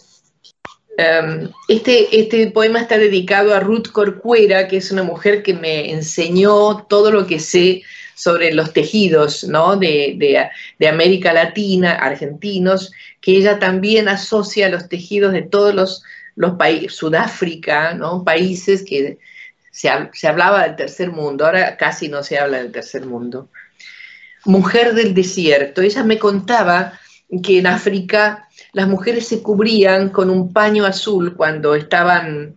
em, 0.97 1.49
este, 1.67 2.17
este 2.17 2.49
poema 2.51 2.79
está 2.79 2.97
dedicado 2.97 3.53
a 3.53 3.59
Ruth 3.59 3.87
Corcuera, 3.91 4.67
que 4.67 4.77
es 4.77 4.91
una 4.91 5.03
mujer 5.03 5.43
que 5.43 5.53
me 5.53 5.91
enseñó 5.91 6.85
todo 6.87 7.11
lo 7.11 7.27
que 7.27 7.39
sé 7.39 7.83
sobre 8.21 8.53
los 8.53 8.71
tejidos 8.71 9.43
¿no? 9.45 9.77
de, 9.77 10.47
América 10.87 11.33
Latina, 11.33 11.93
argentinos, 11.93 12.91
que 13.19 13.31
ella 13.31 13.57
también 13.57 14.07
asocia 14.07 14.69
los 14.69 14.87
tejidos 14.87 15.33
de 15.33 15.41
todos 15.41 15.73
los, 15.73 16.03
los 16.35 16.53
países, 16.53 16.93
Sudáfrica, 16.93 17.95
¿no? 17.95 18.23
países 18.23 18.83
que 18.83 19.17
se, 19.71 19.89
se, 20.13 20.27
hablaba 20.27 20.67
del 20.67 20.75
tercer 20.75 21.11
mundo, 21.11 21.47
ahora 21.47 21.77
casi 21.77 22.09
no 22.09 22.21
se 22.21 22.37
habla 22.37 22.59
del 22.59 22.71
tercer 22.71 23.07
mundo. 23.07 23.49
Mujer 24.45 24.93
del 24.93 25.15
desierto, 25.15 25.81
ella 25.81 26.03
me 26.03 26.19
contaba 26.19 26.99
que 27.41 27.57
en 27.57 27.65
África 27.65 28.47
las 28.71 28.87
mujeres 28.87 29.27
se 29.27 29.41
cubrían 29.41 30.09
con 30.09 30.29
un 30.29 30.53
paño 30.53 30.85
azul 30.85 31.35
cuando 31.35 31.73
estaban 31.73 32.55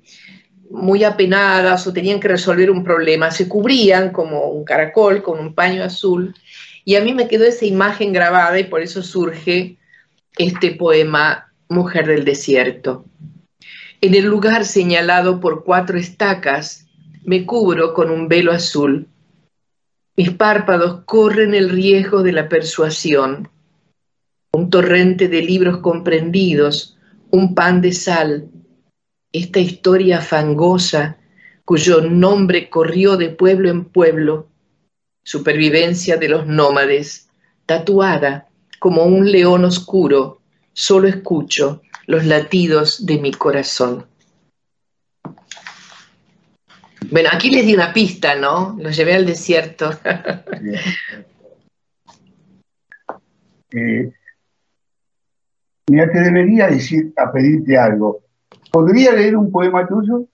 muy 0.70 1.04
apenadas 1.04 1.86
o 1.86 1.92
tenían 1.92 2.20
que 2.20 2.28
resolver 2.28 2.70
un 2.70 2.84
problema, 2.84 3.30
se 3.30 3.48
cubrían 3.48 4.10
como 4.10 4.48
un 4.48 4.64
caracol 4.64 5.22
con 5.22 5.38
un 5.38 5.54
paño 5.54 5.82
azul. 5.84 6.34
Y 6.84 6.96
a 6.96 7.00
mí 7.00 7.14
me 7.14 7.28
quedó 7.28 7.44
esa 7.44 7.64
imagen 7.64 8.12
grabada 8.12 8.58
y 8.58 8.64
por 8.64 8.82
eso 8.82 9.02
surge 9.02 9.78
este 10.36 10.72
poema 10.72 11.52
Mujer 11.68 12.06
del 12.06 12.24
Desierto. 12.24 13.04
En 14.00 14.14
el 14.14 14.24
lugar 14.24 14.66
señalado 14.66 15.40
por 15.40 15.64
cuatro 15.64 15.98
estacas, 15.98 16.86
me 17.24 17.46
cubro 17.46 17.94
con 17.94 18.10
un 18.10 18.28
velo 18.28 18.52
azul. 18.52 19.08
Mis 20.16 20.30
párpados 20.30 21.04
corren 21.06 21.54
el 21.54 21.70
riesgo 21.70 22.22
de 22.22 22.32
la 22.32 22.48
persuasión. 22.48 23.48
Un 24.52 24.68
torrente 24.68 25.28
de 25.28 25.42
libros 25.42 25.78
comprendidos, 25.78 26.98
un 27.30 27.54
pan 27.54 27.80
de 27.80 27.92
sal, 27.92 28.48
esta 29.35 29.59
historia 29.59 30.20
fangosa 30.20 31.18
cuyo 31.64 32.01
nombre 32.01 32.70
corrió 32.70 33.16
de 33.16 33.30
pueblo 33.30 33.68
en 33.68 33.85
pueblo, 33.85 34.47
supervivencia 35.24 36.16
de 36.16 36.28
los 36.28 36.47
nómades, 36.47 37.28
tatuada 37.66 38.49
como 38.78 39.03
un 39.03 39.30
león 39.30 39.64
oscuro, 39.64 40.41
solo 40.72 41.09
escucho 41.09 41.82
los 42.07 42.24
latidos 42.24 43.05
de 43.07 43.18
mi 43.18 43.32
corazón. 43.32 44.07
Bueno, 47.11 47.28
aquí 47.32 47.51
les 47.51 47.66
di 47.66 47.74
una 47.74 47.93
pista, 47.93 48.37
¿no? 48.37 48.76
Los 48.78 48.97
llevé 48.97 49.14
al 49.14 49.26
desierto. 49.26 49.91
eh, 53.72 54.12
mira, 55.89 56.12
te 56.12 56.20
debería 56.20 56.68
decir, 56.68 57.12
a 57.16 57.32
pedirte 57.32 57.76
algo. 57.76 58.23
¿Podría 58.74 59.12
leer 59.12 59.36
un 59.36 59.52
poema 59.52 59.86
tuyo? 59.86 60.26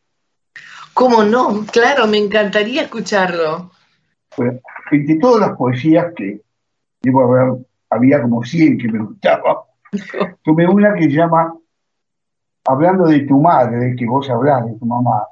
¿Cómo 0.94 1.22
no? 1.22 1.66
Claro, 1.70 2.06
me 2.06 2.16
encantaría 2.16 2.84
escucharlo. 2.84 3.70
Bueno, 4.34 4.60
entre 4.92 5.16
todas 5.16 5.46
las 5.46 5.58
poesías 5.58 6.06
que 6.16 6.40
debo 7.02 7.24
haber, 7.24 7.66
había 7.90 8.22
como 8.22 8.42
100 8.42 8.78
que 8.78 8.88
me 8.88 9.00
gustaban, 9.00 9.56
tomé 10.42 10.66
una 10.66 10.94
que 10.94 11.02
se 11.02 11.10
llama 11.10 11.54
Hablando 12.64 13.08
de 13.08 13.20
tu 13.26 13.38
madre, 13.42 13.94
que 13.94 14.06
vos 14.06 14.30
hablás 14.30 14.64
de 14.64 14.78
tu 14.78 14.86
mamá, 14.86 15.26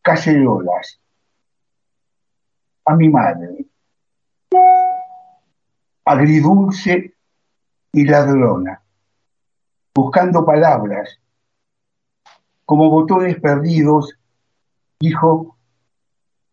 cacerolas. 0.00 0.98
A 2.86 2.96
mi 2.96 3.10
madre. 3.10 3.66
Agridulce 6.02 7.12
y 7.92 8.06
ladrona, 8.06 8.80
buscando 9.94 10.46
palabras 10.46 11.20
como 12.68 12.90
botones 12.90 13.40
perdidos, 13.40 14.14
dijo, 15.00 15.56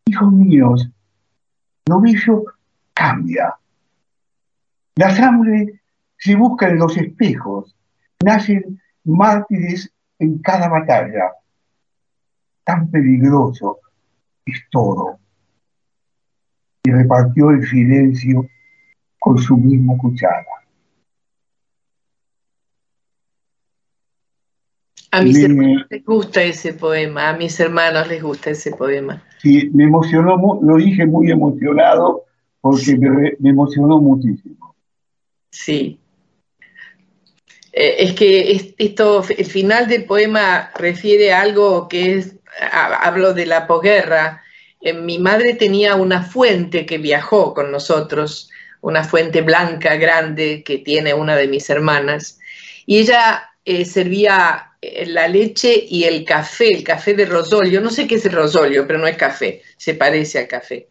hijos 0.05 0.31
míos, 0.31 0.89
bello 1.85 2.43
cambia. 2.93 3.53
La 4.95 5.13
sangre 5.13 5.81
se 6.17 6.35
busca 6.37 6.69
en 6.69 6.79
los 6.79 6.95
espejos, 6.95 7.75
nacen 8.23 8.81
mártires 9.03 9.91
en 10.17 10.37
cada 10.37 10.69
batalla. 10.69 11.33
Tan 12.63 12.89
peligroso 12.89 13.79
es 14.45 14.63
todo. 14.71 15.19
Y 16.85 16.91
repartió 16.91 17.49
el 17.49 17.67
silencio 17.67 18.47
con 19.19 19.37
su 19.37 19.57
misma 19.57 19.97
cuchara. 19.97 20.54
A 25.15 25.21
mis 25.21 25.41
hermanos 25.41 25.85
les 25.89 26.03
gusta 26.03 26.43
ese 26.43 26.73
poema, 26.73 27.29
a 27.29 27.37
mis 27.37 27.57
hermanos 27.57 28.05
les 28.09 28.21
gusta 28.21 28.49
ese 28.49 28.71
poema. 28.71 29.23
Sí, 29.41 29.69
me 29.73 29.85
emocionó, 29.85 30.59
lo 30.61 30.75
dije 30.75 31.05
muy 31.05 31.31
emocionado 31.31 32.25
porque 32.59 32.97
me, 32.97 33.49
emocionó 33.49 33.99
muchísimo. 33.99 34.75
Sí. 35.51 36.01
Eh, 37.71 37.95
es 37.99 38.13
que 38.13 38.73
esto, 38.77 39.23
el 39.37 39.45
final 39.45 39.87
del 39.87 40.03
poema 40.03 40.71
refiere 40.75 41.31
a 41.31 41.41
algo 41.41 41.87
que 41.87 42.15
es, 42.15 42.35
hablo 42.69 43.33
de 43.33 43.45
la 43.45 43.67
posguerra. 43.67 44.41
Eh, 44.81 44.91
mi 44.91 45.17
madre 45.17 45.53
tenía 45.53 45.95
una 45.95 46.23
fuente 46.23 46.85
que 46.85 46.97
viajó 46.97 47.53
con 47.53 47.71
nosotros, 47.71 48.49
una 48.81 49.05
fuente 49.05 49.41
blanca 49.41 49.95
grande 49.95 50.61
que 50.61 50.79
tiene 50.79 51.13
una 51.13 51.37
de 51.37 51.47
mis 51.47 51.69
hermanas, 51.69 52.37
y 52.85 52.97
ella 52.97 53.51
eh, 53.63 53.85
servía 53.85 54.74
la 55.07 55.27
leche 55.27 55.85
y 55.87 56.03
el 56.03 56.23
café, 56.25 56.73
el 56.73 56.83
café 56.83 57.13
de 57.13 57.25
rosolio, 57.25 57.81
no 57.81 57.89
sé 57.89 58.07
qué 58.07 58.15
es 58.15 58.25
el 58.25 58.33
rosolio, 58.33 58.85
pero 58.87 58.99
no 58.99 59.07
es 59.07 59.17
café, 59.17 59.61
se 59.77 59.93
parece 59.95 60.39
al 60.39 60.47
café. 60.47 60.89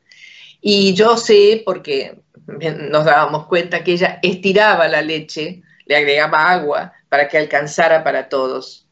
Y 0.60 0.94
yo 0.94 1.16
sé, 1.16 1.62
porque 1.64 2.20
nos 2.46 3.04
dábamos 3.04 3.46
cuenta 3.46 3.84
que 3.84 3.92
ella 3.92 4.18
estiraba 4.22 4.88
la 4.88 5.02
leche, 5.02 5.62
le 5.86 5.96
agregaba 5.96 6.50
agua 6.50 6.92
para 7.08 7.28
que 7.28 7.38
alcanzara 7.38 8.02
para 8.02 8.28
todos. 8.28 8.88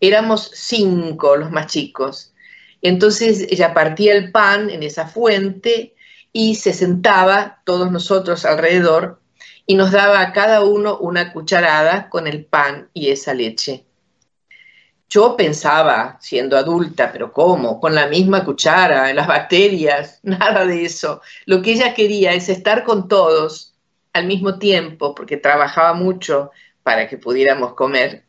Éramos 0.00 0.50
cinco 0.52 1.36
los 1.36 1.50
más 1.50 1.66
chicos. 1.66 2.34
Entonces 2.82 3.46
ella 3.50 3.72
partía 3.72 4.14
el 4.14 4.30
pan 4.30 4.68
en 4.68 4.82
esa 4.82 5.06
fuente 5.06 5.94
y 6.32 6.56
se 6.56 6.72
sentaba 6.72 7.62
todos 7.64 7.90
nosotros 7.90 8.44
alrededor 8.44 9.20
y 9.66 9.76
nos 9.76 9.92
daba 9.92 10.20
a 10.20 10.32
cada 10.32 10.62
uno 10.62 10.98
una 10.98 11.32
cucharada 11.32 12.10
con 12.10 12.26
el 12.26 12.44
pan 12.44 12.90
y 12.92 13.10
esa 13.10 13.32
leche. 13.32 13.86
Yo 15.08 15.36
pensaba, 15.36 16.18
siendo 16.20 16.56
adulta, 16.56 17.12
pero 17.12 17.32
¿cómo? 17.32 17.80
Con 17.80 17.94
la 17.94 18.06
misma 18.06 18.44
cuchara, 18.44 19.12
las 19.12 19.26
bacterias, 19.26 20.20
nada 20.22 20.64
de 20.66 20.84
eso. 20.84 21.20
Lo 21.46 21.62
que 21.62 21.72
ella 21.72 21.94
quería 21.94 22.32
es 22.32 22.48
estar 22.48 22.84
con 22.84 23.08
todos 23.08 23.74
al 24.12 24.26
mismo 24.26 24.58
tiempo, 24.58 25.14
porque 25.14 25.36
trabajaba 25.36 25.94
mucho 25.94 26.50
para 26.82 27.08
que 27.08 27.18
pudiéramos 27.18 27.74
comer, 27.74 28.24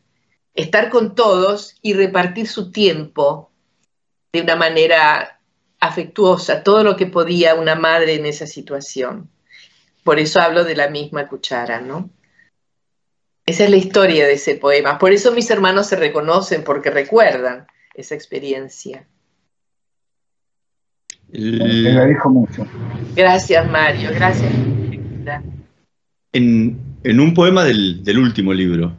estar 0.53 0.89
con 0.89 1.15
todos 1.15 1.76
y 1.82 1.93
repartir 1.93 2.47
su 2.47 2.71
tiempo 2.71 3.51
de 4.34 4.41
una 4.41 4.55
manera 4.55 5.39
afectuosa, 5.80 6.63
todo 6.63 6.84
lo 6.84 6.95
que 6.95 7.05
podía 7.05 7.55
una 7.55 7.76
madre 7.76 8.15
en 8.15 8.26
esa 8.26 8.47
situación. 8.47 9.30
Por 10.03 10.19
eso 10.19 10.39
hablo 10.39 10.63
de 10.63 10.76
la 10.76 10.89
misma 10.89 11.28
cuchara, 11.28 11.82
¿no? 11.82 12.09
Esa 13.46 13.66
es 13.66 13.70
la 13.70 13.78
historia 13.78 14.26
de 14.26 14.34
ese 14.34 14.56
poema. 14.56 14.98
Por 14.98 15.12
eso 15.12 15.32
mis 15.32 15.50
hermanos 15.52 15.88
se 15.88 15.96
reconocen, 15.96 16.64
porque 16.64 16.89
recuerdan 16.89 17.68
esa 17.93 18.16
experiencia. 18.16 19.08
Le 21.32 21.91
agradezco 21.91 22.30
mucho. 22.30 22.68
Gracias, 23.16 23.70
Mario. 23.70 24.10
Gracias. 24.14 24.52
En, 26.34 26.80
un 27.04 27.34
poema 27.34 27.64
del, 27.64 28.18
último 28.18 28.54
libro, 28.54 28.96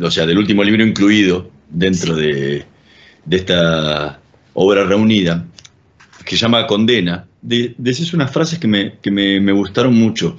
o 0.00 0.10
sea, 0.10 0.26
del 0.26 0.38
último 0.38 0.62
libro 0.64 0.84
incluido 0.84 1.50
dentro 1.68 2.14
de, 2.14 2.64
esta 3.30 4.20
obra 4.54 4.84
reunida, 4.84 5.44
que 6.24 6.36
se 6.36 6.42
llama 6.42 6.66
Condena, 6.66 7.26
decís 7.42 8.12
unas 8.12 8.30
frases 8.30 8.58
que, 8.58 8.68
me, 8.68 9.52
gustaron 9.52 9.94
mucho. 9.94 10.38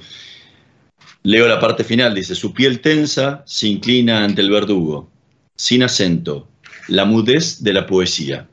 Leo 1.26 1.48
la 1.48 1.58
parte 1.58 1.82
final, 1.82 2.14
dice, 2.14 2.36
su 2.36 2.54
piel 2.54 2.80
tensa 2.80 3.42
se 3.46 3.66
inclina 3.66 4.22
ante 4.22 4.42
el 4.42 4.48
verdugo, 4.48 5.10
sin 5.56 5.82
acento, 5.82 6.48
la 6.86 7.04
mudez 7.04 7.64
de 7.64 7.72
la 7.72 7.84
poesía. 7.84 8.46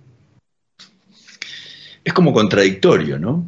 Es 2.04 2.14
como 2.14 2.34
contradictorio, 2.34 3.20
¿no? 3.20 3.48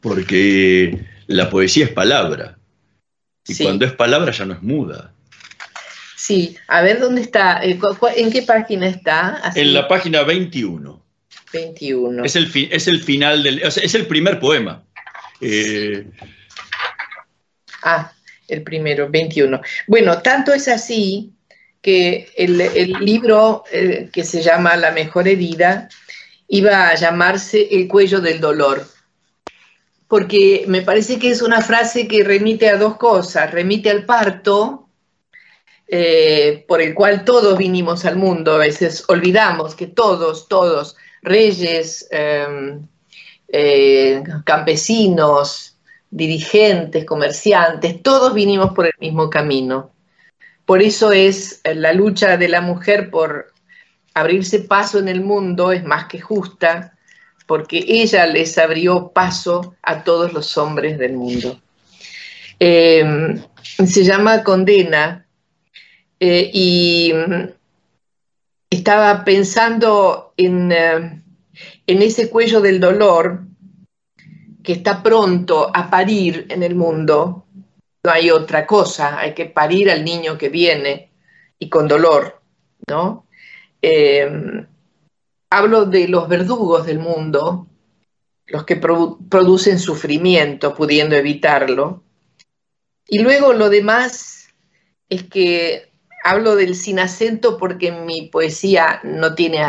Porque 0.00 1.06
la 1.28 1.48
poesía 1.48 1.84
es 1.84 1.92
palabra, 1.92 2.58
y 3.46 3.56
cuando 3.62 3.84
es 3.84 3.92
palabra 3.92 4.32
ya 4.32 4.44
no 4.46 4.54
es 4.54 4.62
muda. 4.62 5.14
Sí, 6.16 6.56
a 6.66 6.82
ver 6.82 6.98
dónde 6.98 7.20
está, 7.20 7.62
eh, 7.62 7.78
¿en 8.16 8.32
qué 8.32 8.42
página 8.42 8.88
está? 8.88 9.52
En 9.54 9.72
la 9.72 9.86
página 9.86 10.24
21. 10.24 11.00
21. 11.52 12.24
Es 12.24 12.34
el, 12.34 12.50
es 12.72 12.88
el 12.88 13.00
final 13.00 13.44
del. 13.44 13.62
es 13.62 13.94
el 13.94 14.08
primer 14.08 14.40
poema. 14.40 14.82
Eh, 15.40 16.10
ah, 17.84 18.12
el 18.50 18.62
primero, 18.62 19.08
21. 19.08 19.60
Bueno, 19.86 20.20
tanto 20.22 20.52
es 20.52 20.68
así 20.68 21.32
que 21.80 22.28
el, 22.36 22.58
libro 23.00 23.64
eh, 23.72 24.10
que 24.12 24.24
se 24.24 24.42
llama 24.42 24.76
La 24.76 24.90
mejor 24.90 25.28
herida 25.28 25.88
iba 26.48 26.88
a 26.88 26.94
llamarse 26.94 27.68
El 27.70 27.88
cuello 27.88 28.20
del 28.20 28.40
dolor, 28.40 28.86
porque 30.08 30.64
me 30.66 30.82
parece 30.82 31.18
que 31.18 31.30
es 31.30 31.42
una 31.42 31.62
frase 31.62 32.08
que 32.08 32.24
remite 32.24 32.68
a 32.68 32.76
dos 32.76 32.96
cosas, 32.96 33.50
remite 33.50 33.88
al 33.88 34.04
parto, 34.04 34.88
eh, 35.86 36.64
por 36.68 36.82
el 36.82 36.94
cual 36.94 37.24
todos 37.24 37.56
vinimos 37.56 38.04
al 38.04 38.16
mundo, 38.16 38.52
a 38.52 38.58
veces 38.58 39.04
olvidamos 39.08 39.74
que 39.74 39.86
todos, 39.86 40.48
todos, 40.48 40.96
reyes, 41.22 42.06
eh, 42.10 44.22
campesinos, 44.44 45.69
dirigentes, 46.10 47.04
comerciantes, 47.04 48.02
todos 48.02 48.34
vinimos 48.34 48.72
por 48.72 48.86
el 48.86 48.94
mismo 49.00 49.30
camino. 49.30 49.92
Por 50.66 50.82
eso 50.82 51.12
es 51.12 51.60
eh, 51.64 51.74
la 51.74 51.92
lucha 51.92 52.36
de 52.36 52.48
la 52.48 52.60
mujer 52.60 53.10
por 53.10 53.52
abrirse 54.14 54.60
paso 54.60 54.98
en 54.98 55.08
el 55.08 55.20
mundo 55.20 55.72
es 55.72 55.84
más 55.84 56.06
que 56.06 56.20
justa, 56.20 56.96
porque 57.46 57.84
ella 57.86 58.26
les 58.26 58.58
abrió 58.58 59.12
paso 59.12 59.74
a 59.82 60.04
todos 60.04 60.32
los 60.32 60.56
hombres 60.58 60.98
del 60.98 61.14
mundo. 61.14 61.60
Em, 62.58 63.42
se 63.62 64.04
llama 64.04 64.44
Condena 64.44 65.26
eh, 66.18 66.50
y 66.52 67.12
mm, 67.14 67.48
estaba 68.68 69.24
pensando 69.24 70.34
en, 70.36 70.70
eh, 70.70 71.22
en 71.86 72.02
ese 72.02 72.30
cuello 72.30 72.60
del 72.60 72.78
dolor 72.78 73.49
que 74.62 74.72
está 74.72 75.02
pronto 75.02 75.70
a 75.74 75.90
parir 75.90 76.46
en 76.50 76.62
el 76.62 76.74
mundo, 76.74 77.46
no 78.02 78.10
hay 78.10 78.30
otra 78.30 78.66
cosa, 78.66 79.18
hay 79.18 79.34
que 79.34 79.46
parir 79.46 79.90
al 79.90 80.04
niño 80.04 80.38
que 80.38 80.48
viene 80.48 81.10
y 81.58 81.68
con 81.68 81.86
dolor, 81.88 82.40
¿no? 82.88 83.26
Eh, 83.82 84.66
hablo 85.50 85.84
de 85.86 86.08
los 86.08 86.28
verdugos 86.28 86.86
del 86.86 86.98
mundo, 86.98 87.66
los 88.46 88.64
que 88.64 88.76
producen 88.76 89.78
sufrimiento 89.78 90.74
pudiendo 90.74 91.16
evitarlo. 91.16 92.02
Y 93.06 93.20
luego 93.20 93.52
lo 93.52 93.68
demás 93.68 94.48
es 95.08 95.24
que 95.24 95.92
hablo 96.24 96.56
del 96.56 96.74
sin 96.74 96.98
acento 96.98 97.58
porque 97.58 97.92
mi 97.92 98.28
poesía 98.28 99.00
no, 99.04 99.34
tiene, 99.34 99.62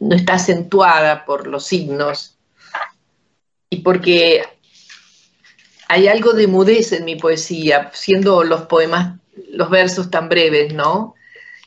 no 0.00 0.14
está 0.14 0.34
acentuada 0.34 1.24
por 1.24 1.46
los 1.46 1.66
signos 1.66 2.37
y 3.70 3.78
porque 3.78 4.42
hay 5.88 6.08
algo 6.08 6.32
de 6.32 6.46
mudez 6.46 6.92
en 6.92 7.04
mi 7.04 7.16
poesía, 7.16 7.90
siendo 7.92 8.44
los 8.44 8.62
poemas, 8.62 9.18
los 9.50 9.70
versos 9.70 10.10
tan 10.10 10.28
breves, 10.28 10.74
¿no? 10.74 11.14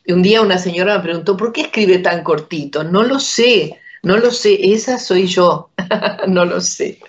Y 0.05 0.13
un 0.13 0.21
día 0.21 0.41
una 0.41 0.57
señora 0.57 0.97
me 0.97 1.03
preguntó, 1.03 1.37
¿por 1.37 1.51
qué 1.51 1.61
escribe 1.61 1.99
tan 1.99 2.23
cortito? 2.23 2.83
No 2.83 3.03
lo 3.03 3.19
sé, 3.19 3.79
no 4.03 4.17
lo 4.17 4.31
sé, 4.31 4.73
esa 4.73 4.97
soy 4.97 5.27
yo, 5.27 5.71
no 6.27 6.45
lo 6.45 6.59
sé. 6.61 6.99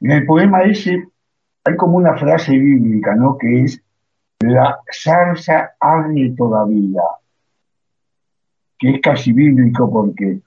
En 0.00 0.10
el 0.10 0.26
poema 0.26 0.62
ese 0.62 1.08
hay 1.64 1.76
como 1.76 1.96
una 1.96 2.16
frase 2.16 2.52
bíblica, 2.52 3.14
¿no? 3.14 3.38
Que 3.38 3.64
es, 3.64 3.80
la 4.40 4.78
salsa 4.90 5.74
arde 5.80 6.34
todavía, 6.36 7.00
que 8.78 8.90
es 8.90 9.00
casi 9.00 9.32
bíblico 9.32 9.90
porque 9.90 10.40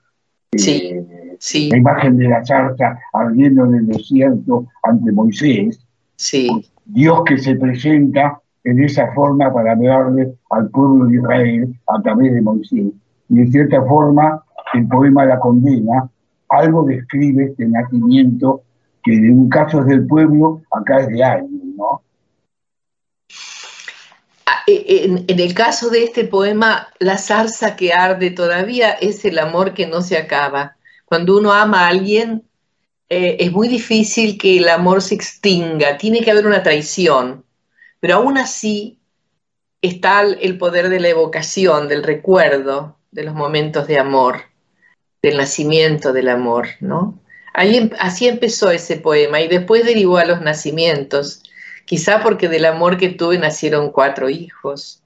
sí. 0.56 0.92
Eh, 0.92 1.27
la 1.70 1.76
imagen 1.76 2.16
de 2.16 2.28
la 2.28 2.44
zarza 2.44 2.98
ardiendo 3.12 3.66
en 3.66 3.74
el 3.74 3.86
desierto 3.86 4.66
ante 4.82 5.12
Moisés. 5.12 5.80
Sí. 6.16 6.70
Dios 6.84 7.22
que 7.26 7.38
se 7.38 7.54
presenta 7.56 8.40
en 8.64 8.82
esa 8.82 9.12
forma 9.12 9.52
para 9.52 9.72
hablarle 9.72 10.34
al 10.50 10.68
pueblo 10.70 11.06
de 11.06 11.16
Israel 11.16 11.74
a 11.86 12.02
través 12.02 12.34
de 12.34 12.40
Moisés. 12.40 12.92
Y 13.28 13.38
en 13.40 13.52
cierta 13.52 13.82
forma, 13.84 14.42
el 14.74 14.86
poema 14.88 15.24
La 15.24 15.38
Condena 15.38 16.08
algo 16.48 16.84
describe 16.84 17.44
este 17.44 17.66
nacimiento 17.66 18.62
que 19.02 19.12
en 19.14 19.38
un 19.38 19.48
caso 19.48 19.80
es 19.80 19.86
del 19.86 20.06
pueblo, 20.06 20.62
acá 20.70 21.00
es 21.00 21.08
de 21.08 21.22
alguien, 21.22 21.76
¿no? 21.76 22.02
Ah, 24.46 24.62
e, 24.66 25.04
en, 25.04 25.24
en, 25.28 25.40
el 25.40 25.54
caso 25.54 25.90
de 25.90 26.04
este 26.04 26.24
poema, 26.24 26.88
la 26.98 27.18
zarza 27.18 27.76
que 27.76 27.92
arde 27.92 28.30
todavía 28.30 28.92
es 28.92 29.24
el 29.24 29.38
amor 29.38 29.74
que 29.74 29.86
no 29.86 30.00
se 30.00 30.16
acaba. 30.16 30.77
Cuando 31.08 31.38
uno 31.38 31.54
ama 31.54 31.86
a 31.86 31.88
alguien, 31.88 32.42
eh, 33.08 33.38
es 33.40 33.50
muy 33.50 33.66
difícil 33.66 34.36
que 34.36 34.58
el 34.58 34.68
amor 34.68 35.00
se 35.00 35.14
extinga, 35.14 35.96
tiene 35.96 36.20
que 36.20 36.30
haber 36.30 36.46
una 36.46 36.62
traición, 36.62 37.46
pero 37.98 38.16
aún 38.16 38.36
así 38.36 38.98
está 39.80 40.20
el 40.20 40.58
poder 40.58 40.90
de 40.90 41.00
la 41.00 41.08
evocación, 41.08 41.88
del 41.88 42.02
recuerdo, 42.02 42.98
de 43.10 43.22
los 43.22 43.34
momentos 43.34 43.86
de 43.86 43.98
amor, 43.98 44.42
del 45.22 45.38
nacimiento 45.38 46.12
del 46.12 46.28
amor, 46.28 46.68
¿no? 46.80 47.18
Em, 47.54 47.88
así 47.98 48.28
empezó 48.28 48.70
ese 48.70 48.98
poema 48.98 49.40
y 49.40 49.48
después 49.48 49.86
derivó 49.86 50.18
a 50.18 50.26
los 50.26 50.42
nacimientos, 50.42 51.42
quizá 51.86 52.22
porque 52.22 52.50
del 52.50 52.66
amor 52.66 52.98
que 52.98 53.08
tuve 53.08 53.38
nacieron 53.38 53.92
cuatro 53.92 54.28
hijos. 54.28 55.02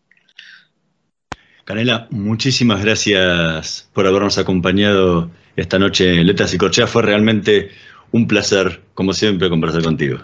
Canela, 1.64 2.08
muchísimas 2.10 2.82
gracias 2.82 3.88
por 3.92 4.08
habernos 4.08 4.36
acompañado 4.36 5.30
esta 5.56 5.78
noche 5.78 6.22
Letras 6.24 6.54
y 6.54 6.58
Corcheas. 6.58 6.90
Fue 6.90 7.02
realmente 7.02 7.70
un 8.10 8.26
placer, 8.26 8.80
como 8.94 9.12
siempre, 9.12 9.48
conversar 9.48 9.82
contigo. 9.82 10.18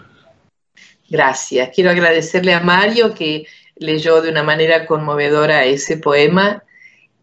Gracias. 1.09 1.69
Quiero 1.73 1.89
agradecerle 1.89 2.53
a 2.53 2.59
Mario 2.59 3.13
que 3.13 3.47
leyó 3.77 4.21
de 4.21 4.29
una 4.29 4.43
manera 4.43 4.85
conmovedora 4.85 5.65
ese 5.65 5.97
poema 5.97 6.63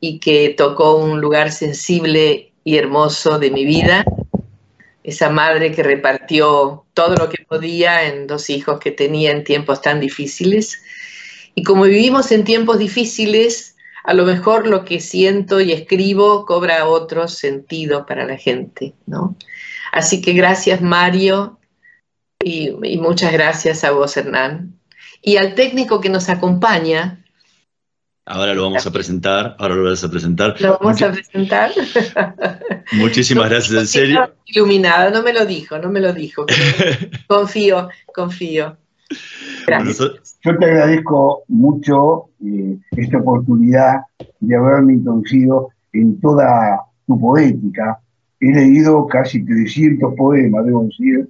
y 0.01 0.19
que 0.19 0.55
tocó 0.57 0.97
un 0.97 1.21
lugar 1.21 1.53
sensible 1.53 2.53
y 2.65 2.77
hermoso 2.77 3.39
de 3.39 3.51
mi 3.51 3.65
vida. 3.65 4.05
Esa 5.05 5.31
madre 5.31 5.71
que 5.71 5.85
repartió 5.85 6.85
todo 6.95 7.15
lo 7.15 7.29
que 7.29 7.45
podía 7.45 8.09
en 8.09 8.27
dos 8.27 8.51
hijos 8.51 8.81
que 8.81 8.91
tenía 8.91 9.31
en 9.31 9.45
tiempos 9.45 9.81
tan 9.81 10.01
difíciles. 10.01 10.83
Y 11.55 11.63
como 11.63 11.85
vivimos 11.85 12.33
en 12.33 12.43
tiempos 12.43 12.79
difíciles, 12.79 13.76
a 14.07 14.15
lo 14.15 14.25
mejor 14.25 14.69
lo 14.69 14.85
que 14.85 15.01
siento 15.01 15.61
y 15.61 15.73
escribo 15.73 16.47
cobra 16.47 16.87
otro 16.87 17.27
sentido 17.27 18.07
para 18.07 18.25
la 18.25 18.37
gente, 18.37 18.95
¿no? 19.07 19.37
Así 19.93 20.23
que 20.23 20.33
gracias 20.33 20.81
Mario 20.81 21.59
y, 22.43 22.71
muchas 22.99 23.33
gracias 23.33 23.83
a 23.83 23.91
vos 23.91 24.17
Hernán. 24.17 24.79
Y 25.23 25.39
al 25.39 25.57
técnico 25.57 26.01
que 26.01 26.09
nos 26.09 26.29
acompaña. 26.29 27.25
Ahora 28.25 28.55
lo 28.55 28.63
vamos 28.63 28.87
a 28.87 28.93
presentar, 28.93 29.57
ahora 29.59 29.75
lo 29.75 29.91
vas 29.91 30.05
a 30.05 30.11
presentar. 30.11 30.61
Lo 30.61 30.79
vamos 30.79 31.03
a 31.03 31.11
presentar. 31.11 31.73
Muchísimas 32.93 33.51
gracias, 33.51 33.81
en 33.81 33.87
serio. 33.89 34.35
Iluminada, 34.45 35.11
no 35.11 35.25
me 35.25 35.33
lo 35.33 35.45
dijo, 35.45 35.79
no 35.79 35.91
me 35.91 35.99
lo 36.01 36.13
dijo. 36.13 36.47
confío, 37.27 37.89
confío. 38.15 38.79
Yo 40.45 40.59
te 40.59 40.65
agradezco 40.65 41.43
mucho 41.49 42.27
eh, 42.45 42.79
esta 42.93 43.19
oportunidad 43.19 44.01
de 44.41 44.57
haberme 44.57 44.95
introducido 44.95 45.71
en 45.93 46.21
toda 46.21 46.81
tu 47.07 47.19
poética. 47.19 47.99
He 48.41 48.53
leído 48.53 49.07
casi 49.07 49.45
300 49.45 50.15
poemas, 50.15 50.65
debo 50.67 50.85
decir, 50.85 51.29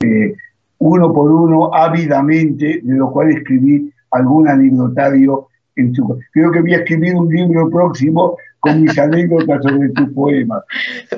eh, 0.00 0.34
uno 0.78 1.12
por 1.12 1.30
uno, 1.30 1.72
ávidamente, 1.72 2.80
de 2.82 2.94
lo 2.96 3.10
cual 3.10 3.30
escribí 3.30 3.90
algún 4.10 4.48
anecdotario 4.48 5.48
en 5.76 5.94
su... 5.94 6.18
Creo 6.32 6.50
que 6.50 6.60
voy 6.60 6.74
a 6.74 6.78
escribir 6.78 7.14
un 7.14 7.28
libro 7.28 7.70
próximo 7.70 8.36
con 8.60 8.82
mis 8.82 8.98
anécdotas 8.98 9.62
sobre 9.62 9.90
tus 9.90 10.10
poemas. 10.10 10.62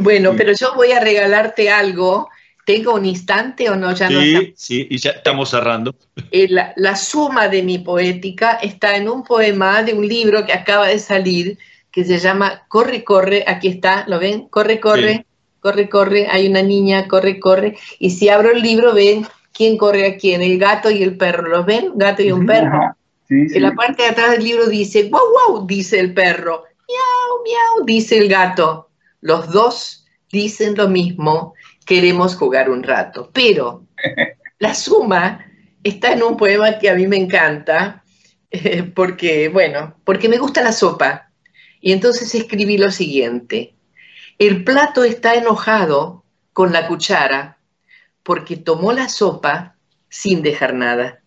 Bueno, 0.01 0.33
pero 0.37 0.53
yo 0.53 0.75
voy 0.75 0.93
a 0.93 1.01
regalarte 1.01 1.71
algo 1.71 2.29
¿Tengo 2.67 2.95
un 2.95 3.07
instante 3.07 3.71
o 3.71 3.77
no? 3.77 3.95
Ya 3.95 4.09
sí, 4.09 4.33
no 4.35 4.41
sí, 4.57 4.89
y 4.91 4.99
ya 4.99 5.11
estamos 5.11 5.51
cerrando. 5.51 5.95
Eh, 6.33 6.49
la, 6.49 6.97
suma 6.97 7.47
de 7.47 7.63
mi 7.63 7.79
poética 7.79 8.55
está 8.61 8.97
en 8.97 9.09
un 9.09 9.23
poema 9.23 9.85
de 9.85 9.95
un 9.95 10.07
libro 10.07 10.45
que 10.45 10.53
acaba 10.53 10.89
de 10.89 10.99
salir 10.99 11.59
que 11.93 12.05
se 12.05 12.19
llama 12.19 12.65
Corre, 12.67 13.05
corre, 13.05 13.45
aquí 13.47 13.69
está, 13.69 14.05
¿lo 14.09 14.19
ven? 14.19 14.49
Corre, 14.49 14.81
corre, 14.81 15.27
corre, 15.61 15.89
corre, 15.89 16.27
hay 16.29 16.49
una 16.49 16.61
niña, 16.61 17.07
corre, 17.07 17.39
corre. 17.39 17.77
Y 18.01 18.11
si 18.11 18.29
abro 18.29 18.51
el 18.51 18.61
libro, 18.63 18.93
ven 18.93 19.25
quién 19.53 19.79
corre 19.79 20.05
a 20.05 20.17
quién, 20.17 20.43
el 20.43 20.59
gato 20.59 20.91
y 20.91 21.05
el 21.05 21.17
perro, 21.17 21.49
¿lo 21.49 21.65
ven? 21.65 21.93
Gato 21.95 22.25
y 22.25 22.33
un 22.33 22.47
perro. 22.47 22.97
En 23.29 23.63
la 23.63 23.75
parte 23.77 24.03
de 24.03 24.09
atrás 24.09 24.33
del 24.33 24.43
libro 24.43 24.67
dice, 24.67 25.09
wow, 25.09 25.21
wow, 25.51 25.67
dice 25.69 26.01
el 26.01 26.13
perro, 26.13 26.65
miau, 26.89 27.45
miau, 27.45 27.87
dice 27.87 28.19
el 28.19 28.29
gato. 28.29 28.89
Los 29.21 29.53
dos 29.53 30.05
dicen 30.33 30.75
lo 30.77 30.89
mismo 30.89 31.55
queremos 31.87 32.37
jugar 32.37 32.69
un 32.69 32.83
rato. 32.83 33.31
Pero 33.33 33.87
la 34.59 34.75
suma 34.75 35.47
está 35.83 36.13
en 36.13 36.23
un 36.23 36.37
poema 36.37 36.79
que 36.79 36.91
a 36.91 36.95
mí 36.95 37.07
me 37.07 37.17
encanta, 37.17 38.03
eh, 38.51 38.83
porque, 38.83 39.49
bueno, 39.49 39.97
porque 40.05 40.29
me 40.29 40.39
gusta 40.39 40.63
la 40.63 40.73
sopa. 40.73 41.31
Y 41.81 41.93
entonces 41.93 42.35
escribí 42.35 42.77
lo 42.77 42.91
siguiente. 42.91 43.75
El 44.39 44.65
plato 44.65 45.05
está 45.05 45.35
enojado 45.35 46.25
con 46.53 46.73
la 46.73 46.89
cuchara 46.89 47.59
porque 48.23 48.57
tomó 48.57 48.93
la 48.93 49.09
sopa 49.09 49.77
sin 50.09 50.43
dejar 50.43 50.75
nada. 50.75 51.23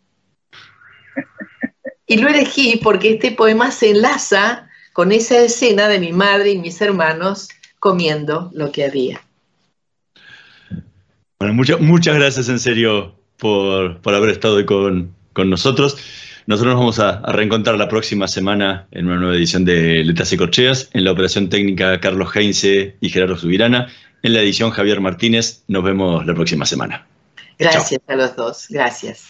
Y 2.05 2.18
lo 2.18 2.28
elegí 2.28 2.80
porque 2.84 3.14
este 3.14 3.32
poema 3.32 3.72
se 3.72 3.91
enlaza 3.91 4.68
con 4.93 5.12
esa 5.12 5.39
escena 5.39 5.88
de 5.88 5.99
mi 5.99 6.12
madre 6.12 6.49
y 6.49 6.57
mis 6.57 6.82
hermanos 6.82 7.49
comiendo 7.80 8.49
lo 8.53 8.72
que 8.72 8.84
había. 8.84 9.22
Bueno, 11.40 11.54
muchas 11.54 12.16
gracias 12.16 12.50
en 12.50 12.60
serio 12.60 13.16
por, 13.38 14.02
haber 14.04 14.30
estado 14.30 14.56
hoy 14.56 14.66
con, 14.66 15.16
nosotros. 15.46 15.96
Nosotros 16.48 16.74
nos 16.74 16.80
vamos 16.80 17.00
a, 17.00 17.22
reencontrar 17.32 17.78
la 17.78 17.88
próxima 17.88 18.28
semana 18.28 18.90
en 18.92 19.08
una 19.08 19.16
nueva 19.16 19.36
edición 19.38 19.64
de 19.64 20.04
Letras 20.04 20.34
y 20.34 20.38
Corcheas, 20.38 20.90
en 20.92 21.06
la 21.06 21.14
operación 21.14 21.48
técnica 21.48 22.02
Carlos 22.02 22.36
Heinze 22.36 22.98
y 23.00 23.10
Gerardo 23.10 23.38
Subirana, 23.38 23.88
en 24.22 24.34
la 24.34 24.42
edición 24.42 24.72
Javier 24.72 25.00
Martínez. 25.00 25.64
Nos 25.70 25.82
vemos 25.82 26.26
la 26.26 26.34
próxima 26.34 26.66
semana. 26.66 27.08
Gracias 27.58 28.02
a 28.06 28.16
los 28.16 28.36
dos, 28.36 28.66
gracias. 28.70 29.30